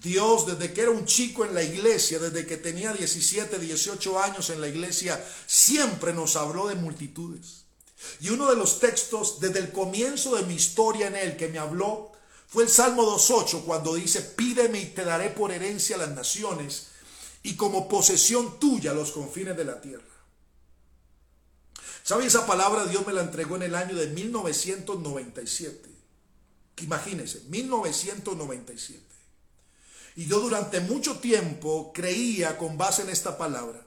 Dios, 0.00 0.46
desde 0.46 0.72
que 0.72 0.82
era 0.82 0.90
un 0.90 1.04
chico 1.06 1.44
en 1.44 1.54
la 1.54 1.62
iglesia, 1.62 2.18
desde 2.18 2.46
que 2.46 2.56
tenía 2.56 2.92
17, 2.92 3.58
18 3.58 4.20
años 4.20 4.50
en 4.50 4.60
la 4.60 4.68
iglesia, 4.68 5.22
siempre 5.46 6.12
nos 6.12 6.36
habló 6.36 6.68
de 6.68 6.74
multitudes. 6.74 7.64
Y 8.20 8.30
uno 8.30 8.48
de 8.48 8.56
los 8.56 8.80
textos 8.80 9.40
desde 9.40 9.60
el 9.60 9.72
comienzo 9.72 10.36
de 10.36 10.42
mi 10.42 10.54
historia 10.54 11.06
en 11.06 11.16
él 11.16 11.36
que 11.36 11.48
me 11.48 11.58
habló 11.58 12.12
fue 12.54 12.62
el 12.62 12.68
Salmo 12.68 13.02
2.8 13.02 13.64
cuando 13.64 13.96
dice, 13.96 14.20
pídeme 14.22 14.78
y 14.78 14.86
te 14.86 15.04
daré 15.04 15.30
por 15.30 15.50
herencia 15.50 15.96
las 15.96 16.10
naciones 16.10 16.86
y 17.42 17.56
como 17.56 17.88
posesión 17.88 18.60
tuya 18.60 18.94
los 18.94 19.10
confines 19.10 19.56
de 19.56 19.64
la 19.64 19.80
tierra. 19.80 20.04
¿Sabe? 22.04 22.26
Esa 22.26 22.46
palabra 22.46 22.86
Dios 22.86 23.04
me 23.08 23.12
la 23.12 23.22
entregó 23.22 23.56
en 23.56 23.64
el 23.64 23.74
año 23.74 23.96
de 23.96 24.06
1997. 24.06 25.90
Imagínense, 26.82 27.40
1997. 27.48 29.02
Y 30.14 30.26
yo 30.26 30.38
durante 30.38 30.78
mucho 30.78 31.18
tiempo 31.18 31.90
creía 31.92 32.56
con 32.56 32.78
base 32.78 33.02
en 33.02 33.10
esta 33.10 33.36
palabra 33.36 33.84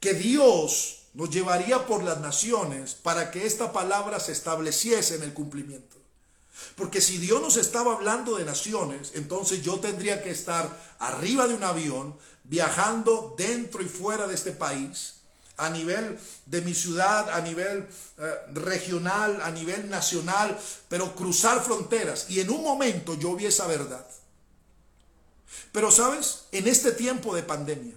que 0.00 0.14
Dios 0.14 1.08
nos 1.12 1.28
llevaría 1.28 1.86
por 1.86 2.02
las 2.02 2.18
naciones 2.18 2.94
para 2.94 3.30
que 3.30 3.44
esta 3.44 3.74
palabra 3.74 4.20
se 4.20 4.32
estableciese 4.32 5.16
en 5.16 5.22
el 5.24 5.34
cumplimiento. 5.34 6.03
Porque 6.76 7.00
si 7.00 7.18
Dios 7.18 7.40
nos 7.40 7.56
estaba 7.56 7.94
hablando 7.94 8.36
de 8.36 8.44
naciones, 8.44 9.12
entonces 9.14 9.62
yo 9.62 9.80
tendría 9.80 10.22
que 10.22 10.30
estar 10.30 10.68
arriba 10.98 11.46
de 11.46 11.54
un 11.54 11.64
avión, 11.64 12.16
viajando 12.44 13.34
dentro 13.36 13.82
y 13.82 13.86
fuera 13.86 14.26
de 14.26 14.34
este 14.34 14.52
país, 14.52 15.14
a 15.56 15.70
nivel 15.70 16.18
de 16.46 16.60
mi 16.62 16.74
ciudad, 16.74 17.30
a 17.30 17.40
nivel 17.40 17.88
eh, 18.18 18.34
regional, 18.52 19.40
a 19.42 19.50
nivel 19.50 19.88
nacional, 19.88 20.58
pero 20.88 21.14
cruzar 21.14 21.62
fronteras. 21.62 22.26
Y 22.28 22.40
en 22.40 22.50
un 22.50 22.62
momento 22.62 23.14
yo 23.14 23.34
vi 23.36 23.46
esa 23.46 23.66
verdad. 23.66 24.04
Pero 25.72 25.90
sabes, 25.90 26.46
en 26.52 26.66
este 26.66 26.92
tiempo 26.92 27.34
de 27.34 27.42
pandemia, 27.42 27.94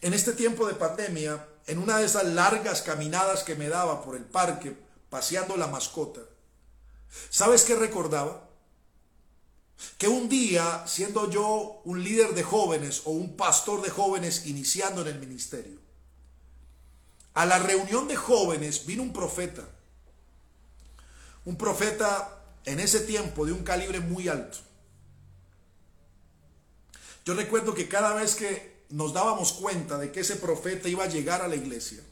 en 0.00 0.14
este 0.14 0.32
tiempo 0.32 0.66
de 0.66 0.74
pandemia, 0.74 1.46
en 1.66 1.78
una 1.78 1.98
de 1.98 2.06
esas 2.06 2.24
largas 2.24 2.82
caminadas 2.82 3.42
que 3.42 3.54
me 3.54 3.68
daba 3.68 4.02
por 4.02 4.16
el 4.16 4.24
parque, 4.24 4.76
paseando 5.10 5.56
la 5.56 5.66
mascota, 5.66 6.20
¿sabes 7.30 7.64
qué 7.64 7.74
recordaba? 7.74 8.48
Que 9.98 10.08
un 10.08 10.28
día, 10.28 10.84
siendo 10.86 11.30
yo 11.30 11.80
un 11.84 12.02
líder 12.02 12.34
de 12.34 12.42
jóvenes 12.42 13.02
o 13.04 13.10
un 13.10 13.36
pastor 13.36 13.82
de 13.82 13.90
jóvenes 13.90 14.46
iniciando 14.46 15.02
en 15.02 15.08
el 15.08 15.18
ministerio, 15.18 15.78
a 17.34 17.44
la 17.44 17.58
reunión 17.58 18.08
de 18.08 18.16
jóvenes 18.16 18.86
vino 18.86 19.02
un 19.02 19.12
profeta. 19.12 19.62
Un 21.44 21.56
profeta 21.56 22.42
en 22.64 22.80
ese 22.80 23.00
tiempo 23.00 23.44
de 23.44 23.52
un 23.52 23.62
calibre 23.62 24.00
muy 24.00 24.28
alto. 24.28 24.58
Yo 27.26 27.34
recuerdo 27.34 27.74
que 27.74 27.88
cada 27.88 28.14
vez 28.14 28.34
que 28.34 28.84
nos 28.88 29.12
dábamos 29.12 29.52
cuenta 29.52 29.98
de 29.98 30.12
que 30.12 30.20
ese 30.20 30.36
profeta 30.36 30.88
iba 30.88 31.04
a 31.04 31.08
llegar 31.08 31.42
a 31.42 31.48
la 31.48 31.56
iglesia, 31.56 32.02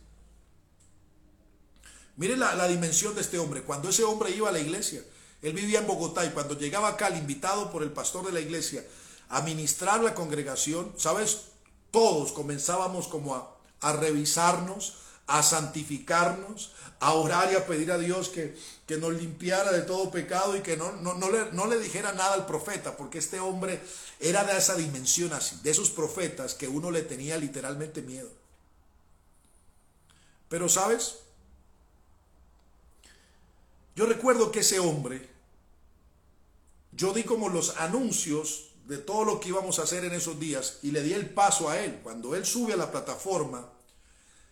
mire 2.17 2.37
la, 2.37 2.69
dimensión 2.69 3.15
de 3.15 3.21
este 3.21 3.39
hombre. 3.39 3.62
Cuando 3.62 3.89
ese 3.89 4.05
hombre 4.05 4.31
iba 4.31 4.49
a 4.49 4.53
la 4.53 4.61
iglesia, 4.61 5.03
él 5.43 5.53
vivía 5.53 5.81
en 5.81 5.87
Bogotá 5.87 6.25
y 6.25 6.31
cuando 6.31 6.59
llegaba 6.59 6.89
acá, 6.89 7.09
el 7.09 7.19
invitado 7.19 7.71
por 7.71 7.83
el 7.83 7.93
pastor 7.93 8.27
de 8.27 8.33
la 8.33 8.41
iglesia 8.41 8.85
a 9.29 9.43
ministrar 9.43 10.03
la 10.03 10.15
congregación, 10.15 10.93
¿sabes? 10.97 11.47
Todos 11.91 12.33
comenzábamos 12.33 13.09
como 13.09 13.35
a, 13.35 13.57
a 13.81 13.93
revisarnos, 13.93 14.97
a 15.27 15.43
santificarnos, 15.43 16.73
a 17.01 17.12
orar 17.15 17.53
y 17.53 17.57
a 17.57 17.67
pedir 17.67 17.93
a 17.93 17.99
Dios 17.99 18.29
que, 18.29 18.57
que 18.87 18.97
nos 18.97 19.12
limpiara 19.15 19.73
de 19.73 19.83
todo 19.83 20.11
pecado 20.11 20.57
y 20.57 20.61
que 20.61 20.77
no, 20.77 20.93
no, 20.93 21.15
no, 21.15 21.31
le, 21.31 21.53
no 21.53 21.67
le 21.67 21.79
dijera 21.79 22.12
nada 22.12 22.35
al 22.35 22.47
profeta, 22.47 22.97
porque 22.97 23.19
este 23.19 23.41
hombre 23.41 23.81
era 24.21 24.45
de 24.45 24.57
esa 24.57 24.75
dimensión 24.75 25.33
así, 25.33 25.59
de 25.62 25.71
esos 25.71 25.91
profetas 25.91 26.55
que 26.55 26.69
uno 26.69 26.91
le 26.91 27.03
tenía 27.03 27.37
literalmente 27.37 28.03
miedo. 28.03 28.31
Pero 30.49 30.69
sabes, 30.69 31.17
yo 33.95 34.07
recuerdo 34.07 34.51
que 34.51 34.61
ese 34.61 34.78
hombre 34.80 35.34
yo 36.97 37.12
di 37.12 37.24
como 37.24 37.49
los 37.49 37.76
anuncios 37.78 38.70
de 38.86 38.99
todo 38.99 39.24
lo 39.24 39.40
que 39.40 39.49
íbamos 39.49 39.78
a 39.78 39.82
hacer 39.82 40.05
en 40.05 40.12
esos 40.12 40.38
días 40.38 40.78
y 40.82 40.90
le 40.90 41.03
di 41.03 41.12
el 41.12 41.30
paso 41.30 41.68
a 41.68 41.80
él. 41.80 42.01
Cuando 42.03 42.34
él 42.34 42.45
sube 42.45 42.74
a 42.74 42.76
la 42.76 42.90
plataforma, 42.90 43.68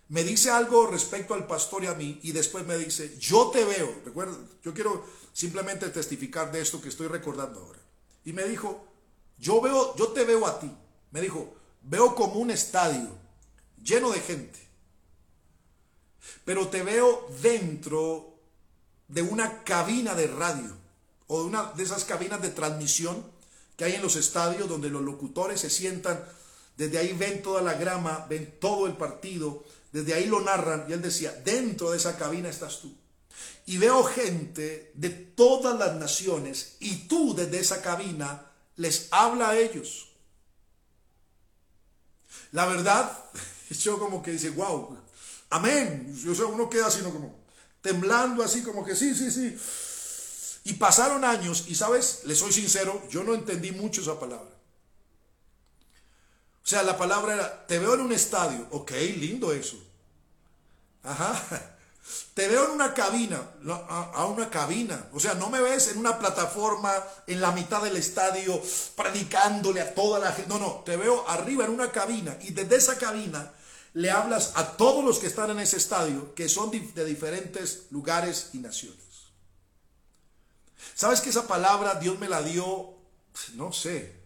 me 0.08 0.24
dice 0.24 0.50
algo 0.50 0.86
respecto 0.86 1.34
al 1.34 1.46
pastor 1.46 1.84
y 1.84 1.86
a 1.86 1.94
mí 1.94 2.18
y 2.22 2.32
después 2.32 2.66
me 2.66 2.76
dice, 2.76 3.16
yo 3.18 3.50
te 3.50 3.64
veo, 3.64 4.02
recuerda, 4.04 4.36
yo 4.62 4.74
quiero 4.74 5.06
simplemente 5.32 5.88
testificar 5.88 6.50
de 6.50 6.60
esto 6.60 6.80
que 6.80 6.88
estoy 6.88 7.08
recordando 7.08 7.60
ahora. 7.60 7.78
Y 8.24 8.32
me 8.32 8.44
dijo, 8.44 8.86
yo 9.38 9.60
veo, 9.60 9.94
yo 9.96 10.08
te 10.08 10.24
veo 10.24 10.46
a 10.46 10.58
ti. 10.58 10.70
Me 11.10 11.20
dijo, 11.20 11.54
veo 11.82 12.14
como 12.14 12.34
un 12.34 12.50
estadio 12.50 13.08
lleno 13.82 14.10
de 14.10 14.20
gente, 14.20 14.58
pero 16.44 16.68
te 16.68 16.82
veo 16.82 17.28
dentro 17.42 18.31
de 19.12 19.20
una 19.20 19.62
cabina 19.62 20.14
de 20.14 20.26
radio 20.26 20.74
o 21.26 21.42
de 21.42 21.48
una 21.48 21.72
de 21.72 21.82
esas 21.82 22.04
cabinas 22.04 22.40
de 22.40 22.48
transmisión 22.48 23.22
que 23.76 23.84
hay 23.84 23.94
en 23.94 24.02
los 24.02 24.16
estadios 24.16 24.68
donde 24.68 24.88
los 24.88 25.02
locutores 25.02 25.60
se 25.60 25.68
sientan, 25.68 26.24
desde 26.78 26.98
ahí 26.98 27.12
ven 27.12 27.42
toda 27.42 27.60
la 27.60 27.74
grama, 27.74 28.26
ven 28.28 28.56
todo 28.58 28.86
el 28.86 28.94
partido, 28.94 29.64
desde 29.92 30.14
ahí 30.14 30.26
lo 30.26 30.40
narran 30.40 30.86
y 30.88 30.94
él 30.94 31.02
decía, 31.02 31.32
dentro 31.44 31.90
de 31.90 31.98
esa 31.98 32.16
cabina 32.16 32.48
estás 32.48 32.80
tú. 32.80 32.94
Y 33.66 33.76
veo 33.76 34.02
gente 34.02 34.92
de 34.94 35.10
todas 35.10 35.78
las 35.78 35.94
naciones 35.96 36.76
y 36.80 37.06
tú 37.06 37.34
desde 37.34 37.60
esa 37.60 37.82
cabina 37.82 38.46
les 38.76 39.08
habla 39.10 39.50
a 39.50 39.58
ellos. 39.58 40.08
La 42.52 42.64
verdad, 42.64 43.12
yo 43.70 43.98
como 43.98 44.22
que 44.22 44.32
dice, 44.32 44.50
wow, 44.50 44.96
amén. 45.50 46.18
O 46.30 46.34
sea, 46.34 46.46
uno 46.46 46.70
queda 46.70 46.86
así, 46.86 47.00
como 47.02 47.41
temblando 47.82 48.42
así, 48.42 48.62
como 48.62 48.84
que 48.84 48.96
sí, 48.96 49.14
sí, 49.14 49.30
sí. 49.30 49.58
Y 50.64 50.74
pasaron 50.74 51.24
años 51.24 51.64
y, 51.68 51.74
¿sabes? 51.74 52.20
Le 52.24 52.34
soy 52.34 52.52
sincero, 52.52 53.02
yo 53.10 53.24
no 53.24 53.34
entendí 53.34 53.72
mucho 53.72 54.00
esa 54.00 54.18
palabra. 54.18 54.48
O 56.64 56.66
sea, 56.66 56.84
la 56.84 56.96
palabra 56.96 57.34
era, 57.34 57.66
te 57.66 57.80
veo 57.80 57.94
en 57.94 58.00
un 58.00 58.12
estadio. 58.12 58.68
Ok, 58.70 58.92
lindo 59.18 59.52
eso. 59.52 59.76
Ajá. 61.02 61.68
Te 62.34 62.48
veo 62.48 62.64
en 62.64 62.72
una 62.72 62.94
cabina, 62.94 63.40
a, 63.88 64.26
una 64.26 64.50
cabina. 64.50 65.06
O 65.12 65.20
sea, 65.20 65.34
no 65.34 65.50
me 65.50 65.60
ves 65.60 65.88
en 65.88 65.98
una 65.98 66.18
plataforma 66.18 66.92
en 67.26 67.40
la 67.40 67.52
mitad 67.52 67.82
del 67.82 67.96
estadio 67.96 68.60
predicándole 68.96 69.80
a 69.80 69.94
toda 69.94 70.18
la 70.18 70.32
gente. 70.32 70.48
No, 70.48 70.58
no, 70.58 70.82
te 70.84 70.96
veo 70.96 71.28
arriba 71.28 71.64
en 71.64 71.70
una 71.70 71.92
cabina 71.92 72.36
y 72.40 72.52
desde 72.52 72.76
esa 72.76 72.98
cabina 72.98 73.52
le 73.94 74.10
hablas 74.10 74.52
a 74.54 74.76
todos 74.76 75.04
los 75.04 75.18
que 75.18 75.26
están 75.26 75.50
en 75.50 75.60
ese 75.60 75.76
estadio, 75.76 76.34
que 76.34 76.48
son 76.48 76.70
de 76.70 77.04
diferentes 77.04 77.86
lugares 77.90 78.50
y 78.52 78.58
naciones. 78.58 78.98
¿Sabes 80.94 81.20
que 81.20 81.30
esa 81.30 81.46
palabra 81.46 81.96
Dios 81.96 82.18
me 82.18 82.28
la 82.28 82.42
dio? 82.42 82.94
No 83.54 83.72
sé. 83.72 84.20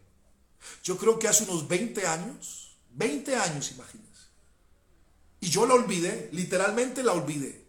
Yo 0.83 0.97
creo 0.97 1.19
que 1.19 1.29
hace 1.29 1.45
unos 1.45 1.67
20 1.69 2.07
años. 2.07 2.77
20 2.91 3.37
años, 3.37 3.73
imagínense. 3.73 4.07
Y 5.41 5.51
yo 5.51 5.67
la 5.67 5.75
olvidé, 5.75 6.31
literalmente 6.33 7.03
la 7.03 7.13
olvidé. 7.13 7.67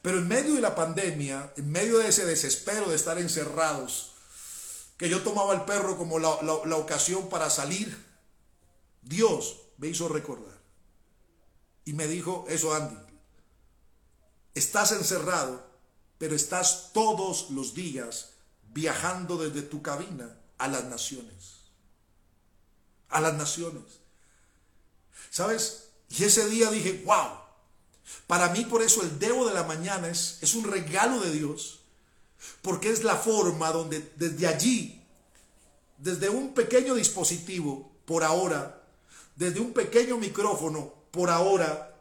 Pero 0.00 0.18
en 0.18 0.28
medio 0.28 0.54
de 0.54 0.60
la 0.60 0.74
pandemia, 0.74 1.52
en 1.56 1.70
medio 1.70 1.98
de 1.98 2.08
ese 2.08 2.24
desespero 2.24 2.88
de 2.88 2.96
estar 2.96 3.18
encerrados, 3.18 4.12
que 4.96 5.08
yo 5.08 5.22
tomaba 5.22 5.54
el 5.54 5.62
perro 5.62 5.96
como 5.96 6.18
la, 6.18 6.38
la 6.42 6.76
ocasión 6.76 7.28
para 7.28 7.50
salir, 7.50 7.96
Dios 9.02 9.60
me 9.76 9.88
hizo 9.88 10.08
recordar. 10.08 10.57
Y 11.88 11.94
me 11.94 12.06
dijo, 12.06 12.44
eso 12.50 12.74
Andy, 12.74 12.98
estás 14.54 14.92
encerrado 14.92 15.68
pero 16.18 16.34
estás 16.34 16.90
todos 16.92 17.50
los 17.50 17.74
días 17.74 18.30
viajando 18.74 19.38
desde 19.38 19.62
tu 19.62 19.80
cabina 19.82 20.36
a 20.58 20.68
las 20.68 20.84
naciones. 20.84 21.70
A 23.08 23.20
las 23.20 23.34
naciones. 23.34 23.84
¿Sabes? 25.30 25.90
Y 26.10 26.24
ese 26.24 26.48
día 26.48 26.70
dije, 26.70 27.02
wow. 27.06 27.38
Para 28.26 28.48
mí 28.50 28.64
por 28.64 28.82
eso 28.82 29.02
el 29.02 29.18
Debo 29.18 29.46
de 29.46 29.54
la 29.54 29.62
mañana 29.62 30.08
es, 30.08 30.38
es 30.40 30.54
un 30.54 30.64
regalo 30.64 31.20
de 31.20 31.30
Dios, 31.30 31.80
porque 32.62 32.90
es 32.90 33.04
la 33.04 33.16
forma 33.16 33.70
donde 33.70 34.12
desde 34.16 34.46
allí, 34.46 35.02
desde 35.98 36.28
un 36.28 36.52
pequeño 36.52 36.94
dispositivo, 36.94 37.92
por 38.04 38.24
ahora, 38.24 38.82
desde 39.36 39.60
un 39.60 39.72
pequeño 39.72 40.16
micrófono, 40.16 40.97
por 41.10 41.30
ahora, 41.30 41.94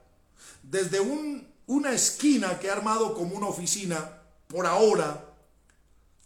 desde 0.63 0.99
un 0.99 1.47
una 1.67 1.91
esquina 1.91 2.59
que 2.59 2.67
he 2.67 2.71
armado 2.71 3.13
como 3.13 3.35
una 3.35 3.47
oficina 3.47 4.21
por 4.47 4.65
ahora, 4.65 5.23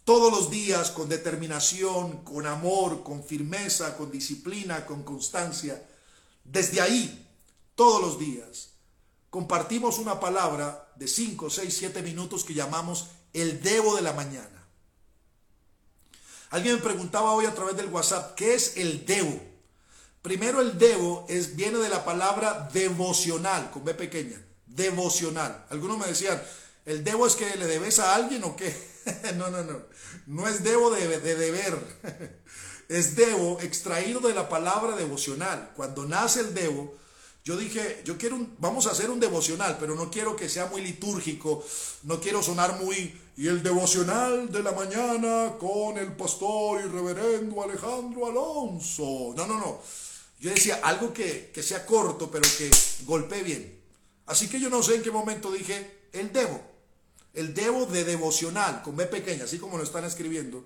todos 0.04 0.32
los 0.32 0.50
días 0.50 0.90
con 0.90 1.08
determinación, 1.08 2.24
con 2.24 2.46
amor, 2.46 3.02
con 3.02 3.22
firmeza, 3.22 3.96
con 3.96 4.10
disciplina, 4.10 4.86
con 4.86 5.02
constancia. 5.02 5.84
Desde 6.44 6.80
ahí, 6.80 7.28
todos 7.74 8.00
los 8.00 8.18
días, 8.18 8.70
compartimos 9.30 9.98
una 9.98 10.18
palabra 10.20 10.92
de 10.96 11.08
5, 11.08 11.50
6, 11.50 11.76
7 11.76 12.02
minutos 12.02 12.44
que 12.44 12.54
llamamos 12.54 13.08
el 13.32 13.60
debo 13.62 13.96
de 13.96 14.02
la 14.02 14.12
mañana. 14.12 14.66
Alguien 16.50 16.76
me 16.76 16.82
preguntaba 16.82 17.32
hoy 17.32 17.46
a 17.46 17.54
través 17.54 17.76
del 17.76 17.88
WhatsApp, 17.88 18.34
¿qué 18.36 18.54
es 18.54 18.76
el 18.76 19.06
debo? 19.06 19.40
Primero 20.22 20.60
el 20.60 20.78
debo 20.78 21.26
es, 21.28 21.56
viene 21.56 21.78
de 21.78 21.88
la 21.88 22.04
palabra 22.04 22.70
devocional, 22.72 23.72
con 23.72 23.84
B 23.84 23.92
pequeña, 23.92 24.40
devocional. 24.66 25.66
Algunos 25.68 25.98
me 25.98 26.06
decían, 26.06 26.40
¿el 26.86 27.02
debo 27.02 27.26
es 27.26 27.34
que 27.34 27.56
le 27.56 27.66
debes 27.66 27.98
a 27.98 28.14
alguien 28.14 28.44
o 28.44 28.54
qué? 28.54 28.72
no, 29.36 29.50
no, 29.50 29.64
no. 29.64 29.82
No 30.26 30.46
es 30.46 30.62
debo 30.62 30.92
de, 30.92 31.18
deber. 31.18 31.76
es 32.88 33.16
debo 33.16 33.58
extraído 33.60 34.20
de 34.20 34.32
la 34.32 34.48
palabra 34.48 34.94
devocional. 34.94 35.72
Cuando 35.74 36.04
nace 36.04 36.38
el 36.38 36.54
debo, 36.54 36.94
yo 37.44 37.56
dije, 37.56 38.02
yo 38.04 38.16
quiero 38.16 38.46
vamos 38.58 38.86
a 38.86 38.92
hacer 38.92 39.10
un 39.10 39.18
devocional, 39.18 39.76
pero 39.80 39.96
no 39.96 40.08
quiero 40.08 40.36
que 40.36 40.48
sea 40.48 40.66
muy 40.66 40.82
litúrgico, 40.82 41.64
no 42.04 42.20
quiero 42.20 42.40
sonar 42.40 42.80
muy, 42.80 43.20
y 43.36 43.48
el 43.48 43.64
devocional 43.64 44.52
de 44.52 44.62
la 44.62 44.70
mañana 44.70 45.56
con 45.58 45.98
el 45.98 46.14
pastor 46.14 46.80
y 46.80 46.88
reverendo 46.88 47.60
Alejandro 47.60 48.26
Alonso. 48.26 49.34
No, 49.36 49.46
no, 49.48 49.58
no. 49.58 49.80
Yo 50.42 50.50
decía 50.50 50.80
algo 50.82 51.14
que, 51.14 51.50
que 51.54 51.62
sea 51.62 51.86
corto, 51.86 52.30
pero 52.30 52.46
que 52.58 52.70
golpee 53.06 53.42
bien. 53.42 53.80
Así 54.26 54.48
que 54.48 54.60
yo 54.60 54.68
no 54.68 54.82
sé 54.82 54.96
en 54.96 55.02
qué 55.02 55.10
momento 55.10 55.50
dije, 55.50 56.08
el 56.12 56.30
debo 56.34 56.72
el 57.34 57.54
debo 57.54 57.86
de 57.86 58.04
devocional, 58.04 58.82
con 58.82 58.96
B 58.96 59.06
pequeña, 59.06 59.44
así 59.44 59.58
como 59.58 59.78
lo 59.78 59.84
están 59.84 60.04
escribiendo. 60.04 60.64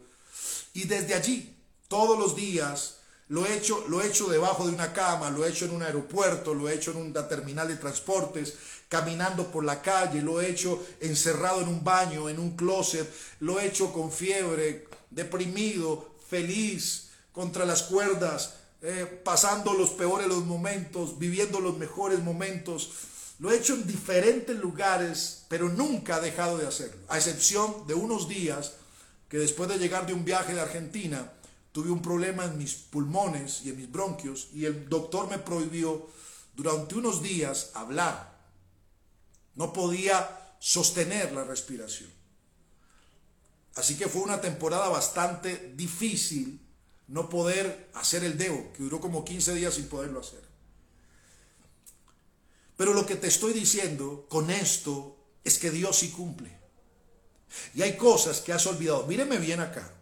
Y 0.75 0.85
desde 0.85 1.15
allí, 1.15 1.57
todos 1.89 2.19
los 2.19 2.35
días, 2.35 2.97
lo 3.29 3.47
he 3.47 3.57
hecho, 3.57 3.85
lo 3.89 4.03
he 4.03 4.09
hecho 4.09 4.29
debajo 4.29 4.67
de 4.67 4.73
una 4.73 4.93
cama, 4.93 5.31
lo 5.31 5.45
he 5.45 5.51
hecho 5.51 5.65
en 5.67 5.73
un 5.73 5.83
aeropuerto, 5.83 6.55
lo 6.55 6.69
he 6.69 6.75
hecho 6.75 6.91
en 6.91 6.99
una 6.99 7.29
terminal 7.29 7.69
de 7.69 7.77
transportes, 7.77 8.55
caminando 8.89 9.51
por 9.51 9.65
la 9.65 9.81
calle, 9.81 10.23
lo 10.23 10.41
he 10.41 10.51
hecho 10.51 10.85
encerrado 11.01 11.61
en 11.61 11.69
un 11.69 11.83
baño, 11.83 12.29
en 12.29 12.39
un 12.39 12.57
closet, 12.57 13.09
lo 13.41 13.59
he 13.59 13.67
hecho 13.67 13.93
con 13.93 14.13
fiebre, 14.13 14.87
deprimido, 15.11 16.15
feliz, 16.29 17.11
contra 17.33 17.65
las 17.65 17.85
cuerdas, 17.85 18.55
eh, 18.89 19.21
pasando 19.25 19.75
los 19.75 19.91
peores 19.91 20.29
los 20.29 20.45
momentos, 20.45 21.19
viviendo 21.19 21.59
los 21.59 21.77
mejores 21.77 22.23
momentos 22.23 22.93
lo 23.41 23.51
he 23.51 23.57
hecho 23.57 23.75
en 23.75 23.85
diferentes 23.85 24.57
lugares, 24.57 25.45
pero 25.49 25.69
nunca 25.69 26.19
he 26.19 26.21
dejado 26.21 26.57
de 26.57 26.69
hacerlo, 26.69 27.03
a 27.09 27.17
excepción 27.17 27.85
de 27.89 27.95
unos 27.95 28.29
días 28.29 28.75
que 29.29 29.39
después 29.39 29.69
de 29.69 29.79
llegar 29.79 30.07
de 30.07 30.15
un 30.15 30.25
viaje 30.25 30.55
de 30.55 30.61
Argentina, 30.61 31.33
tuve 31.73 31.91
un 31.91 32.01
problema 32.01 32.45
en 32.45 32.59
mis 32.59 32.75
pulmones 32.75 33.63
y 33.65 33.71
en 33.71 33.77
mis 33.77 33.91
bronquios 33.91 34.51
y 34.55 34.67
el 34.67 34.89
doctor 34.89 35.29
me 35.29 35.39
prohibió 35.39 36.09
durante 36.55 36.95
unos 36.95 37.25
días 37.25 37.73
hablar. 37.75 38.39
No 39.57 39.73
podía 39.73 40.55
sostener 40.61 41.33
la 41.33 41.43
respiración. 41.43 42.09
Así 43.75 43.97
que 43.97 44.07
fue 44.07 44.23
una 44.23 44.41
temporada 44.41 44.89
bastante 44.89 45.73
difícil 45.75 46.66
no 47.09 47.29
poder 47.29 47.91
hacer 47.95 48.25
el 48.25 48.37
dedo, 48.37 48.73
que 48.73 48.83
duró 48.83 49.01
como 49.01 49.25
15 49.25 49.55
días 49.55 49.75
sin 49.75 49.89
poderlo 49.89 50.21
hacer. 50.21 50.43
Pero 52.77 52.93
lo 52.93 53.07
que 53.07 53.17
te 53.17 53.29
estoy 53.29 53.53
diciendo 53.53 54.27
con 54.29 54.51
esto 54.51 55.17
es 55.45 55.59
que 55.59 55.71
Dios 55.71 55.97
sí 55.97 56.11
cumple. 56.11 56.57
Y 57.75 57.83
hay 57.83 57.97
cosas 57.97 58.41
que 58.41 58.53
has 58.53 58.67
olvidado. 58.67 59.07
Míreme 59.07 59.39
bien 59.39 59.61
acá. 59.61 59.93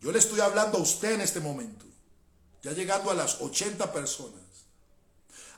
Yo 0.00 0.12
le 0.12 0.18
estoy 0.18 0.40
hablando 0.40 0.78
a 0.78 0.82
usted 0.82 1.12
en 1.12 1.20
este 1.20 1.40
momento. 1.40 1.86
Ya 2.62 2.72
llegando 2.72 3.10
a 3.10 3.14
las 3.14 3.40
80 3.40 3.92
personas. 3.92 4.40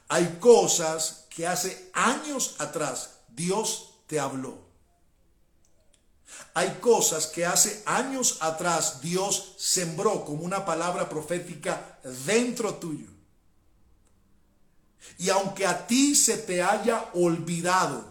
Hay 0.08 0.36
cosas 0.38 1.26
que 1.30 1.46
hace 1.46 1.90
años 1.94 2.56
atrás 2.58 3.20
Dios 3.28 3.94
te 4.06 4.20
habló. 4.20 4.63
Hay 6.54 6.78
cosas 6.80 7.26
que 7.26 7.44
hace 7.44 7.82
años 7.84 8.38
atrás 8.40 9.00
Dios 9.00 9.54
sembró 9.58 10.24
como 10.24 10.44
una 10.44 10.64
palabra 10.64 11.08
profética 11.08 11.98
dentro 12.24 12.74
tuyo. 12.74 13.08
Y 15.18 15.30
aunque 15.30 15.66
a 15.66 15.86
ti 15.86 16.14
se 16.14 16.38
te 16.38 16.62
haya 16.62 17.10
olvidado 17.14 18.04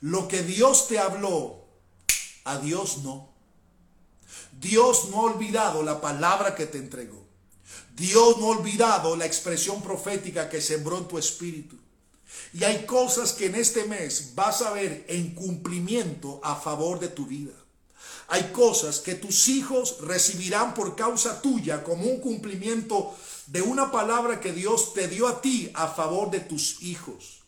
lo 0.00 0.28
que 0.28 0.42
Dios 0.42 0.86
te 0.86 1.00
habló, 1.00 1.64
a 2.44 2.58
Dios 2.58 2.98
no. 2.98 3.30
Dios 4.60 5.08
no 5.10 5.18
ha 5.18 5.32
olvidado 5.32 5.82
la 5.82 6.00
palabra 6.00 6.54
que 6.54 6.66
te 6.66 6.78
entregó. 6.78 7.26
Dios 7.96 8.38
no 8.38 8.46
ha 8.46 8.56
olvidado 8.56 9.16
la 9.16 9.26
expresión 9.26 9.82
profética 9.82 10.48
que 10.48 10.60
sembró 10.60 10.98
en 10.98 11.08
tu 11.08 11.18
espíritu. 11.18 11.76
Y 12.52 12.64
hay 12.64 12.84
cosas 12.84 13.32
que 13.32 13.46
en 13.46 13.54
este 13.54 13.84
mes 13.84 14.34
vas 14.34 14.62
a 14.62 14.72
ver 14.72 15.04
en 15.08 15.34
cumplimiento 15.34 16.40
a 16.42 16.56
favor 16.56 17.00
de 17.00 17.08
tu 17.08 17.26
vida. 17.26 17.52
Hay 18.28 18.50
cosas 18.52 19.00
que 19.00 19.14
tus 19.14 19.48
hijos 19.48 19.96
recibirán 20.00 20.74
por 20.74 20.96
causa 20.96 21.40
tuya 21.42 21.82
como 21.82 22.04
un 22.04 22.20
cumplimiento 22.20 23.14
de 23.46 23.62
una 23.62 23.90
palabra 23.90 24.40
que 24.40 24.52
Dios 24.52 24.94
te 24.94 25.08
dio 25.08 25.28
a 25.28 25.40
ti 25.40 25.70
a 25.74 25.88
favor 25.88 26.30
de 26.30 26.40
tus 26.40 26.82
hijos, 26.82 27.42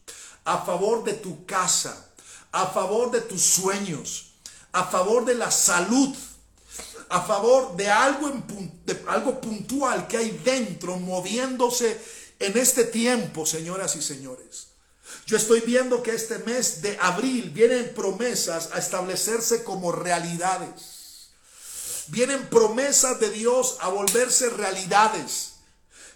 a 0.44 0.58
favor 0.58 1.04
de 1.04 1.14
tu 1.14 1.46
casa, 1.46 2.10
a 2.52 2.66
favor 2.66 3.10
de 3.10 3.20
tus 3.20 3.42
sueños, 3.42 4.34
a 4.72 4.84
favor 4.84 5.24
de 5.24 5.34
la 5.34 5.50
salud, 5.50 6.14
a 7.08 7.22
favor 7.22 7.76
de 7.76 7.88
algo, 7.88 8.30
de 8.84 9.02
algo 9.06 9.40
puntual 9.40 10.06
que 10.06 10.16
hay 10.18 10.40
dentro 10.44 10.96
moviéndose 10.98 12.00
en 12.38 12.58
este 12.58 12.84
tiempo, 12.84 13.46
señoras 13.46 13.96
y 13.96 14.02
señores. 14.02 14.73
Yo 15.26 15.38
estoy 15.38 15.60
viendo 15.60 16.02
que 16.02 16.14
este 16.14 16.38
mes 16.40 16.82
de 16.82 16.98
abril 17.00 17.50
vienen 17.50 17.94
promesas 17.94 18.70
a 18.72 18.78
establecerse 18.78 19.64
como 19.64 19.90
realidades. 19.90 21.28
Vienen 22.08 22.48
promesas 22.48 23.18
de 23.20 23.30
Dios 23.30 23.78
a 23.80 23.88
volverse 23.88 24.50
realidades. 24.50 25.52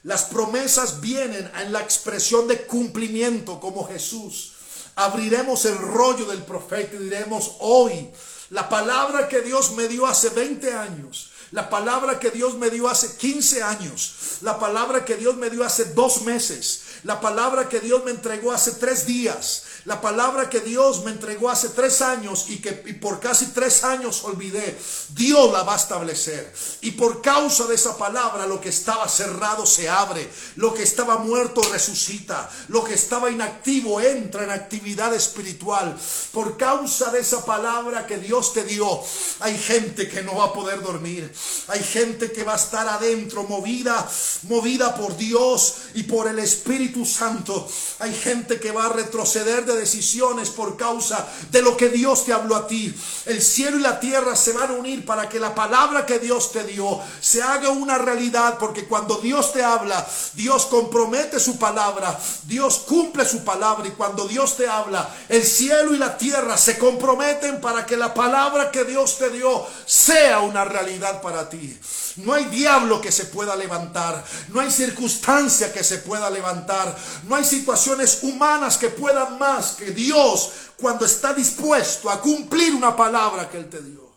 Las 0.03 0.25
promesas 0.25 1.01
vienen 1.01 1.51
en 1.61 1.73
la 1.73 1.81
expresión 1.81 2.49
de 2.49 2.67
cumplimiento 2.67 3.59
como 3.61 3.89
Jesús. 3.89 4.53
Abriremos 4.95 5.65
el 5.65 5.79
rollo 5.79 6.27
del 6.27 6.43
profeta 6.43 6.97
y 6.97 7.05
diremos 7.05 7.53
hoy, 7.61 8.11
la 8.51 8.69
palabra 8.69 9.29
que 9.29 9.41
Dios 9.41 9.73
me 9.73 9.89
dio 9.89 10.07
hace 10.07 10.31
20 10.31 10.73
años, 10.75 11.31
la 11.51 11.71
palabra 11.71 12.19
que 12.19 12.31
Dios 12.31 12.55
me 12.55 12.71
dio 12.71 12.89
hace 12.89 13.17
15 13.17 13.63
años, 13.63 14.39
la 14.43 14.59
palabra 14.59 15.05
que 15.05 15.17
Dios 15.17 15.37
me 15.37 15.51
dio 15.51 15.65
hace 15.65 15.87
dos 15.87 16.23
meses, 16.23 16.83
la 17.05 17.20
palabra 17.20 17.68
que 17.68 17.80
Dios 17.80 18.05
me 18.05 18.11
entregó 18.11 18.53
hace 18.53 18.72
tres 18.72 19.07
días, 19.07 19.64
la 19.89 20.03
palabra 20.03 20.51
que 20.51 20.61
Dios 20.61 21.03
me 21.03 21.12
entregó 21.12 21.49
hace 21.49 21.70
tres 21.70 22.03
años 22.03 22.51
y 22.51 22.59
que 22.59 22.72
por 22.72 23.20
casi 23.20 23.47
tres 23.47 23.84
años 23.84 24.22
olvidé, 24.22 24.78
Dios 25.14 25.51
la 25.51 25.62
va 25.62 25.72
a 25.72 25.78
establecer. 25.78 26.53
Y 26.82 26.91
por 26.91 27.22
causa 27.22 27.64
de 27.64 27.74
esa 27.74 27.97
palabra, 27.97 28.47
lo 28.47 28.61
que 28.61 28.68
estaba 28.68 29.09
cerrado 29.09 29.64
se 29.64 29.89
abre, 29.89 30.28
lo 30.57 30.74
que 30.74 30.82
estaba 30.82 31.16
muerto 31.16 31.62
resucita, 31.72 32.51
lo 32.68 32.84
que 32.84 32.93
estaba 32.93 33.30
inactivo 33.30 33.99
entra 33.99 34.45
en 34.45 34.51
actividad 34.51 35.14
espiritual. 35.14 35.99
Por 36.32 36.59
causa 36.59 37.11
de 37.11 37.20
esa 37.20 37.47
palabra 37.47 38.07
que 38.07 38.18
Dios 38.18 38.53
te 38.53 38.64
dio, 38.64 39.03
hay 39.41 39.57
gente 39.57 40.07
que 40.07 40.22
no 40.22 40.36
va 40.36 40.45
a 40.45 40.53
poder 40.53 40.82
dormir, 40.82 41.32
hay 41.68 41.82
gente 41.82 42.30
que 42.30 42.45
va 42.45 42.53
a 42.53 42.57
estar 42.57 42.86
adentro 42.86 43.45
movida, 43.45 44.07
movida 44.43 44.95
por 44.95 45.16
Dios 45.16 45.76
y 45.95 46.03
por 46.03 46.28
el 46.28 46.41
Espíritu 46.41 47.07
Santo. 47.07 47.66
Hay 48.01 48.12
gente 48.12 48.61
que 48.61 48.70
va 48.70 48.84
a 48.84 48.93
retroceder 48.93 49.64
de 49.64 49.78
decisiones 49.79 50.51
por 50.51 50.76
causa 50.76 51.26
de 51.51 51.62
lo 51.62 51.76
que 51.76 51.89
Dios 51.89 52.24
te 52.24 52.33
habló 52.33 52.57
a 52.57 52.66
ti. 52.66 52.95
El 53.26 53.41
cielo 53.41 53.79
y 53.79 53.83
la 53.83 54.01
tierra 54.01 54.37
se 54.37 54.53
van 54.53 54.70
a 54.70 54.74
unir 54.74 55.05
para 55.07 55.29
que 55.29 55.41
la 55.41 55.55
palabra 55.55 56.05
que 56.05 56.18
Dios 56.18 56.53
te 56.53 56.64
dio 56.64 57.01
se 57.20 57.43
haga 57.43 57.70
una 57.70 57.99
realidad, 57.99 58.59
porque 58.59 58.87
cuando 58.87 59.16
Dios 59.16 59.53
te 59.53 59.62
habla, 59.64 60.07
Dios 60.35 60.66
compromete 60.66 61.41
su 61.41 61.59
palabra, 61.59 62.18
Dios 62.45 62.81
cumple 62.87 63.24
su 63.24 63.45
palabra 63.45 63.89
y 63.89 63.93
cuando 63.93 64.26
Dios 64.26 64.57
te 64.57 64.68
habla, 64.68 65.09
el 65.29 65.45
cielo 65.45 65.95
y 65.95 65.99
la 65.99 66.18
tierra 66.18 66.57
se 66.57 66.79
comprometen 66.79 67.61
para 67.61 67.87
que 67.87 67.97
la 67.97 68.12
palabra 68.12 68.70
que 68.70 68.85
Dios 68.85 69.18
te 69.18 69.31
dio 69.31 69.66
sea 69.87 70.41
una 70.41 70.64
realidad 70.64 71.22
para 71.22 71.49
ti. 71.49 71.79
No 72.19 72.35
hay 72.35 72.47
diablo 72.47 73.01
que 73.01 73.12
se 73.12 73.27
pueda 73.27 73.55
levantar. 73.57 74.25
No 74.49 74.61
hay 74.61 74.71
circunstancia 74.71 75.73
que 75.73 75.85
se 75.85 75.99
pueda 75.99 76.29
levantar. 76.31 76.97
No 77.25 77.37
hay 77.37 77.45
situaciones 77.45 78.21
humanas 78.23 78.77
que 78.77 78.89
puedan 78.89 79.39
más 79.39 79.73
que 79.73 79.91
Dios 79.91 80.53
cuando 80.77 81.07
está 81.07 81.33
dispuesto 81.33 82.11
a 82.11 82.21
cumplir 82.21 82.75
una 82.75 82.97
palabra 82.97 83.49
que 83.49 83.59
Él 83.59 83.69
te 83.69 83.81
dio. 83.83 84.09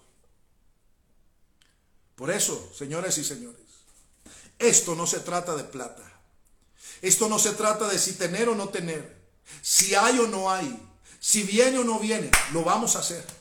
Por 2.15 2.29
eso, 2.29 2.71
señores 2.77 3.17
y 3.17 3.23
señores, 3.23 3.61
esto 4.59 4.95
no 4.95 5.07
se 5.07 5.19
trata 5.19 5.55
de 5.55 5.63
plata. 5.63 6.03
Esto 7.01 7.27
no 7.27 7.39
se 7.39 7.53
trata 7.53 7.87
de 7.87 7.97
si 7.97 8.13
tener 8.13 8.47
o 8.49 8.55
no 8.55 8.69
tener. 8.69 9.21
Si 9.61 9.95
hay 9.95 10.19
o 10.19 10.27
no 10.27 10.51
hay. 10.51 10.79
Si 11.19 11.43
viene 11.43 11.79
o 11.79 11.83
no 11.83 11.99
viene. 11.99 12.29
Lo 12.51 12.63
vamos 12.63 12.95
a 12.95 12.99
hacer. 12.99 13.40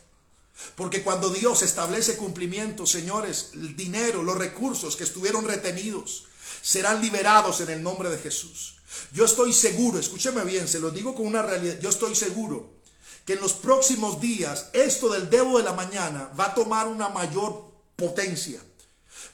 Porque 0.75 1.03
cuando 1.03 1.31
Dios 1.31 1.63
establece 1.63 2.17
cumplimiento, 2.17 2.87
señores, 2.87 3.51
el 3.55 3.77
dinero, 3.77 4.23
los 4.23 4.37
recursos 4.37 4.97
que 4.97 5.05
estuvieron 5.05 5.45
retenidos 5.45 6.25
serán 6.63 7.01
liberados 7.01 7.61
en 7.61 7.71
el 7.71 7.83
nombre 7.83 8.11
de 8.11 8.19
Jesús. 8.19 8.77
Yo 9.13 9.25
estoy 9.25 9.53
seguro, 9.53 9.99
escúcheme 9.99 10.45
bien, 10.45 10.69
se 10.69 10.81
lo 10.81 10.91
digo 10.91 11.15
con 11.15 11.27
una 11.27 11.43
realidad, 11.43 11.79
yo 11.81 11.89
estoy 11.89 12.15
seguro 12.15 12.81
que 13.25 13.35
en 13.35 13.41
los 13.41 13.53
próximos 13.53 14.21
días 14.21 14.71
esto 14.73 15.09
del 15.11 15.31
debo 15.31 15.59
de 15.59 15.65
la 15.65 15.73
mañana 15.73 16.31
va 16.39 16.47
a 16.47 16.55
tomar 16.55 16.89
una 16.89 17.09
mayor 17.09 17.71
potencia. 17.97 18.61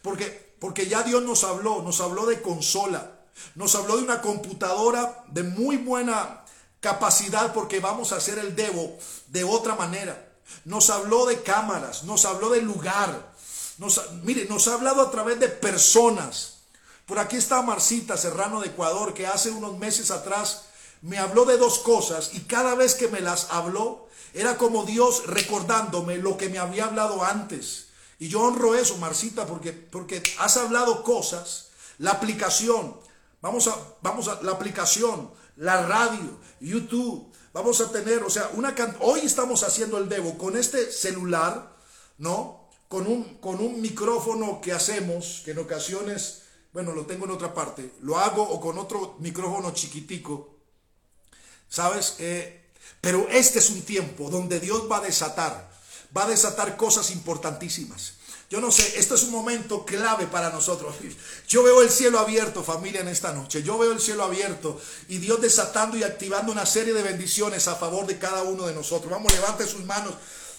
Porque, 0.03 0.55
porque 0.59 0.87
ya 0.87 1.03
Dios 1.03 1.23
nos 1.23 1.45
habló, 1.45 1.83
nos 1.83 2.01
habló 2.01 2.27
de 2.27 2.43
consola, 2.43 3.21
nos 3.55 3.75
habló 3.75 3.97
de 3.97 4.03
una 4.03 4.21
computadora 4.21 5.25
de 5.29 5.43
muy 5.43 5.77
buena 5.77 6.45
capacidad 6.81 7.53
porque 7.53 7.81
vamos 7.81 8.13
a 8.13 8.17
hacer 8.17 8.39
el 8.39 8.55
debo 8.55 8.99
de 9.29 9.45
otra 9.45 9.75
manera. 9.75 10.26
Nos 10.65 10.91
habló 10.91 11.27
de 11.27 11.43
cámaras, 11.43 12.05
nos 12.05 12.25
habló 12.25 12.51
de 12.51 12.63
lugar. 12.63 13.35
Nos, 13.79 14.01
mire, 14.23 14.47
nos 14.47 14.69
ha 14.69 14.75
hablado 14.75 15.03
a 15.03 15.11
través 15.11 15.39
de 15.39 15.49
personas. 15.49 16.59
Por 17.07 17.19
aquí 17.19 17.37
está 17.37 17.63
Marcita 17.63 18.17
Serrano 18.17 18.61
de 18.61 18.69
Ecuador, 18.69 19.15
que 19.15 19.27
hace 19.27 19.51
unos 19.51 19.79
meses 19.79 20.11
atrás 20.11 20.63
me 21.03 21.19
habló 21.19 21.45
de 21.45 21.57
dos 21.57 21.79
cosas 21.79 22.31
y 22.35 22.41
cada 22.41 22.75
vez 22.75 22.95
que 22.95 23.09
me 23.09 23.21
las 23.21 23.49
habló 23.51 24.09
era 24.35 24.59
como 24.59 24.85
Dios 24.85 25.27
recordándome 25.27 26.19
lo 26.19 26.37
que 26.37 26.49
me 26.49 26.59
había 26.59 26.87
hablado 26.87 27.25
antes. 27.25 27.87
Y 28.19 28.29
yo 28.29 28.41
honro 28.41 28.75
eso, 28.75 28.97
Marcita, 28.97 29.47
porque, 29.47 29.73
porque 29.73 30.23
has 30.39 30.57
hablado 30.57 31.03
cosas, 31.03 31.69
la 31.99 32.13
aplicación, 32.13 32.99
vamos 33.41 33.69
a, 33.69 33.77
vamos 34.03 34.29
a, 34.29 34.43
la 34.43 34.53
aplicación, 34.53 35.31
la 35.57 35.87
radio, 35.87 36.39
YouTube, 36.61 37.26
vamos 37.57 37.81
a 37.81 37.91
tener, 37.91 38.23
o 38.23 38.29
sea, 38.29 38.51
una 38.53 38.75
hoy 39.01 39.21
estamos 39.21 39.63
haciendo 39.63 39.97
el 39.97 40.11
Debo 40.11 40.37
con 40.37 40.59
este 40.59 40.93
celular, 40.93 41.75
¿no? 42.19 42.69
Con 42.87 43.07
un, 43.07 43.39
con 43.39 43.63
un 43.63 43.81
micrófono 43.81 44.61
que 44.61 44.73
hacemos, 44.73 45.41
que 45.43 45.53
en 45.53 45.61
ocasiones, 45.61 46.43
bueno, 46.75 46.93
lo 46.93 47.07
tengo 47.07 47.25
en 47.25 47.31
otra 47.31 47.55
parte, 47.55 47.93
lo 48.03 48.19
hago 48.19 48.43
o 48.43 48.61
con 48.61 48.77
otro 48.77 49.17
micrófono 49.21 49.73
chiquitico, 49.73 50.51
¿sabes? 51.71 52.17
Eh, 52.19 52.67
pero 53.01 53.27
este 53.31 53.61
es 53.61 53.71
un 53.71 53.81
tiempo 53.81 54.29
donde 54.29 54.61
Dios 54.61 54.87
va 54.93 54.99
a 54.99 55.01
desatar, 55.01 55.71
va 56.15 56.25
a 56.25 56.29
desatar 56.29 56.77
cosas 56.77 57.11
importantísimas. 57.11 58.16
Yo 58.49 58.61
no 58.61 58.71
sé, 58.71 58.99
esto 58.99 59.17
es 59.17 59.25
un 59.25 59.33
momento 59.33 59.85
clave 59.85 60.27
para 60.27 60.51
nosotros. 60.51 60.95
Yo 61.49 61.65
veo 61.65 61.83
el 61.83 61.91
cielo 61.91 62.21
abierto, 62.21 62.63
familia, 62.63 63.01
en 63.01 63.09
esta 63.09 63.33
noche. 63.33 63.65
Yo 63.65 63.77
veo 63.77 63.93
el 63.93 64.01
cielo 64.01 64.23
abierto 64.23 64.81
y 65.09 65.19
Dios 65.19 65.41
desatando 65.41 65.97
y 65.97 66.05
activando 66.05 66.53
una 66.53 66.65
serie 66.65 66.95
de 66.95 67.03
bendiciones 67.03 67.67
a 67.67 67.75
favor 67.75 68.07
de 68.07 68.19
cada 68.19 68.45
uno 68.45 68.67
de 68.67 68.75
nosotros. 68.75 69.11
Vamos, 69.11 69.33
levante 69.33 69.67
sus 69.67 69.85
manos 69.85 70.15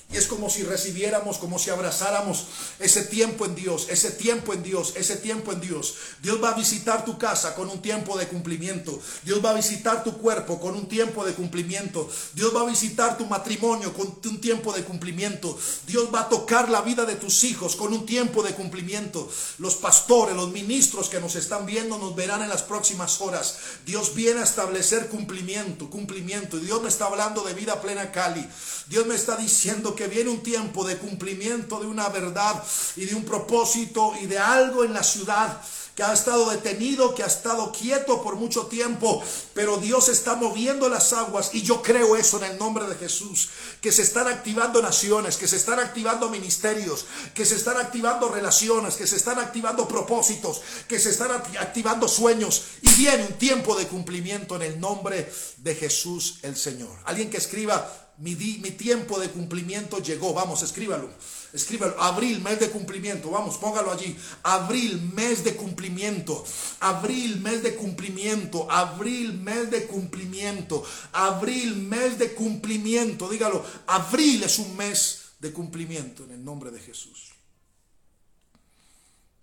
y 0.10 0.16
es 0.16 0.28
como 0.28 0.50
si 0.50 0.64
recibiéramos, 0.64 1.38
como 1.38 1.60
si 1.60 1.70
abrazáramos 1.70 2.46
ese 2.80 3.04
tiempo 3.04 3.46
en 3.46 3.56
Dios, 3.56 3.88
ese 3.90 4.12
tiempo 4.12 4.54
en 4.54 4.64
Dios, 4.64 4.94
ese 4.96 5.18
tiempo 5.18 5.52
en 5.52 5.60
Dios. 5.60 5.96
Dios 6.22 6.42
va 6.42 6.52
a 6.52 6.56
visitar 6.56 7.04
tu 7.04 7.18
casa 7.18 7.54
con 7.56 7.70
un 7.70 7.82
tiempo 7.82 8.18
de 8.18 8.26
cumplimiento. 8.30 9.02
Dios 9.24 9.44
va 9.44 9.50
a 9.50 9.56
visitar 9.56 10.06
tu 10.06 10.18
cuerpo 10.18 10.62
con 10.62 10.76
un 10.76 10.88
tiempo 10.88 11.26
de 11.26 11.34
cumplimiento. 11.34 12.10
Dios 12.34 12.56
va 12.56 12.62
a 12.62 12.70
visitar 12.70 13.18
tu 13.18 13.26
matrimonio 13.26 13.94
con 13.94 14.18
un 14.24 14.40
tiempo 14.40 14.72
de 14.72 14.86
cumplimiento. 14.86 15.60
Dios 15.86 16.08
va 16.14 16.22
a 16.22 16.30
tocar 16.30 16.70
la 16.70 16.82
vida 16.84 17.04
de 17.04 17.16
tus 17.16 17.44
hijos 17.44 17.76
con 17.76 17.92
un 17.92 18.06
tiempo 18.06 18.44
de 18.44 18.54
cumplimiento. 18.54 19.30
Los 19.58 19.76
pastores, 19.76 20.38
los 20.38 20.52
ministros 20.52 21.10
que 21.10 21.20
nos 21.20 21.36
están 21.36 21.66
viendo 21.66 21.98
nos 21.98 22.16
verán 22.16 22.42
en 22.42 22.50
las 22.50 22.64
próximas 22.64 23.20
horas. 23.20 23.58
Dios 23.86 24.16
viene 24.16 24.40
a 24.40 24.46
establecer 24.46 25.10
cumplimiento, 25.10 25.90
cumplimiento. 25.90 26.60
Dios 26.60 26.82
me 26.82 26.88
está 26.88 27.08
hablando 27.08 27.44
de 27.44 27.54
vida 27.54 27.82
plena 27.82 28.14
Cali. 28.14 28.48
Dios 28.88 29.06
me 29.06 29.16
está 29.16 29.36
diciendo 29.36 29.97
que 29.98 30.08
viene 30.08 30.30
un 30.30 30.42
tiempo 30.42 30.86
de 30.86 30.98
cumplimiento 30.98 31.82
de 31.82 31.88
una 31.88 32.08
verdad 32.08 32.64
y 32.96 33.06
de 33.06 33.16
un 33.16 33.26
propósito 33.26 34.14
y 34.22 34.28
de 34.28 34.40
algo 34.40 34.86
en 34.86 34.94
la 34.94 35.04
ciudad 35.04 35.62
que 35.98 36.04
ha 36.04 36.14
estado 36.14 36.52
detenido, 36.52 37.16
que 37.16 37.24
ha 37.24 37.26
estado 37.26 37.72
quieto 37.72 38.22
por 38.22 38.36
mucho 38.36 38.68
tiempo, 38.68 39.24
pero 39.56 39.78
Dios 39.78 40.10
está 40.10 40.36
moviendo 40.36 40.90
las 40.90 41.12
aguas 41.12 41.50
y 41.54 41.64
yo 41.64 41.82
creo 41.82 42.16
eso 42.16 42.38
en 42.38 42.52
el 42.52 42.60
nombre 42.60 42.86
de 42.86 42.94
Jesús, 42.94 43.50
que 43.82 43.92
se 43.92 44.04
están 44.04 44.28
activando 44.28 44.80
naciones, 44.80 45.38
que 45.38 45.48
se 45.48 45.56
están 45.56 45.80
activando 45.80 46.30
ministerios, 46.30 47.08
que 47.34 47.46
se 47.46 47.56
están 47.56 47.78
activando 47.78 48.30
relaciones, 48.30 48.94
que 48.94 49.08
se 49.08 49.16
están 49.16 49.40
activando 49.40 49.88
propósitos, 49.88 50.62
que 50.88 51.00
se 51.00 51.10
están 51.10 51.32
activando 51.32 52.08
sueños 52.08 52.62
y 52.84 52.94
viene 52.94 53.26
un 53.26 53.34
tiempo 53.40 53.76
de 53.76 53.88
cumplimiento 53.88 54.56
en 54.56 54.62
el 54.62 54.80
nombre 54.80 55.34
de 55.58 55.74
Jesús 55.74 56.38
el 56.44 56.56
Señor. 56.56 56.96
Alguien 57.06 57.32
que 57.32 57.38
escriba 57.38 58.07
mi, 58.20 58.36
mi, 58.36 58.72
tiempo 58.72 59.20
de 59.20 59.30
cumplimiento 59.30 60.00
llegó. 60.00 60.34
Vamos, 60.34 60.64
escríbalo. 60.64 61.10
Escríbalo. 61.54 62.02
Abril, 62.02 62.42
mes 62.42 62.60
de 62.60 62.72
cumplimiento. 62.72 63.30
Vamos, 63.30 63.58
póngalo 63.58 63.92
allí. 63.92 64.18
Abril, 64.44 65.12
mes 65.14 65.44
de 65.44 65.56
cumplimiento. 65.56 66.44
Abril, 66.80 67.40
mes 67.40 67.62
de 67.62 67.76
cumplimiento. 67.76 68.70
Abril, 68.72 69.34
mes 69.34 69.70
de 69.70 69.86
cumplimiento. 69.86 70.84
Abril, 71.12 71.76
mes 71.76 72.18
de 72.18 72.34
cumplimiento. 72.34 73.30
Dígalo. 73.30 73.64
Abril 73.86 74.44
es 74.44 74.58
un 74.58 74.76
mes 74.76 75.34
de 75.40 75.54
cumplimiento 75.54 76.24
en 76.24 76.32
el 76.32 76.44
nombre 76.44 76.72
de 76.72 76.80
Jesús. 76.80 77.34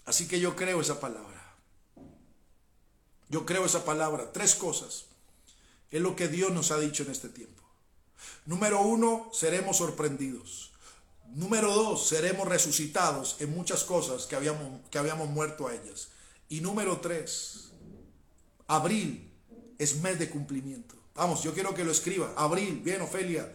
Así 0.05 0.27
que 0.27 0.41
yo 0.41 0.57
creo 0.57 0.81
esa 0.81 0.99
palabra. 0.99 1.55
Yo 3.29 3.47
creo 3.47 3.64
esa 3.64 3.85
palabra. 3.85 4.33
Tres 4.33 4.55
cosas. 4.55 5.07
Es 5.91 6.01
lo 6.01 6.16
que 6.16 6.27
Dios 6.27 6.53
nos 6.53 6.72
ha 6.72 6.79
dicho 6.79 7.05
en 7.05 7.12
este 7.12 7.29
tiempo. 7.29 7.64
Número 8.47 8.82
uno, 8.82 9.30
seremos 9.32 9.78
sorprendidos. 9.78 10.72
Número 11.34 11.72
dos, 11.72 12.09
seremos 12.09 12.47
resucitados 12.47 13.36
en 13.40 13.55
muchas 13.55 13.84
cosas 13.84 14.26
que 14.26 14.36
habíamos, 14.36 14.80
que 14.90 14.99
habíamos 14.99 15.28
muerto 15.30 15.66
a 15.66 15.74
ellas. 15.74 16.09
Y 16.49 16.61
número 16.61 16.99
tres, 16.99 17.70
abril 18.66 19.32
es 19.78 19.97
mes 19.97 20.18
de 20.18 20.28
cumplimiento. 20.28 20.95
Vamos, 21.14 21.42
yo 21.42 21.55
quiero 21.55 21.74
que 21.74 21.84
lo 21.84 21.92
escriba. 21.92 22.32
Abril, 22.36 22.80
bien, 22.84 23.01
Ofelia. 23.01 23.51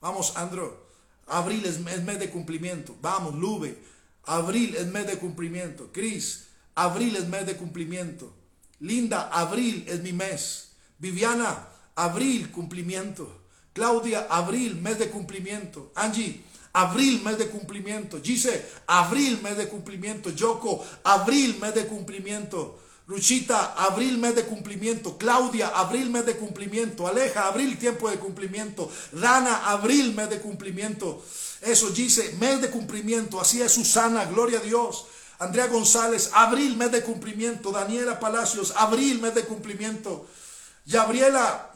Vamos, 0.00 0.36
Andro. 0.36 0.88
Abril 1.26 1.64
es 1.64 1.78
mes 1.78 2.18
de 2.18 2.30
cumplimiento. 2.30 2.96
Vamos, 3.00 3.34
Lube. 3.34 3.78
Abril 4.24 4.74
es 4.76 4.86
mes 4.86 5.06
de 5.06 5.18
cumplimiento. 5.18 5.90
Cris, 5.92 6.48
abril 6.74 7.16
es 7.16 7.28
mes 7.28 7.46
de 7.46 7.56
cumplimiento. 7.56 8.32
Linda, 8.80 9.28
abril 9.28 9.84
es 9.88 10.02
mi 10.02 10.12
mes. 10.12 10.72
Viviana, 10.98 11.68
abril, 11.94 12.50
cumplimiento. 12.50 13.41
Claudia, 13.72 14.26
abril, 14.28 14.76
mes 14.76 14.98
de 14.98 15.08
cumplimiento. 15.08 15.92
Angie, 15.94 16.44
abril, 16.72 17.22
mes 17.24 17.38
de 17.38 17.48
cumplimiento. 17.48 18.20
Gise, 18.22 18.64
abril, 18.86 19.40
mes 19.42 19.56
de 19.56 19.68
cumplimiento. 19.68 20.30
Yoko, 20.30 20.84
abril, 21.04 21.58
mes 21.60 21.74
de 21.74 21.86
cumplimiento. 21.86 22.78
Luchita, 23.06 23.74
abril, 23.76 24.18
mes 24.18 24.34
de 24.34 24.44
cumplimiento. 24.44 25.18
Claudia, 25.18 25.68
abril, 25.68 26.10
mes 26.10 26.24
de 26.24 26.36
cumplimiento. 26.36 27.06
Aleja, 27.06 27.46
abril, 27.48 27.78
tiempo 27.78 28.08
de 28.10 28.18
cumplimiento. 28.18 28.90
Dana, 29.12 29.70
abril, 29.70 30.14
mes 30.14 30.30
de 30.30 30.40
cumplimiento. 30.40 31.22
Eso, 31.62 31.90
dice, 31.90 32.36
mes 32.40 32.60
de 32.60 32.70
cumplimiento. 32.70 33.40
Así 33.40 33.60
es 33.60 33.72
Susana, 33.72 34.24
gloria 34.26 34.58
a 34.58 34.62
Dios. 34.62 35.06
Andrea 35.38 35.66
González, 35.66 36.30
abril, 36.34 36.76
mes 36.76 36.92
de 36.92 37.02
cumplimiento. 37.02 37.72
Daniela 37.72 38.20
Palacios, 38.20 38.72
abril, 38.76 39.20
mes 39.20 39.34
de 39.34 39.44
cumplimiento. 39.44 40.26
Gabriela, 40.86 41.72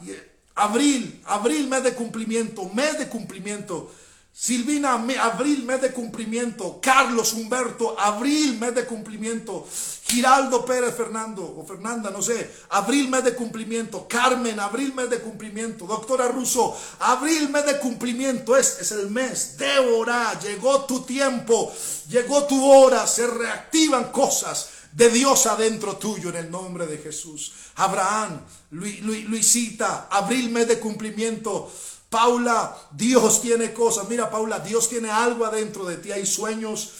Abril, 0.57 1.21
abril, 1.25 1.67
mes 1.67 1.83
de 1.83 1.93
cumplimiento, 1.93 2.67
mes 2.73 2.97
de 2.97 3.07
cumplimiento. 3.07 3.91
Silvina, 4.33 4.93
abril, 4.93 5.63
mes 5.65 5.81
de 5.81 5.91
cumplimiento. 5.91 6.79
Carlos 6.81 7.33
Humberto, 7.33 7.95
abril, 7.99 8.57
mes 8.59 8.73
de 8.73 8.85
cumplimiento. 8.85 9.67
Giraldo 10.03 10.65
Pérez 10.65 10.95
Fernando, 10.95 11.43
o 11.43 11.65
Fernanda, 11.65 12.09
no 12.09 12.21
sé, 12.21 12.49
abril, 12.69 13.07
mes 13.09 13.23
de 13.23 13.35
cumplimiento. 13.35 14.07
Carmen, 14.07 14.59
abril, 14.59 14.95
mes 14.95 15.11
de 15.11 15.19
cumplimiento. 15.19 15.85
Doctora 15.85 16.27
Russo, 16.27 16.75
abril, 16.99 17.49
mes 17.49 17.65
de 17.65 17.77
cumplimiento. 17.79 18.57
Es, 18.57 18.79
es 18.79 18.91
el 18.93 19.11
mes. 19.11 19.57
Débora, 19.57 20.39
llegó 20.39 20.85
tu 20.85 21.01
tiempo, 21.01 21.71
llegó 22.09 22.45
tu 22.45 22.63
hora, 22.63 23.05
se 23.05 23.27
reactivan 23.27 24.11
cosas 24.11 24.69
de 24.97 25.09
Dios 25.09 25.45
adentro 25.45 25.97
tuyo 25.97 26.29
en 26.29 26.37
el 26.37 26.51
nombre 26.51 26.87
de 26.87 26.97
Jesús. 26.97 27.53
Abraham, 27.77 28.41
Luisita, 28.71 30.07
abril 30.09 30.49
mes 30.49 30.67
de 30.67 30.79
cumplimiento. 30.79 31.71
Paula, 32.09 32.75
Dios 32.91 33.41
tiene 33.41 33.73
cosas. 33.73 34.07
Mira, 34.09 34.29
Paula, 34.29 34.59
Dios 34.59 34.89
tiene 34.89 35.09
algo 35.09 35.45
adentro 35.45 35.85
de 35.85 35.97
ti. 35.97 36.11
Hay 36.11 36.25
sueños. 36.25 36.91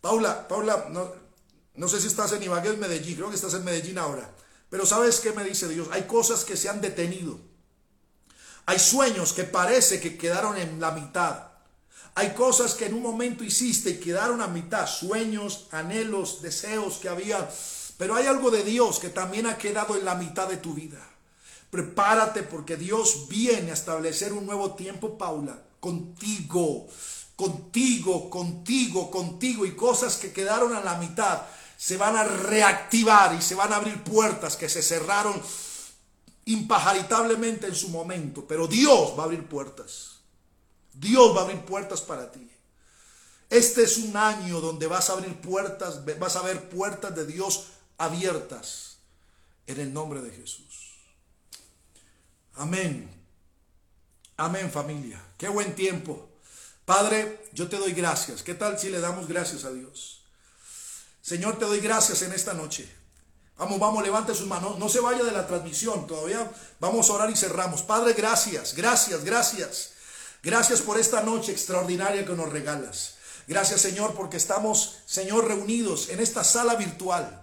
Paula, 0.00 0.48
Paula, 0.48 0.88
no, 1.74 1.88
sé 1.88 2.00
si 2.00 2.08
estás 2.08 2.32
en 2.32 2.42
Ibagué 2.42 2.70
o 2.70 2.72
en 2.72 2.80
Medellín. 2.80 3.14
Creo 3.14 3.28
que 3.28 3.36
estás 3.36 3.54
en 3.54 3.64
Medellín 3.64 3.98
ahora. 3.98 4.28
Pero 4.68 4.86
¿sabes 4.86 5.20
qué 5.20 5.32
me 5.32 5.44
dice 5.44 5.68
Dios? 5.68 5.88
Hay 5.92 6.02
cosas 6.04 6.44
que 6.44 6.56
se 6.56 6.68
han 6.68 6.80
detenido. 6.80 7.38
Hay 8.66 8.78
sueños 8.78 9.32
que 9.32 9.44
parece 9.44 10.00
que 10.00 10.16
quedaron 10.16 10.56
en 10.56 10.80
la 10.80 10.92
mitad. 10.92 11.48
Hay 12.14 12.30
cosas 12.30 12.74
que 12.74 12.86
en 12.86 12.94
un 12.94 13.02
momento 13.02 13.44
hiciste 13.44 13.90
y 13.90 14.00
quedaron 14.00 14.42
a 14.42 14.48
mitad, 14.48 14.86
sueños, 14.86 15.68
anhelos, 15.70 16.42
deseos 16.42 16.98
que 16.98 17.08
había, 17.08 17.48
pero 18.02 18.16
hay 18.16 18.26
algo 18.26 18.50
de 18.50 18.64
Dios 18.64 18.98
que 18.98 19.10
también 19.10 19.46
ha 19.46 19.56
quedado 19.56 19.96
en 19.96 20.04
la 20.04 20.16
mitad 20.16 20.48
de 20.48 20.56
tu 20.56 20.74
vida. 20.74 20.98
Prepárate 21.70 22.42
porque 22.42 22.76
Dios 22.76 23.28
viene 23.28 23.70
a 23.70 23.74
establecer 23.74 24.32
un 24.32 24.44
nuevo 24.44 24.74
tiempo, 24.74 25.16
Paula, 25.16 25.56
contigo. 25.78 26.88
contigo, 27.36 28.28
contigo, 28.28 29.08
contigo 29.08 29.64
y 29.64 29.76
cosas 29.76 30.16
que 30.16 30.32
quedaron 30.32 30.74
a 30.74 30.80
la 30.80 30.96
mitad 30.96 31.42
se 31.76 31.96
van 31.96 32.16
a 32.16 32.24
reactivar 32.24 33.36
y 33.36 33.40
se 33.40 33.54
van 33.54 33.72
a 33.72 33.76
abrir 33.76 34.02
puertas 34.02 34.56
que 34.56 34.68
se 34.68 34.82
cerraron 34.82 35.40
impajaritablemente 36.46 37.68
en 37.68 37.74
su 37.76 37.88
momento, 37.88 38.44
pero 38.48 38.66
Dios 38.66 39.14
va 39.16 39.22
a 39.22 39.26
abrir 39.26 39.46
puertas. 39.46 40.22
Dios 40.92 41.36
va 41.36 41.42
a 41.42 41.44
abrir 41.44 41.60
puertas 41.60 42.00
para 42.00 42.32
ti. 42.32 42.50
Este 43.48 43.84
es 43.84 43.98
un 43.98 44.16
año 44.16 44.60
donde 44.60 44.88
vas 44.88 45.08
a 45.08 45.12
abrir 45.12 45.40
puertas, 45.40 46.00
vas 46.18 46.34
a 46.34 46.42
ver 46.42 46.68
puertas 46.68 47.14
de 47.14 47.26
Dios 47.26 47.66
abiertas 47.98 48.98
en 49.66 49.80
el 49.80 49.92
nombre 49.92 50.20
de 50.20 50.30
Jesús. 50.30 50.96
Amén. 52.54 53.10
Amén 54.36 54.70
familia. 54.70 55.22
Qué 55.38 55.48
buen 55.48 55.74
tiempo. 55.74 56.28
Padre, 56.84 57.48
yo 57.52 57.68
te 57.68 57.76
doy 57.76 57.92
gracias. 57.92 58.42
¿Qué 58.42 58.54
tal 58.54 58.78
si 58.78 58.90
le 58.90 59.00
damos 59.00 59.28
gracias 59.28 59.64
a 59.64 59.72
Dios? 59.72 60.22
Señor, 61.20 61.58
te 61.58 61.64
doy 61.64 61.80
gracias 61.80 62.22
en 62.22 62.32
esta 62.32 62.52
noche. 62.52 62.92
Vamos, 63.56 63.78
vamos, 63.78 64.02
levante 64.02 64.34
sus 64.34 64.46
manos. 64.46 64.78
No 64.78 64.88
se 64.88 65.00
vaya 65.00 65.22
de 65.22 65.30
la 65.30 65.46
transmisión. 65.46 66.06
Todavía 66.06 66.50
vamos 66.80 67.08
a 67.08 67.12
orar 67.12 67.30
y 67.30 67.36
cerramos. 67.36 67.82
Padre, 67.82 68.14
gracias, 68.14 68.74
gracias, 68.74 69.24
gracias. 69.24 69.92
Gracias 70.42 70.80
por 70.80 70.98
esta 70.98 71.22
noche 71.22 71.52
extraordinaria 71.52 72.26
que 72.26 72.32
nos 72.32 72.50
regalas. 72.50 73.14
Gracias, 73.46 73.80
Señor, 73.80 74.14
porque 74.14 74.36
estamos, 74.36 74.96
Señor, 75.06 75.46
reunidos 75.46 76.08
en 76.08 76.18
esta 76.18 76.42
sala 76.42 76.74
virtual 76.74 77.41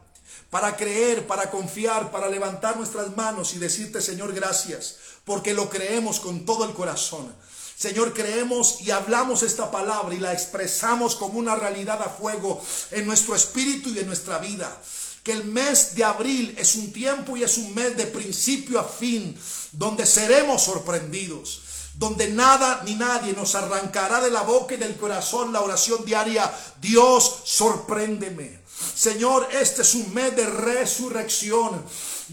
para 0.50 0.76
creer, 0.76 1.28
para 1.28 1.52
confiar, 1.52 2.12
para 2.12 2.30
levantar 2.30 2.78
nuestras 2.78 3.16
manos 3.16 3.54
y 3.54 3.60
decirte, 3.60 4.02
Señor, 4.02 4.34
gracias, 4.34 4.98
porque 5.26 5.54
lo 5.54 5.70
creemos 5.70 6.20
con 6.20 6.46
todo 6.46 6.66
el 6.66 6.74
corazón. 6.74 7.34
Señor, 7.76 8.14
creemos 8.14 8.82
y 8.82 8.92
hablamos 8.92 9.42
esta 9.42 9.72
palabra 9.72 10.14
y 10.14 10.20
la 10.20 10.34
expresamos 10.34 11.16
como 11.16 11.40
una 11.40 11.56
realidad 11.56 12.02
a 12.02 12.10
fuego 12.10 12.62
en 12.92 13.06
nuestro 13.06 13.36
espíritu 13.36 13.90
y 13.90 14.00
en 14.00 14.08
nuestra 14.08 14.38
vida 14.40 14.78
que 15.24 15.32
el 15.32 15.46
mes 15.46 15.96
de 15.96 16.04
abril 16.04 16.56
es 16.58 16.76
un 16.76 16.92
tiempo 16.92 17.36
y 17.36 17.44
es 17.44 17.58
un 17.58 17.74
mes 17.74 17.96
de 17.98 18.06
principio 18.06 18.80
a 18.80 18.84
fin, 18.84 19.38
donde 19.72 20.06
seremos 20.06 20.64
sorprendidos, 20.64 21.62
donde 21.96 22.30
nada 22.30 22.82
ni 22.86 22.96
nadie 22.96 23.34
nos 23.34 23.56
arrancará 23.56 24.22
de 24.22 24.32
la 24.32 24.42
boca 24.42 24.76
y 24.76 24.78
del 24.78 24.96
corazón 24.96 25.52
la 25.52 25.62
oración 25.62 26.06
diaria, 26.06 26.52
Dios, 26.82 27.42
sorpréndeme. 27.46 28.60
Señor, 28.96 29.48
este 29.52 29.82
es 29.82 29.96
un 29.96 30.14
mes 30.14 30.36
de 30.36 30.46
resurrección 30.46 31.84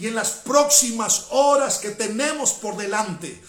y 0.01 0.09
en 0.09 0.15
las 0.15 0.31
próximas 0.31 1.27
horas 1.31 1.79
que 1.79 1.91
tenemos 1.91 2.53
por 2.53 2.77
delante, 2.77 3.43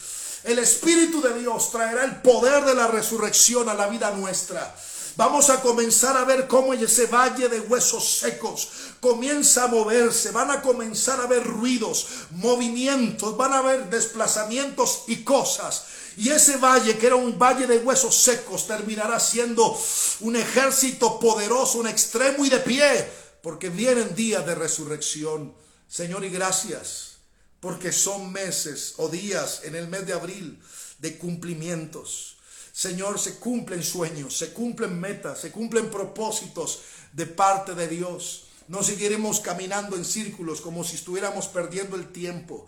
el 0.44 0.60
Espíritu 0.60 1.22
de 1.22 1.40
Dios 1.40 1.72
traerá 1.72 2.06
el 2.06 2.22
poder 2.22 2.64
de 2.64 2.76
la 2.76 2.88
resurrección 2.88 3.68
a 3.70 3.74
la 3.74 3.88
vida 3.88 4.12
nuestra. 4.12 4.76
Vamos 5.18 5.50
a 5.50 5.62
comenzar 5.62 6.16
a 6.16 6.26
ver 6.26 6.48
cómo 6.48 6.76
ese 6.76 7.08
valle 7.08 7.50
de 7.50 7.60
huesos 7.60 8.20
secos 8.20 8.70
comienza 9.02 9.64
a 9.64 9.68
moverse. 9.68 10.30
Van 10.30 10.52
a 10.52 10.62
comenzar 10.62 11.20
a 11.20 11.26
ver 11.26 11.44
ruidos, 11.44 12.06
movimientos, 12.30 13.36
van 13.36 13.52
a 13.54 13.58
haber 13.58 13.90
desplazamientos 13.90 15.06
y 15.08 15.24
cosas. 15.24 15.86
Y 16.18 16.30
ese 16.30 16.58
valle, 16.58 16.98
que 16.98 17.06
era 17.06 17.16
un 17.16 17.38
valle 17.38 17.68
de 17.68 17.78
huesos 17.78 18.16
secos, 18.18 18.66
terminará 18.66 19.20
siendo 19.20 19.80
un 20.22 20.36
ejército 20.36 21.20
poderoso, 21.20 21.78
un 21.78 21.88
extremo 21.88 22.44
y 22.44 22.50
de 22.50 22.58
pie, 22.58 23.08
porque 23.44 23.70
vienen 23.70 24.16
días 24.16 24.44
de 24.44 24.56
resurrección. 24.56 25.54
Señor, 25.88 26.26
y 26.26 26.30
gracias, 26.30 27.18
porque 27.60 27.92
son 27.92 28.32
meses 28.32 28.96
o 28.98 29.10
días 29.10 29.62
en 29.64 29.76
el 29.76 29.88
mes 29.90 30.08
de 30.08 30.14
abril 30.14 30.60
de 30.98 31.20
cumplimientos. 31.20 32.38
Señor, 32.74 33.20
se 33.20 33.36
cumplen 33.36 33.84
sueños, 33.84 34.36
se 34.36 34.54
cumplen 34.54 35.00
metas, 35.00 35.42
se 35.42 35.52
cumplen 35.52 35.92
propósitos 35.92 36.82
de 37.14 37.28
parte 37.28 37.76
de 37.76 37.88
Dios. 37.88 38.46
No 38.68 38.82
seguiremos 38.82 39.40
caminando 39.40 39.96
en 39.96 40.04
círculos 40.04 40.62
como 40.62 40.84
si 40.84 40.96
estuviéramos 40.96 41.46
perdiendo 41.46 41.96
el 41.96 42.12
tiempo. 42.12 42.68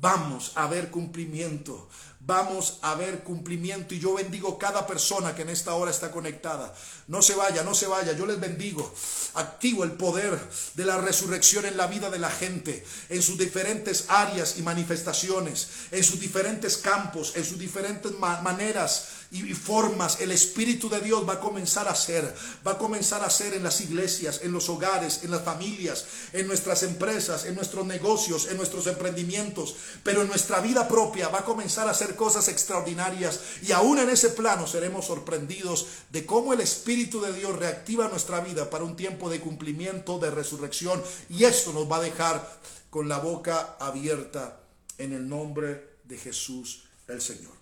Vamos 0.00 0.52
a 0.54 0.68
ver 0.68 0.90
cumplimiento 0.90 1.88
vamos 2.28 2.78
a 2.82 2.94
ver 2.94 3.20
cumplimiento. 3.20 3.94
Y 3.94 4.00
yo 4.00 4.14
bendigo 4.14 4.58
cada 4.58 4.86
persona 4.86 5.34
que 5.34 5.42
en 5.42 5.48
esta 5.48 5.72
hora 5.74 5.90
está 5.90 6.10
conectada. 6.10 6.74
No 7.06 7.22
se 7.22 7.34
vaya, 7.34 7.64
no 7.64 7.74
se 7.74 7.86
vaya. 7.86 8.12
Yo 8.12 8.26
les 8.26 8.38
bendigo. 8.38 8.92
Activo 9.34 9.82
el 9.82 9.92
poder 9.92 10.38
de 10.74 10.84
la 10.84 10.98
resurrección 10.98 11.64
en 11.64 11.78
la 11.78 11.86
vida 11.86 12.10
de 12.10 12.18
la 12.18 12.30
gente, 12.30 12.84
en 13.08 13.22
sus 13.22 13.38
diferentes 13.38 14.04
áreas 14.08 14.58
y 14.58 14.62
manifestaciones, 14.62 15.68
en 15.90 16.04
sus 16.04 16.20
diferentes 16.20 16.76
campos, 16.76 17.32
en 17.34 17.46
sus 17.46 17.58
diferentes 17.58 18.12
maneras 18.12 19.08
y 19.30 19.42
formas 19.52 20.20
el 20.20 20.30
Espíritu 20.30 20.88
de 20.88 21.00
Dios 21.00 21.28
va 21.28 21.34
a 21.34 21.40
comenzar 21.40 21.86
a 21.86 21.90
hacer. 21.90 22.34
Va 22.66 22.72
a 22.72 22.78
comenzar 22.78 23.22
a 23.22 23.26
hacer 23.26 23.52
en 23.52 23.62
las 23.62 23.80
iglesias, 23.82 24.40
en 24.42 24.52
los 24.52 24.68
hogares, 24.68 25.20
en 25.22 25.30
las 25.30 25.42
familias, 25.42 26.06
en 26.32 26.46
nuestras 26.46 26.82
empresas, 26.82 27.44
en 27.44 27.54
nuestros 27.54 27.84
negocios, 27.84 28.48
en 28.48 28.56
nuestros 28.56 28.86
emprendimientos. 28.86 29.76
Pero 30.02 30.22
en 30.22 30.28
nuestra 30.28 30.60
vida 30.60 30.88
propia 30.88 31.28
va 31.28 31.40
a 31.40 31.44
comenzar 31.44 31.88
a 31.88 31.90
hacer 31.90 32.16
cosas 32.16 32.48
extraordinarias. 32.48 33.40
Y 33.62 33.72
aún 33.72 33.98
en 33.98 34.08
ese 34.08 34.30
plano 34.30 34.66
seremos 34.66 35.06
sorprendidos 35.06 35.86
de 36.10 36.24
cómo 36.24 36.54
el 36.54 36.60
Espíritu 36.60 37.20
de 37.20 37.32
Dios 37.34 37.54
reactiva 37.56 38.08
nuestra 38.08 38.40
vida 38.40 38.70
para 38.70 38.84
un 38.84 38.96
tiempo 38.96 39.28
de 39.28 39.40
cumplimiento, 39.40 40.18
de 40.18 40.30
resurrección. 40.30 41.02
Y 41.28 41.44
esto 41.44 41.72
nos 41.74 41.90
va 41.90 41.98
a 41.98 42.02
dejar 42.02 42.58
con 42.88 43.08
la 43.08 43.18
boca 43.18 43.76
abierta 43.78 44.60
en 44.96 45.12
el 45.12 45.28
nombre 45.28 45.98
de 46.04 46.16
Jesús 46.16 46.84
el 47.06 47.20
Señor. 47.20 47.57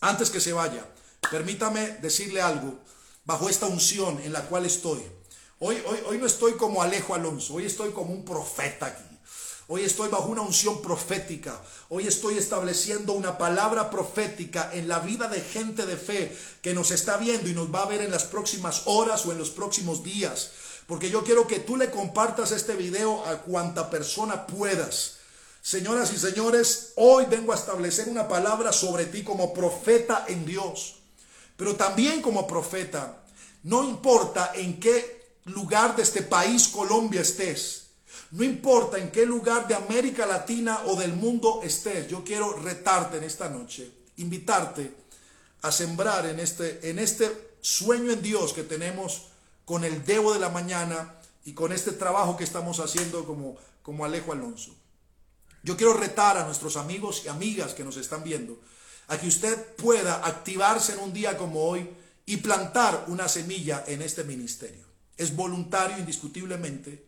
Antes 0.00 0.30
que 0.30 0.40
se 0.40 0.52
vaya, 0.52 0.86
permítame 1.30 1.98
decirle 2.00 2.40
algo 2.40 2.78
bajo 3.24 3.48
esta 3.48 3.66
unción 3.66 4.20
en 4.22 4.32
la 4.32 4.42
cual 4.42 4.64
estoy. 4.64 5.02
Hoy, 5.58 5.82
hoy, 5.86 5.98
hoy 6.06 6.18
no 6.18 6.26
estoy 6.26 6.52
como 6.52 6.82
Alejo 6.82 7.14
Alonso, 7.14 7.54
hoy 7.54 7.66
estoy 7.66 7.90
como 7.90 8.12
un 8.12 8.24
profeta 8.24 8.86
aquí. 8.86 9.18
Hoy 9.70 9.82
estoy 9.82 10.08
bajo 10.08 10.28
una 10.28 10.40
unción 10.40 10.80
profética. 10.80 11.60
Hoy 11.90 12.06
estoy 12.06 12.38
estableciendo 12.38 13.12
una 13.12 13.36
palabra 13.36 13.90
profética 13.90 14.70
en 14.72 14.88
la 14.88 15.00
vida 15.00 15.28
de 15.28 15.42
gente 15.42 15.84
de 15.84 15.98
fe 15.98 16.34
que 16.62 16.72
nos 16.72 16.90
está 16.90 17.18
viendo 17.18 17.50
y 17.50 17.52
nos 17.52 17.74
va 17.74 17.82
a 17.82 17.86
ver 17.86 18.00
en 18.00 18.10
las 18.10 18.24
próximas 18.24 18.84
horas 18.86 19.26
o 19.26 19.32
en 19.32 19.36
los 19.36 19.50
próximos 19.50 20.02
días. 20.02 20.52
Porque 20.86 21.10
yo 21.10 21.22
quiero 21.22 21.46
que 21.46 21.58
tú 21.58 21.76
le 21.76 21.90
compartas 21.90 22.52
este 22.52 22.76
video 22.76 23.26
a 23.26 23.42
cuanta 23.42 23.90
persona 23.90 24.46
puedas. 24.46 25.17
Señoras 25.68 26.14
y 26.14 26.16
señores, 26.16 26.94
hoy 26.96 27.26
vengo 27.26 27.52
a 27.52 27.54
establecer 27.54 28.08
una 28.08 28.26
palabra 28.26 28.72
sobre 28.72 29.04
ti 29.04 29.22
como 29.22 29.52
profeta 29.52 30.24
en 30.26 30.46
Dios, 30.46 30.94
pero 31.58 31.76
también 31.76 32.22
como 32.22 32.46
profeta. 32.46 33.22
No 33.64 33.84
importa 33.84 34.52
en 34.54 34.80
qué 34.80 35.36
lugar 35.44 35.94
de 35.94 36.04
este 36.04 36.22
país, 36.22 36.68
Colombia, 36.68 37.20
estés. 37.20 37.88
No 38.30 38.44
importa 38.44 38.96
en 38.96 39.10
qué 39.10 39.26
lugar 39.26 39.68
de 39.68 39.74
América 39.74 40.24
Latina 40.24 40.84
o 40.86 40.96
del 40.96 41.12
mundo 41.12 41.60
estés. 41.62 42.08
Yo 42.08 42.24
quiero 42.24 42.54
retarte 42.54 43.18
en 43.18 43.24
esta 43.24 43.50
noche, 43.50 43.92
invitarte 44.16 44.94
a 45.60 45.70
sembrar 45.70 46.24
en 46.24 46.40
este, 46.40 46.88
en 46.88 46.98
este 46.98 47.56
sueño 47.60 48.10
en 48.10 48.22
Dios 48.22 48.54
que 48.54 48.62
tenemos 48.62 49.26
con 49.66 49.84
el 49.84 50.02
Debo 50.06 50.32
de 50.32 50.40
la 50.40 50.48
Mañana 50.48 51.20
y 51.44 51.52
con 51.52 51.72
este 51.72 51.92
trabajo 51.92 52.38
que 52.38 52.44
estamos 52.44 52.80
haciendo 52.80 53.26
como, 53.26 53.58
como 53.82 54.06
Alejo 54.06 54.32
Alonso. 54.32 54.74
Yo 55.62 55.76
quiero 55.76 55.94
retar 55.94 56.36
a 56.36 56.44
nuestros 56.44 56.76
amigos 56.76 57.22
y 57.24 57.28
amigas 57.28 57.74
que 57.74 57.84
nos 57.84 57.96
están 57.96 58.22
viendo 58.22 58.60
a 59.08 59.18
que 59.18 59.26
usted 59.26 59.74
pueda 59.76 60.26
activarse 60.26 60.92
en 60.92 61.00
un 61.00 61.12
día 61.12 61.36
como 61.36 61.64
hoy 61.64 61.88
y 62.26 62.36
plantar 62.38 63.06
una 63.08 63.26
semilla 63.26 63.84
en 63.86 64.02
este 64.02 64.22
ministerio. 64.22 64.84
Es 65.16 65.34
voluntario 65.34 65.98
indiscutiblemente. 65.98 67.06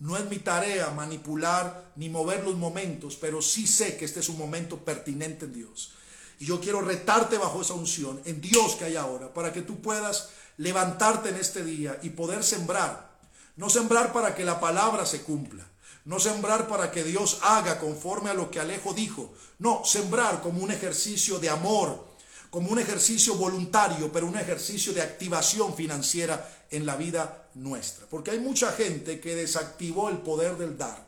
No 0.00 0.16
es 0.16 0.28
mi 0.28 0.38
tarea 0.38 0.90
manipular 0.90 1.92
ni 1.96 2.10
mover 2.10 2.44
los 2.44 2.56
momentos, 2.56 3.16
pero 3.16 3.40
sí 3.40 3.66
sé 3.66 3.96
que 3.96 4.04
este 4.04 4.20
es 4.20 4.28
un 4.28 4.36
momento 4.36 4.78
pertinente 4.78 5.46
en 5.46 5.54
Dios. 5.54 5.92
Y 6.38 6.46
yo 6.46 6.60
quiero 6.60 6.82
retarte 6.82 7.38
bajo 7.38 7.62
esa 7.62 7.74
unción, 7.74 8.20
en 8.26 8.40
Dios 8.40 8.74
que 8.74 8.84
hay 8.84 8.96
ahora, 8.96 9.32
para 9.32 9.52
que 9.52 9.62
tú 9.62 9.80
puedas 9.80 10.30
levantarte 10.58 11.30
en 11.30 11.36
este 11.36 11.64
día 11.64 11.98
y 12.02 12.10
poder 12.10 12.42
sembrar. 12.44 13.16
No 13.56 13.70
sembrar 13.70 14.12
para 14.12 14.34
que 14.34 14.44
la 14.44 14.60
palabra 14.60 15.06
se 15.06 15.22
cumpla, 15.22 15.66
no 16.06 16.20
sembrar 16.20 16.68
para 16.68 16.90
que 16.90 17.04
Dios 17.04 17.38
haga 17.42 17.78
conforme 17.78 18.30
a 18.30 18.34
lo 18.34 18.50
que 18.50 18.60
Alejo 18.60 18.94
dijo. 18.94 19.34
No, 19.58 19.84
sembrar 19.84 20.40
como 20.40 20.62
un 20.62 20.70
ejercicio 20.70 21.38
de 21.38 21.50
amor, 21.50 22.06
como 22.48 22.70
un 22.70 22.78
ejercicio 22.78 23.34
voluntario, 23.34 24.10
pero 24.12 24.26
un 24.26 24.38
ejercicio 24.38 24.92
de 24.92 25.02
activación 25.02 25.74
financiera 25.74 26.48
en 26.70 26.86
la 26.86 26.96
vida 26.96 27.48
nuestra. 27.54 28.06
Porque 28.06 28.30
hay 28.30 28.38
mucha 28.38 28.70
gente 28.72 29.20
que 29.20 29.34
desactivó 29.34 30.08
el 30.08 30.18
poder 30.18 30.56
del 30.56 30.78
dar. 30.78 31.04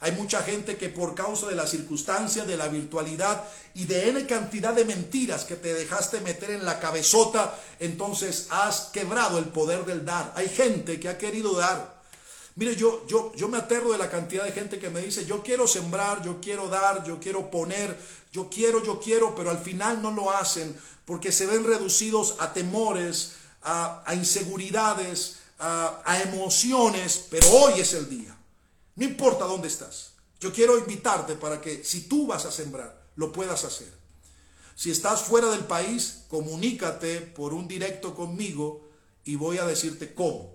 Hay 0.00 0.12
mucha 0.12 0.42
gente 0.42 0.76
que 0.76 0.90
por 0.90 1.14
causa 1.14 1.46
de 1.46 1.54
las 1.54 1.70
circunstancias, 1.70 2.46
de 2.46 2.56
la 2.56 2.68
virtualidad 2.68 3.44
y 3.72 3.84
de 3.86 4.10
N 4.10 4.26
cantidad 4.26 4.74
de 4.74 4.84
mentiras 4.84 5.44
que 5.44 5.56
te 5.56 5.72
dejaste 5.72 6.20
meter 6.20 6.50
en 6.50 6.66
la 6.66 6.78
cabezota, 6.78 7.56
entonces 7.78 8.48
has 8.50 8.90
quebrado 8.92 9.38
el 9.38 9.46
poder 9.46 9.86
del 9.86 10.04
dar. 10.04 10.32
Hay 10.36 10.48
gente 10.48 11.00
que 11.00 11.08
ha 11.08 11.16
querido 11.16 11.56
dar, 11.56 12.01
Mire, 12.54 12.76
yo, 12.76 13.06
yo, 13.06 13.32
yo 13.34 13.48
me 13.48 13.58
aterro 13.58 13.92
de 13.92 13.98
la 13.98 14.10
cantidad 14.10 14.44
de 14.44 14.52
gente 14.52 14.78
que 14.78 14.90
me 14.90 15.00
dice, 15.00 15.24
yo 15.24 15.42
quiero 15.42 15.66
sembrar, 15.66 16.22
yo 16.22 16.40
quiero 16.40 16.68
dar, 16.68 17.04
yo 17.04 17.18
quiero 17.18 17.50
poner, 17.50 17.98
yo 18.32 18.50
quiero, 18.50 18.82
yo 18.82 19.00
quiero, 19.00 19.34
pero 19.34 19.50
al 19.50 19.58
final 19.58 20.02
no 20.02 20.10
lo 20.10 20.30
hacen 20.30 20.76
porque 21.04 21.32
se 21.32 21.46
ven 21.46 21.64
reducidos 21.64 22.36
a 22.38 22.52
temores, 22.52 23.32
a, 23.62 24.04
inseguridades, 24.14 25.38
a, 25.58 26.02
a 26.04 26.22
emociones, 26.22 27.26
pero 27.30 27.48
hoy 27.50 27.80
es 27.80 27.94
el 27.94 28.08
día. 28.08 28.36
No 28.96 29.04
importa 29.04 29.44
dónde 29.46 29.68
estás. 29.68 30.12
Yo 30.40 30.52
quiero 30.52 30.78
invitarte 30.78 31.36
para 31.36 31.60
que 31.60 31.84
si 31.84 32.02
tú 32.02 32.26
vas 32.26 32.44
a 32.44 32.52
sembrar, 32.52 33.02
lo 33.16 33.32
puedas 33.32 33.64
hacer. 33.64 33.92
Si 34.74 34.90
estás 34.90 35.22
fuera 35.22 35.50
del 35.50 35.64
país, 35.64 36.24
comunícate 36.28 37.20
por 37.20 37.54
un 37.54 37.68
directo 37.68 38.14
conmigo 38.14 38.88
y 39.24 39.36
voy 39.36 39.58
a 39.58 39.66
decirte 39.66 40.14
cómo. 40.14 40.51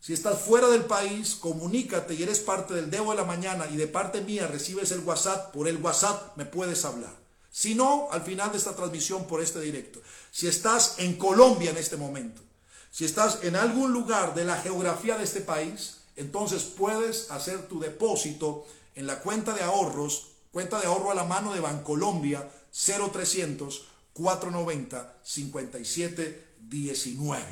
Si 0.00 0.12
estás 0.12 0.40
fuera 0.40 0.68
del 0.68 0.84
país, 0.84 1.34
comunícate 1.34 2.14
y 2.14 2.22
eres 2.22 2.38
parte 2.38 2.74
del 2.74 2.90
Debo 2.90 3.10
de 3.10 3.16
la 3.16 3.24
Mañana 3.24 3.66
y 3.70 3.76
de 3.76 3.88
parte 3.88 4.20
mía 4.20 4.46
recibes 4.46 4.92
el 4.92 5.00
WhatsApp, 5.00 5.52
por 5.52 5.66
el 5.66 5.78
WhatsApp 5.78 6.36
me 6.36 6.44
puedes 6.44 6.84
hablar. 6.84 7.16
Si 7.50 7.74
no, 7.74 8.08
al 8.12 8.22
final 8.22 8.52
de 8.52 8.58
esta 8.58 8.76
transmisión 8.76 9.26
por 9.26 9.42
este 9.42 9.60
directo. 9.60 10.00
Si 10.30 10.46
estás 10.46 10.94
en 10.98 11.16
Colombia 11.16 11.70
en 11.70 11.78
este 11.78 11.96
momento, 11.96 12.42
si 12.90 13.04
estás 13.04 13.40
en 13.42 13.56
algún 13.56 13.92
lugar 13.92 14.34
de 14.34 14.44
la 14.44 14.56
geografía 14.56 15.18
de 15.18 15.24
este 15.24 15.40
país, 15.40 15.96
entonces 16.16 16.62
puedes 16.62 17.30
hacer 17.30 17.68
tu 17.68 17.80
depósito 17.80 18.66
en 18.94 19.06
la 19.06 19.20
cuenta 19.20 19.52
de 19.54 19.62
ahorros, 19.62 20.28
cuenta 20.52 20.80
de 20.80 20.86
ahorro 20.86 21.10
a 21.10 21.14
la 21.14 21.24
mano 21.24 21.54
de 21.54 21.60
Bancolombia 21.60 22.48
0300 22.72 23.86
490 24.12 25.16
5719. 25.22 27.42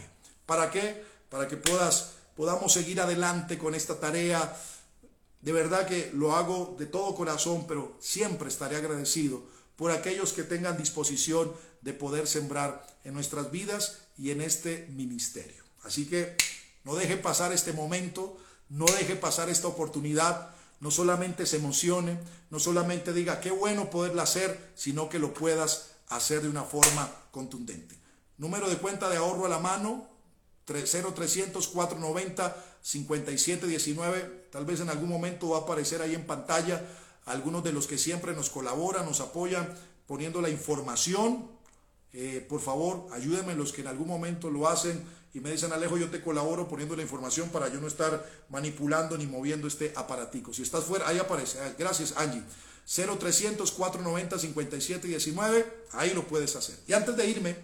¿Para 0.47 0.71
qué? 0.71 1.05
Para 1.29 1.49
que 1.49 1.57
puedas 1.57 2.16
podamos 2.37 2.73
seguir 2.73 3.01
adelante 3.01 3.59
con 3.59 3.75
esta 3.75 3.99
tarea. 3.99 4.57
De 5.41 5.53
verdad 5.53 5.87
que 5.87 6.11
lo 6.15 6.37
hago 6.37 6.77
de 6.79 6.87
todo 6.87 7.15
corazón, 7.15 7.67
pero 7.67 7.97
siempre 8.01 8.49
estaré 8.49 8.77
agradecido 8.77 9.43
por 9.77 9.91
aquellos 9.91 10.33
que 10.33 10.43
tengan 10.43 10.77
disposición 10.77 11.53
de 11.81 11.93
poder 11.93 12.27
sembrar 12.27 12.87
en 13.05 13.15
nuestras 13.15 13.51
vidas 13.51 13.99
y 14.19 14.31
en 14.31 14.41
este 14.41 14.87
ministerio. 14.91 15.65
Así 15.83 16.07
que 16.07 16.37
no 16.85 16.95
deje 16.95 17.17
pasar 17.17 17.53
este 17.53 17.73
momento, 17.73 18.39
no 18.69 18.87
deje 18.87 19.17
pasar 19.17 19.49
esta 19.49 19.69
oportunidad, 19.69 20.51
no 20.81 20.91
solamente 20.91 21.47
se 21.47 21.57
emocione, 21.57 22.19
no 22.51 22.59
solamente 22.59 23.13
diga 23.13 23.41
qué 23.41 23.51
bueno 23.51 23.91
poderla 23.91 24.25
hacer, 24.25 24.73
sino 24.75 25.09
que 25.09 25.19
lo 25.19 25.33
puedas 25.33 25.93
hacer 26.09 26.43
de 26.43 26.49
una 26.49 26.65
forma 26.65 27.11
contundente. 27.31 27.97
Número 28.39 28.69
de 28.69 28.77
cuenta 28.77 29.09
de 29.09 29.17
ahorro 29.17 29.47
a 29.47 29.51
la 29.51 29.59
mano, 29.59 30.16
0300 30.67 31.69
490 31.69 32.57
5719. 32.83 34.49
Tal 34.51 34.65
vez 34.65 34.81
en 34.81 34.91
algún 34.91 35.09
momento 35.09 35.51
va 35.51 35.59
a 35.59 35.61
aparecer 35.63 36.03
ahí 36.03 36.15
en 36.15 36.27
pantalla 36.27 36.83
algunos 37.25 37.65
de 37.65 37.73
los 37.73 37.87
que 37.87 37.99
siempre 37.99 38.35
nos 38.35 38.51
colaboran, 38.51 39.07
nos 39.07 39.21
apoyan 39.21 39.73
poniendo 40.07 40.41
la 40.41 40.51
información. 40.51 41.51
Eh, 42.13 42.45
por 42.49 42.61
favor, 42.61 43.07
ayúdenme 43.13 43.55
los 43.55 43.73
que 43.73 43.83
en 43.83 43.89
algún 43.89 44.09
momento 44.09 44.51
lo 44.51 44.69
hacen 44.69 45.05
y 45.35 45.41
me 45.41 45.51
dicen, 45.51 45.73
Alejo, 45.73 45.99
yo 45.99 46.09
te 46.09 46.23
colaboro 46.23 46.67
poniendo 46.67 46.97
la 46.97 47.03
información 47.03 47.51
para 47.51 47.69
yo 47.69 47.79
no 47.81 47.89
estar 47.89 48.25
manipulando 48.49 49.19
ni 49.19 49.27
moviendo 49.27 49.69
este 49.69 49.93
aparatico. 49.95 50.55
Si 50.55 50.63
estás 50.63 50.85
fuera, 50.85 51.07
ahí 51.09 51.19
aparece. 51.19 51.59
Ah, 51.61 51.75
gracias, 51.79 52.15
Angie. 52.17 52.43
0300 52.87 53.71
490 53.73 54.39
5719. 54.39 55.67
Ahí 55.93 56.15
lo 56.15 56.27
puedes 56.27 56.57
hacer. 56.57 56.77
Y 56.87 56.95
antes 56.95 57.17
de 57.17 57.27
irme, 57.27 57.57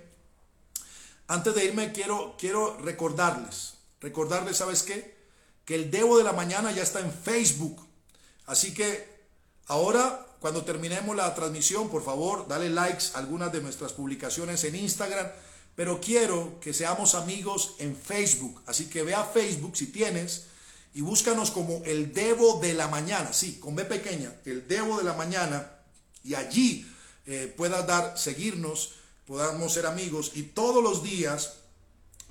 antes 1.28 1.54
de 1.54 1.64
irme, 1.64 1.92
quiero, 1.92 2.36
quiero 2.38 2.76
recordarles, 2.78 3.74
recordarles, 4.00 4.56
¿sabes 4.56 4.82
qué? 4.82 5.16
Que 5.64 5.74
el 5.74 5.90
Debo 5.90 6.18
de 6.18 6.24
la 6.24 6.32
Mañana 6.32 6.72
ya 6.72 6.82
está 6.82 7.00
en 7.00 7.12
Facebook. 7.12 7.86
Así 8.46 8.74
que 8.74 9.08
ahora, 9.66 10.26
cuando 10.40 10.64
terminemos 10.64 11.14
la 11.16 11.34
transmisión, 11.34 11.88
por 11.88 12.04
favor, 12.04 12.48
dale 12.48 12.68
likes 12.68 13.06
a 13.14 13.18
algunas 13.18 13.52
de 13.52 13.62
nuestras 13.62 13.92
publicaciones 13.92 14.64
en 14.64 14.76
Instagram. 14.76 15.28
Pero 15.74 16.00
quiero 16.00 16.60
que 16.60 16.74
seamos 16.74 17.14
amigos 17.14 17.76
en 17.78 17.96
Facebook. 17.96 18.60
Así 18.66 18.86
que 18.86 19.02
ve 19.02 19.14
a 19.14 19.24
Facebook 19.24 19.76
si 19.76 19.86
tienes 19.86 20.46
y 20.94 21.00
búscanos 21.00 21.50
como 21.50 21.82
el 21.86 22.12
Debo 22.12 22.60
de 22.60 22.74
la 22.74 22.88
Mañana. 22.88 23.32
Sí, 23.32 23.58
con 23.58 23.74
B 23.74 23.84
pequeña, 23.84 24.34
el 24.44 24.68
Debo 24.68 24.98
de 24.98 25.04
la 25.04 25.14
Mañana. 25.14 25.70
Y 26.22 26.34
allí 26.34 26.86
eh, 27.26 27.52
puedas 27.56 27.86
dar, 27.86 28.18
seguirnos 28.18 28.96
podamos 29.26 29.72
ser 29.72 29.86
amigos 29.86 30.32
y 30.34 30.42
todos 30.42 30.82
los 30.82 31.02
días 31.02 31.54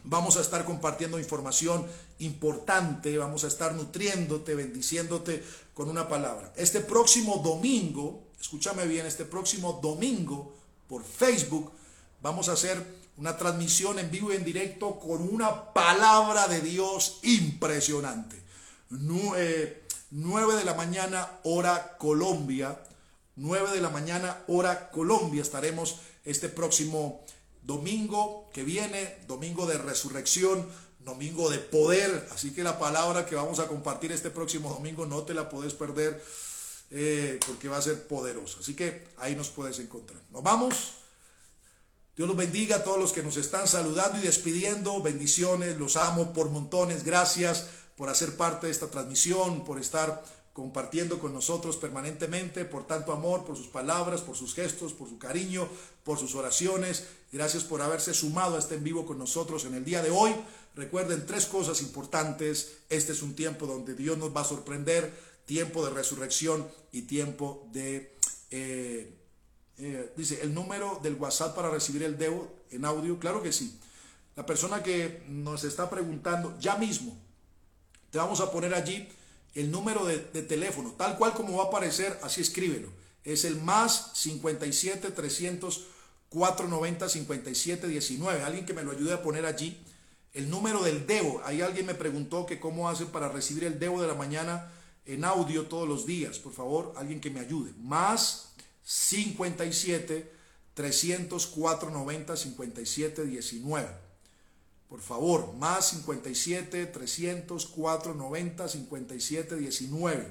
vamos 0.04 0.38
a 0.38 0.42
estar 0.42 0.66
compartiendo 0.66 1.20
información 1.20 1.86
importante, 2.20 3.18
vamos 3.18 3.44
a 3.44 3.48
estar 3.48 3.74
nutriéndote, 3.74 4.56
bendiciéndote 4.56 5.44
con 5.74 5.90
una 5.90 6.08
palabra. 6.08 6.54
Este 6.56 6.82
próximo 6.82 7.42
domingo, 7.44 8.28
escúchame 8.40 8.86
bien, 8.86 9.06
este 9.06 9.26
próximo 9.26 9.80
domingo 9.82 10.54
por 10.88 11.04
Facebook 11.04 11.72
vamos 12.22 12.50
a 12.50 12.54
hacer 12.54 13.02
una 13.18 13.38
transmisión 13.38 14.00
en 14.00 14.10
vivo 14.10 14.34
y 14.34 14.36
en 14.36 14.44
directo 14.44 15.00
con 15.00 15.22
una 15.22 15.74
palabra 15.74 16.48
de 16.48 16.62
Dios 16.62 17.20
impresionante. 17.24 18.42
9 18.90 20.56
de 20.56 20.66
la 20.66 20.74
mañana 20.74 21.40
hora 21.44 21.98
Colombia, 21.98 22.82
9 23.36 23.72
de 23.72 23.82
la 23.82 23.90
mañana 23.90 24.44
hora 24.48 24.92
Colombia 24.92 25.42
estaremos 25.42 26.00
este 26.26 26.50
próximo 26.50 27.26
domingo 27.64 28.50
que 28.54 28.64
viene, 28.64 29.18
domingo 29.28 29.66
de 29.66 29.78
resurrección, 29.78 30.68
domingo 31.00 31.50
de 31.50 31.60
poder. 31.60 32.28
Así 32.34 32.54
que 32.54 32.64
la 32.64 32.80
palabra 32.80 33.26
que 33.26 33.36
vamos 33.36 33.60
a 33.60 33.68
compartir 33.68 34.12
este 34.12 34.30
próximo 34.30 34.70
domingo 34.70 35.06
no 35.06 35.24
te 35.24 35.34
la 35.34 35.50
puedes 35.50 35.74
perder 35.74 36.24
eh, 36.92 37.40
porque 37.46 37.68
va 37.68 37.78
a 37.78 37.82
ser 37.82 38.08
poderosa. 38.08 38.60
Así 38.60 38.76
que 38.76 39.08
ahí 39.18 39.36
nos 39.36 39.50
puedes 39.50 39.80
encontrar. 39.80 40.22
Nos 40.30 40.44
vamos. 40.44 40.94
Dios 42.16 42.28
los 42.28 42.38
bendiga 42.38 42.78
a 42.78 42.84
todos 42.84 43.00
los 43.00 43.14
que 43.14 43.24
nos 43.24 43.38
están 43.38 43.68
saludando 43.68 44.20
y 44.20 44.22
despidiendo. 44.22 45.02
Bendiciones, 45.02 45.78
los 45.78 45.96
amo 45.96 46.34
por 46.34 46.50
montones. 46.50 47.04
Gracias 47.04 47.68
por 47.96 48.10
hacer 48.10 48.36
parte 48.36 48.68
de 48.68 48.72
esta 48.72 48.88
transmisión, 48.88 49.64
por 49.64 49.80
estar 49.80 50.24
compartiendo 50.54 51.20
con 51.20 51.34
nosotros 51.34 51.78
permanentemente, 51.78 52.66
por 52.66 52.86
tanto 52.86 53.14
amor, 53.14 53.46
por 53.46 53.56
sus 53.56 53.68
palabras, 53.68 54.22
por 54.22 54.36
sus 54.36 54.54
gestos, 54.54 54.94
por 54.94 55.08
su 55.08 55.18
cariño, 55.18 55.68
por 56.04 56.18
sus 56.18 56.36
oraciones. 56.36 57.06
Gracias 57.32 57.64
por 57.64 57.82
haberse 57.82 58.14
sumado 58.14 58.56
a 58.56 58.60
este 58.60 58.76
en 58.76 58.84
vivo 58.84 59.06
con 59.06 59.18
nosotros 59.18 59.64
en 59.66 59.76
el 59.76 59.86
día 59.86 60.02
de 60.02 60.10
hoy. 60.10 60.36
Recuerden 60.76 61.26
tres 61.26 61.46
cosas 61.46 61.82
importantes. 61.82 62.80
Este 62.90 63.14
es 63.14 63.22
un 63.22 63.36
tiempo 63.36 63.66
donde 63.66 63.96
Dios 63.96 64.18
nos 64.18 64.36
va 64.36 64.42
a 64.42 64.46
sorprender, 64.46 65.14
tiempo 65.46 65.86
de 65.86 65.92
resurrección 65.92 66.68
y 66.92 67.04
tiempo 67.04 67.68
de... 67.72 68.18
Eh, 68.50 69.18
eh, 69.78 70.14
dice, 70.16 70.42
el 70.44 70.54
número 70.54 71.00
del 71.02 71.16
WhatsApp 71.16 71.56
para 71.56 71.70
recibir 71.70 72.04
el 72.04 72.18
Debo 72.18 72.54
en 72.70 72.86
audio, 72.86 73.18
claro 73.18 73.42
que 73.42 73.54
sí. 73.54 73.80
La 74.36 74.46
persona 74.46 74.84
que 74.84 75.24
nos 75.28 75.64
está 75.64 75.90
preguntando, 75.90 76.58
ya 76.60 76.76
mismo, 76.76 77.18
te 78.12 78.18
vamos 78.18 78.42
a 78.42 78.52
poner 78.52 78.74
allí 78.74 79.08
el 79.54 79.72
número 79.72 80.06
de, 80.06 80.18
teléfono, 80.18 80.94
tal 80.98 81.18
cual 81.18 81.34
como 81.34 81.58
va 81.58 81.66
a 81.66 81.68
aparecer, 81.68 82.18
así 82.24 82.42
escríbelo. 82.42 82.90
Es 83.24 83.46
el 83.46 83.62
más 83.62 84.12
57 84.16 85.12
300 85.12 85.88
490 86.30 87.10
57 87.10 87.88
19. 87.88 88.44
Alguien 88.44 88.66
que 88.66 88.74
me 88.74 88.84
lo 88.84 88.92
ayude 88.92 89.14
a 89.14 89.22
poner 89.22 89.46
allí. 89.46 89.78
El 90.34 90.50
número 90.50 90.82
del 90.82 91.06
Debo. 91.06 91.42
Ahí 91.44 91.62
alguien 91.62 91.86
me 91.86 91.94
preguntó 91.94 92.46
que 92.46 92.60
cómo 92.60 92.90
hacen 92.90 93.08
para 93.08 93.30
recibir 93.30 93.66
el 93.66 93.80
Debo 93.80 94.02
de 94.02 94.08
la 94.08 94.16
mañana 94.16 94.72
en 95.06 95.26
audio 95.26 95.66
todos 95.66 95.88
los 95.88 96.06
días. 96.06 96.40
Por 96.40 96.54
favor, 96.54 96.94
alguien 96.96 97.20
que 97.20 97.30
me 97.30 97.42
ayude. 97.42 97.74
Más 97.78 98.54
57 98.84 100.32
300 100.74 101.48
490 101.48 102.38
57 102.38 103.26
19. 103.26 103.90
Por 104.92 105.00
favor, 105.00 105.54
más 105.54 105.88
57 105.92 106.86
300 106.86 107.66
490 107.66 108.68
57 108.68 109.56
19. 109.56 110.28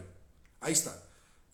Ahí 0.60 0.74
está. 0.74 1.02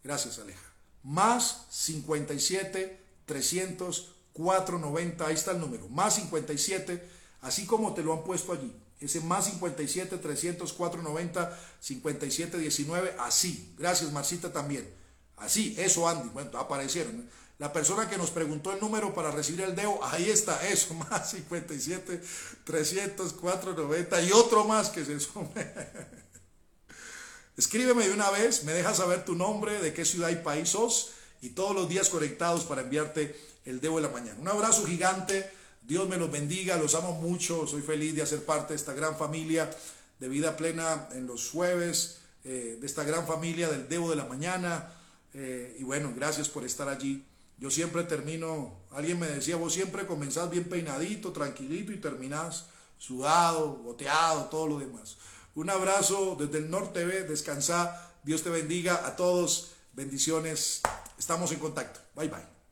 Gracias, 0.03 0.41
Aleja. 0.41 0.73
Más 1.05 1.67
57 1.71 3.01
300 3.25 4.13
490. 4.33 5.25
Ahí 5.25 5.35
está 5.35 5.53
el 5.53 5.61
número. 5.61 5.89
Más 5.89 6.17
57, 6.17 7.09
así 7.43 7.65
como 7.65 7.95
te 7.95 8.03
lo 8.03 8.13
han 8.13 8.25
puesto 8.25 8.53
allí. 8.53 8.75
Ese 9.01 9.21
más 9.21 9.45
57 9.45 10.19
300 10.19 10.73
490 10.73 11.59
57 11.79 12.59
19. 12.59 13.15
Así. 13.21 13.73
Gracias, 13.79 14.11
Marcita, 14.11 14.53
también. 14.53 14.93
Así, 15.37 15.77
eso, 15.79 16.09
Andy. 16.09 16.29
Bueno, 16.31 16.59
aparecieron. 16.59 17.31
La 17.59 17.73
persona 17.73 18.09
que 18.09 18.19
nos 18.19 18.31
preguntó 18.31 18.73
el 18.73 18.81
número 18.81 19.15
para 19.15 19.31
recibir 19.31 19.63
el 19.63 19.75
DEO, 19.75 19.99
ahí 20.05 20.29
está, 20.29 20.69
eso, 20.69 20.93
más 21.11 21.31
57, 21.31 22.21
300, 22.65 23.33
490 23.33 24.23
y 24.23 24.33
otro 24.33 24.65
más 24.65 24.91
que 24.91 25.05
se 25.05 25.19
sume. 25.19 25.73
Escríbeme 27.57 28.07
de 28.07 28.13
una 28.13 28.31
vez, 28.31 28.65
me 28.65 28.73
dejas 28.73 28.99
saber 28.99 29.25
tu 29.25 29.35
nombre, 29.35 29.81
de 29.81 29.95
qué 29.95 30.05
ciudad 30.05 30.29
y 30.29 30.37
país 30.37 30.69
sos 30.69 31.13
y 31.41 31.51
todos 31.51 31.75
los 31.75 31.89
días 31.89 32.11
conectados 32.11 32.65
para 32.65 32.83
enviarte 32.83 33.35
el 33.65 33.81
DEO 33.81 33.97
de 33.97 34.03
la 34.03 34.09
mañana. 34.11 34.39
Un 34.39 34.49
abrazo 34.49 34.85
gigante, 34.85 35.51
Dios 35.83 36.07
me 36.09 36.19
los 36.19 36.31
bendiga, 36.31 36.77
los 36.77 36.95
amo 36.95 37.13
mucho, 37.13 37.67
soy 37.67 37.81
feliz 37.81 38.15
de 38.15 38.23
hacer 38.23 38.45
parte 38.45 38.75
de 38.75 38.77
esta 38.77 38.93
gran 38.93 39.17
familia 39.17 39.71
de 40.19 40.29
vida 40.29 40.57
plena 40.57 41.09
en 41.13 41.27
los 41.27 41.51
jueves, 41.51 42.19
eh, 42.45 42.77
de 42.81 42.87
esta 42.87 43.05
gran 43.05 43.27
familia 43.27 43.69
del 43.69 43.89
Debo 43.89 44.11
de 44.11 44.17
la 44.17 44.25
Mañana. 44.25 44.93
Eh, 45.35 45.77
y 45.79 45.85
bueno, 45.85 46.13
gracias 46.15 46.49
por 46.49 46.65
estar 46.65 46.89
allí. 46.89 47.25
Yo 47.59 47.71
siempre 47.71 48.05
termino, 48.05 48.81
alguien 48.91 49.19
me 49.19 49.27
decía, 49.27 49.57
vos 49.57 49.73
siempre 49.73 50.07
comenzás 50.07 50.51
bien 50.51 50.65
peinadito, 50.65 51.33
tranquilito 51.33 51.93
y 51.93 52.01
terminás 52.01 52.67
sudado, 52.99 53.77
goteado, 53.83 54.45
todo 54.47 54.67
lo 54.67 54.79
demás. 54.79 55.17
Un 55.55 55.71
abrazo 55.71 56.37
desde 56.39 56.59
el 56.59 56.71
Norte 56.71 57.01
TV, 57.01 57.23
descansa, 57.23 58.13
Dios 58.25 58.43
te 58.43 58.51
bendiga 58.51 59.07
a 59.07 59.17
todos, 59.17 59.73
bendiciones, 59.95 60.83
estamos 61.19 61.51
en 61.53 61.59
contacto, 61.59 62.01
bye 62.15 62.29
bye. 62.29 62.56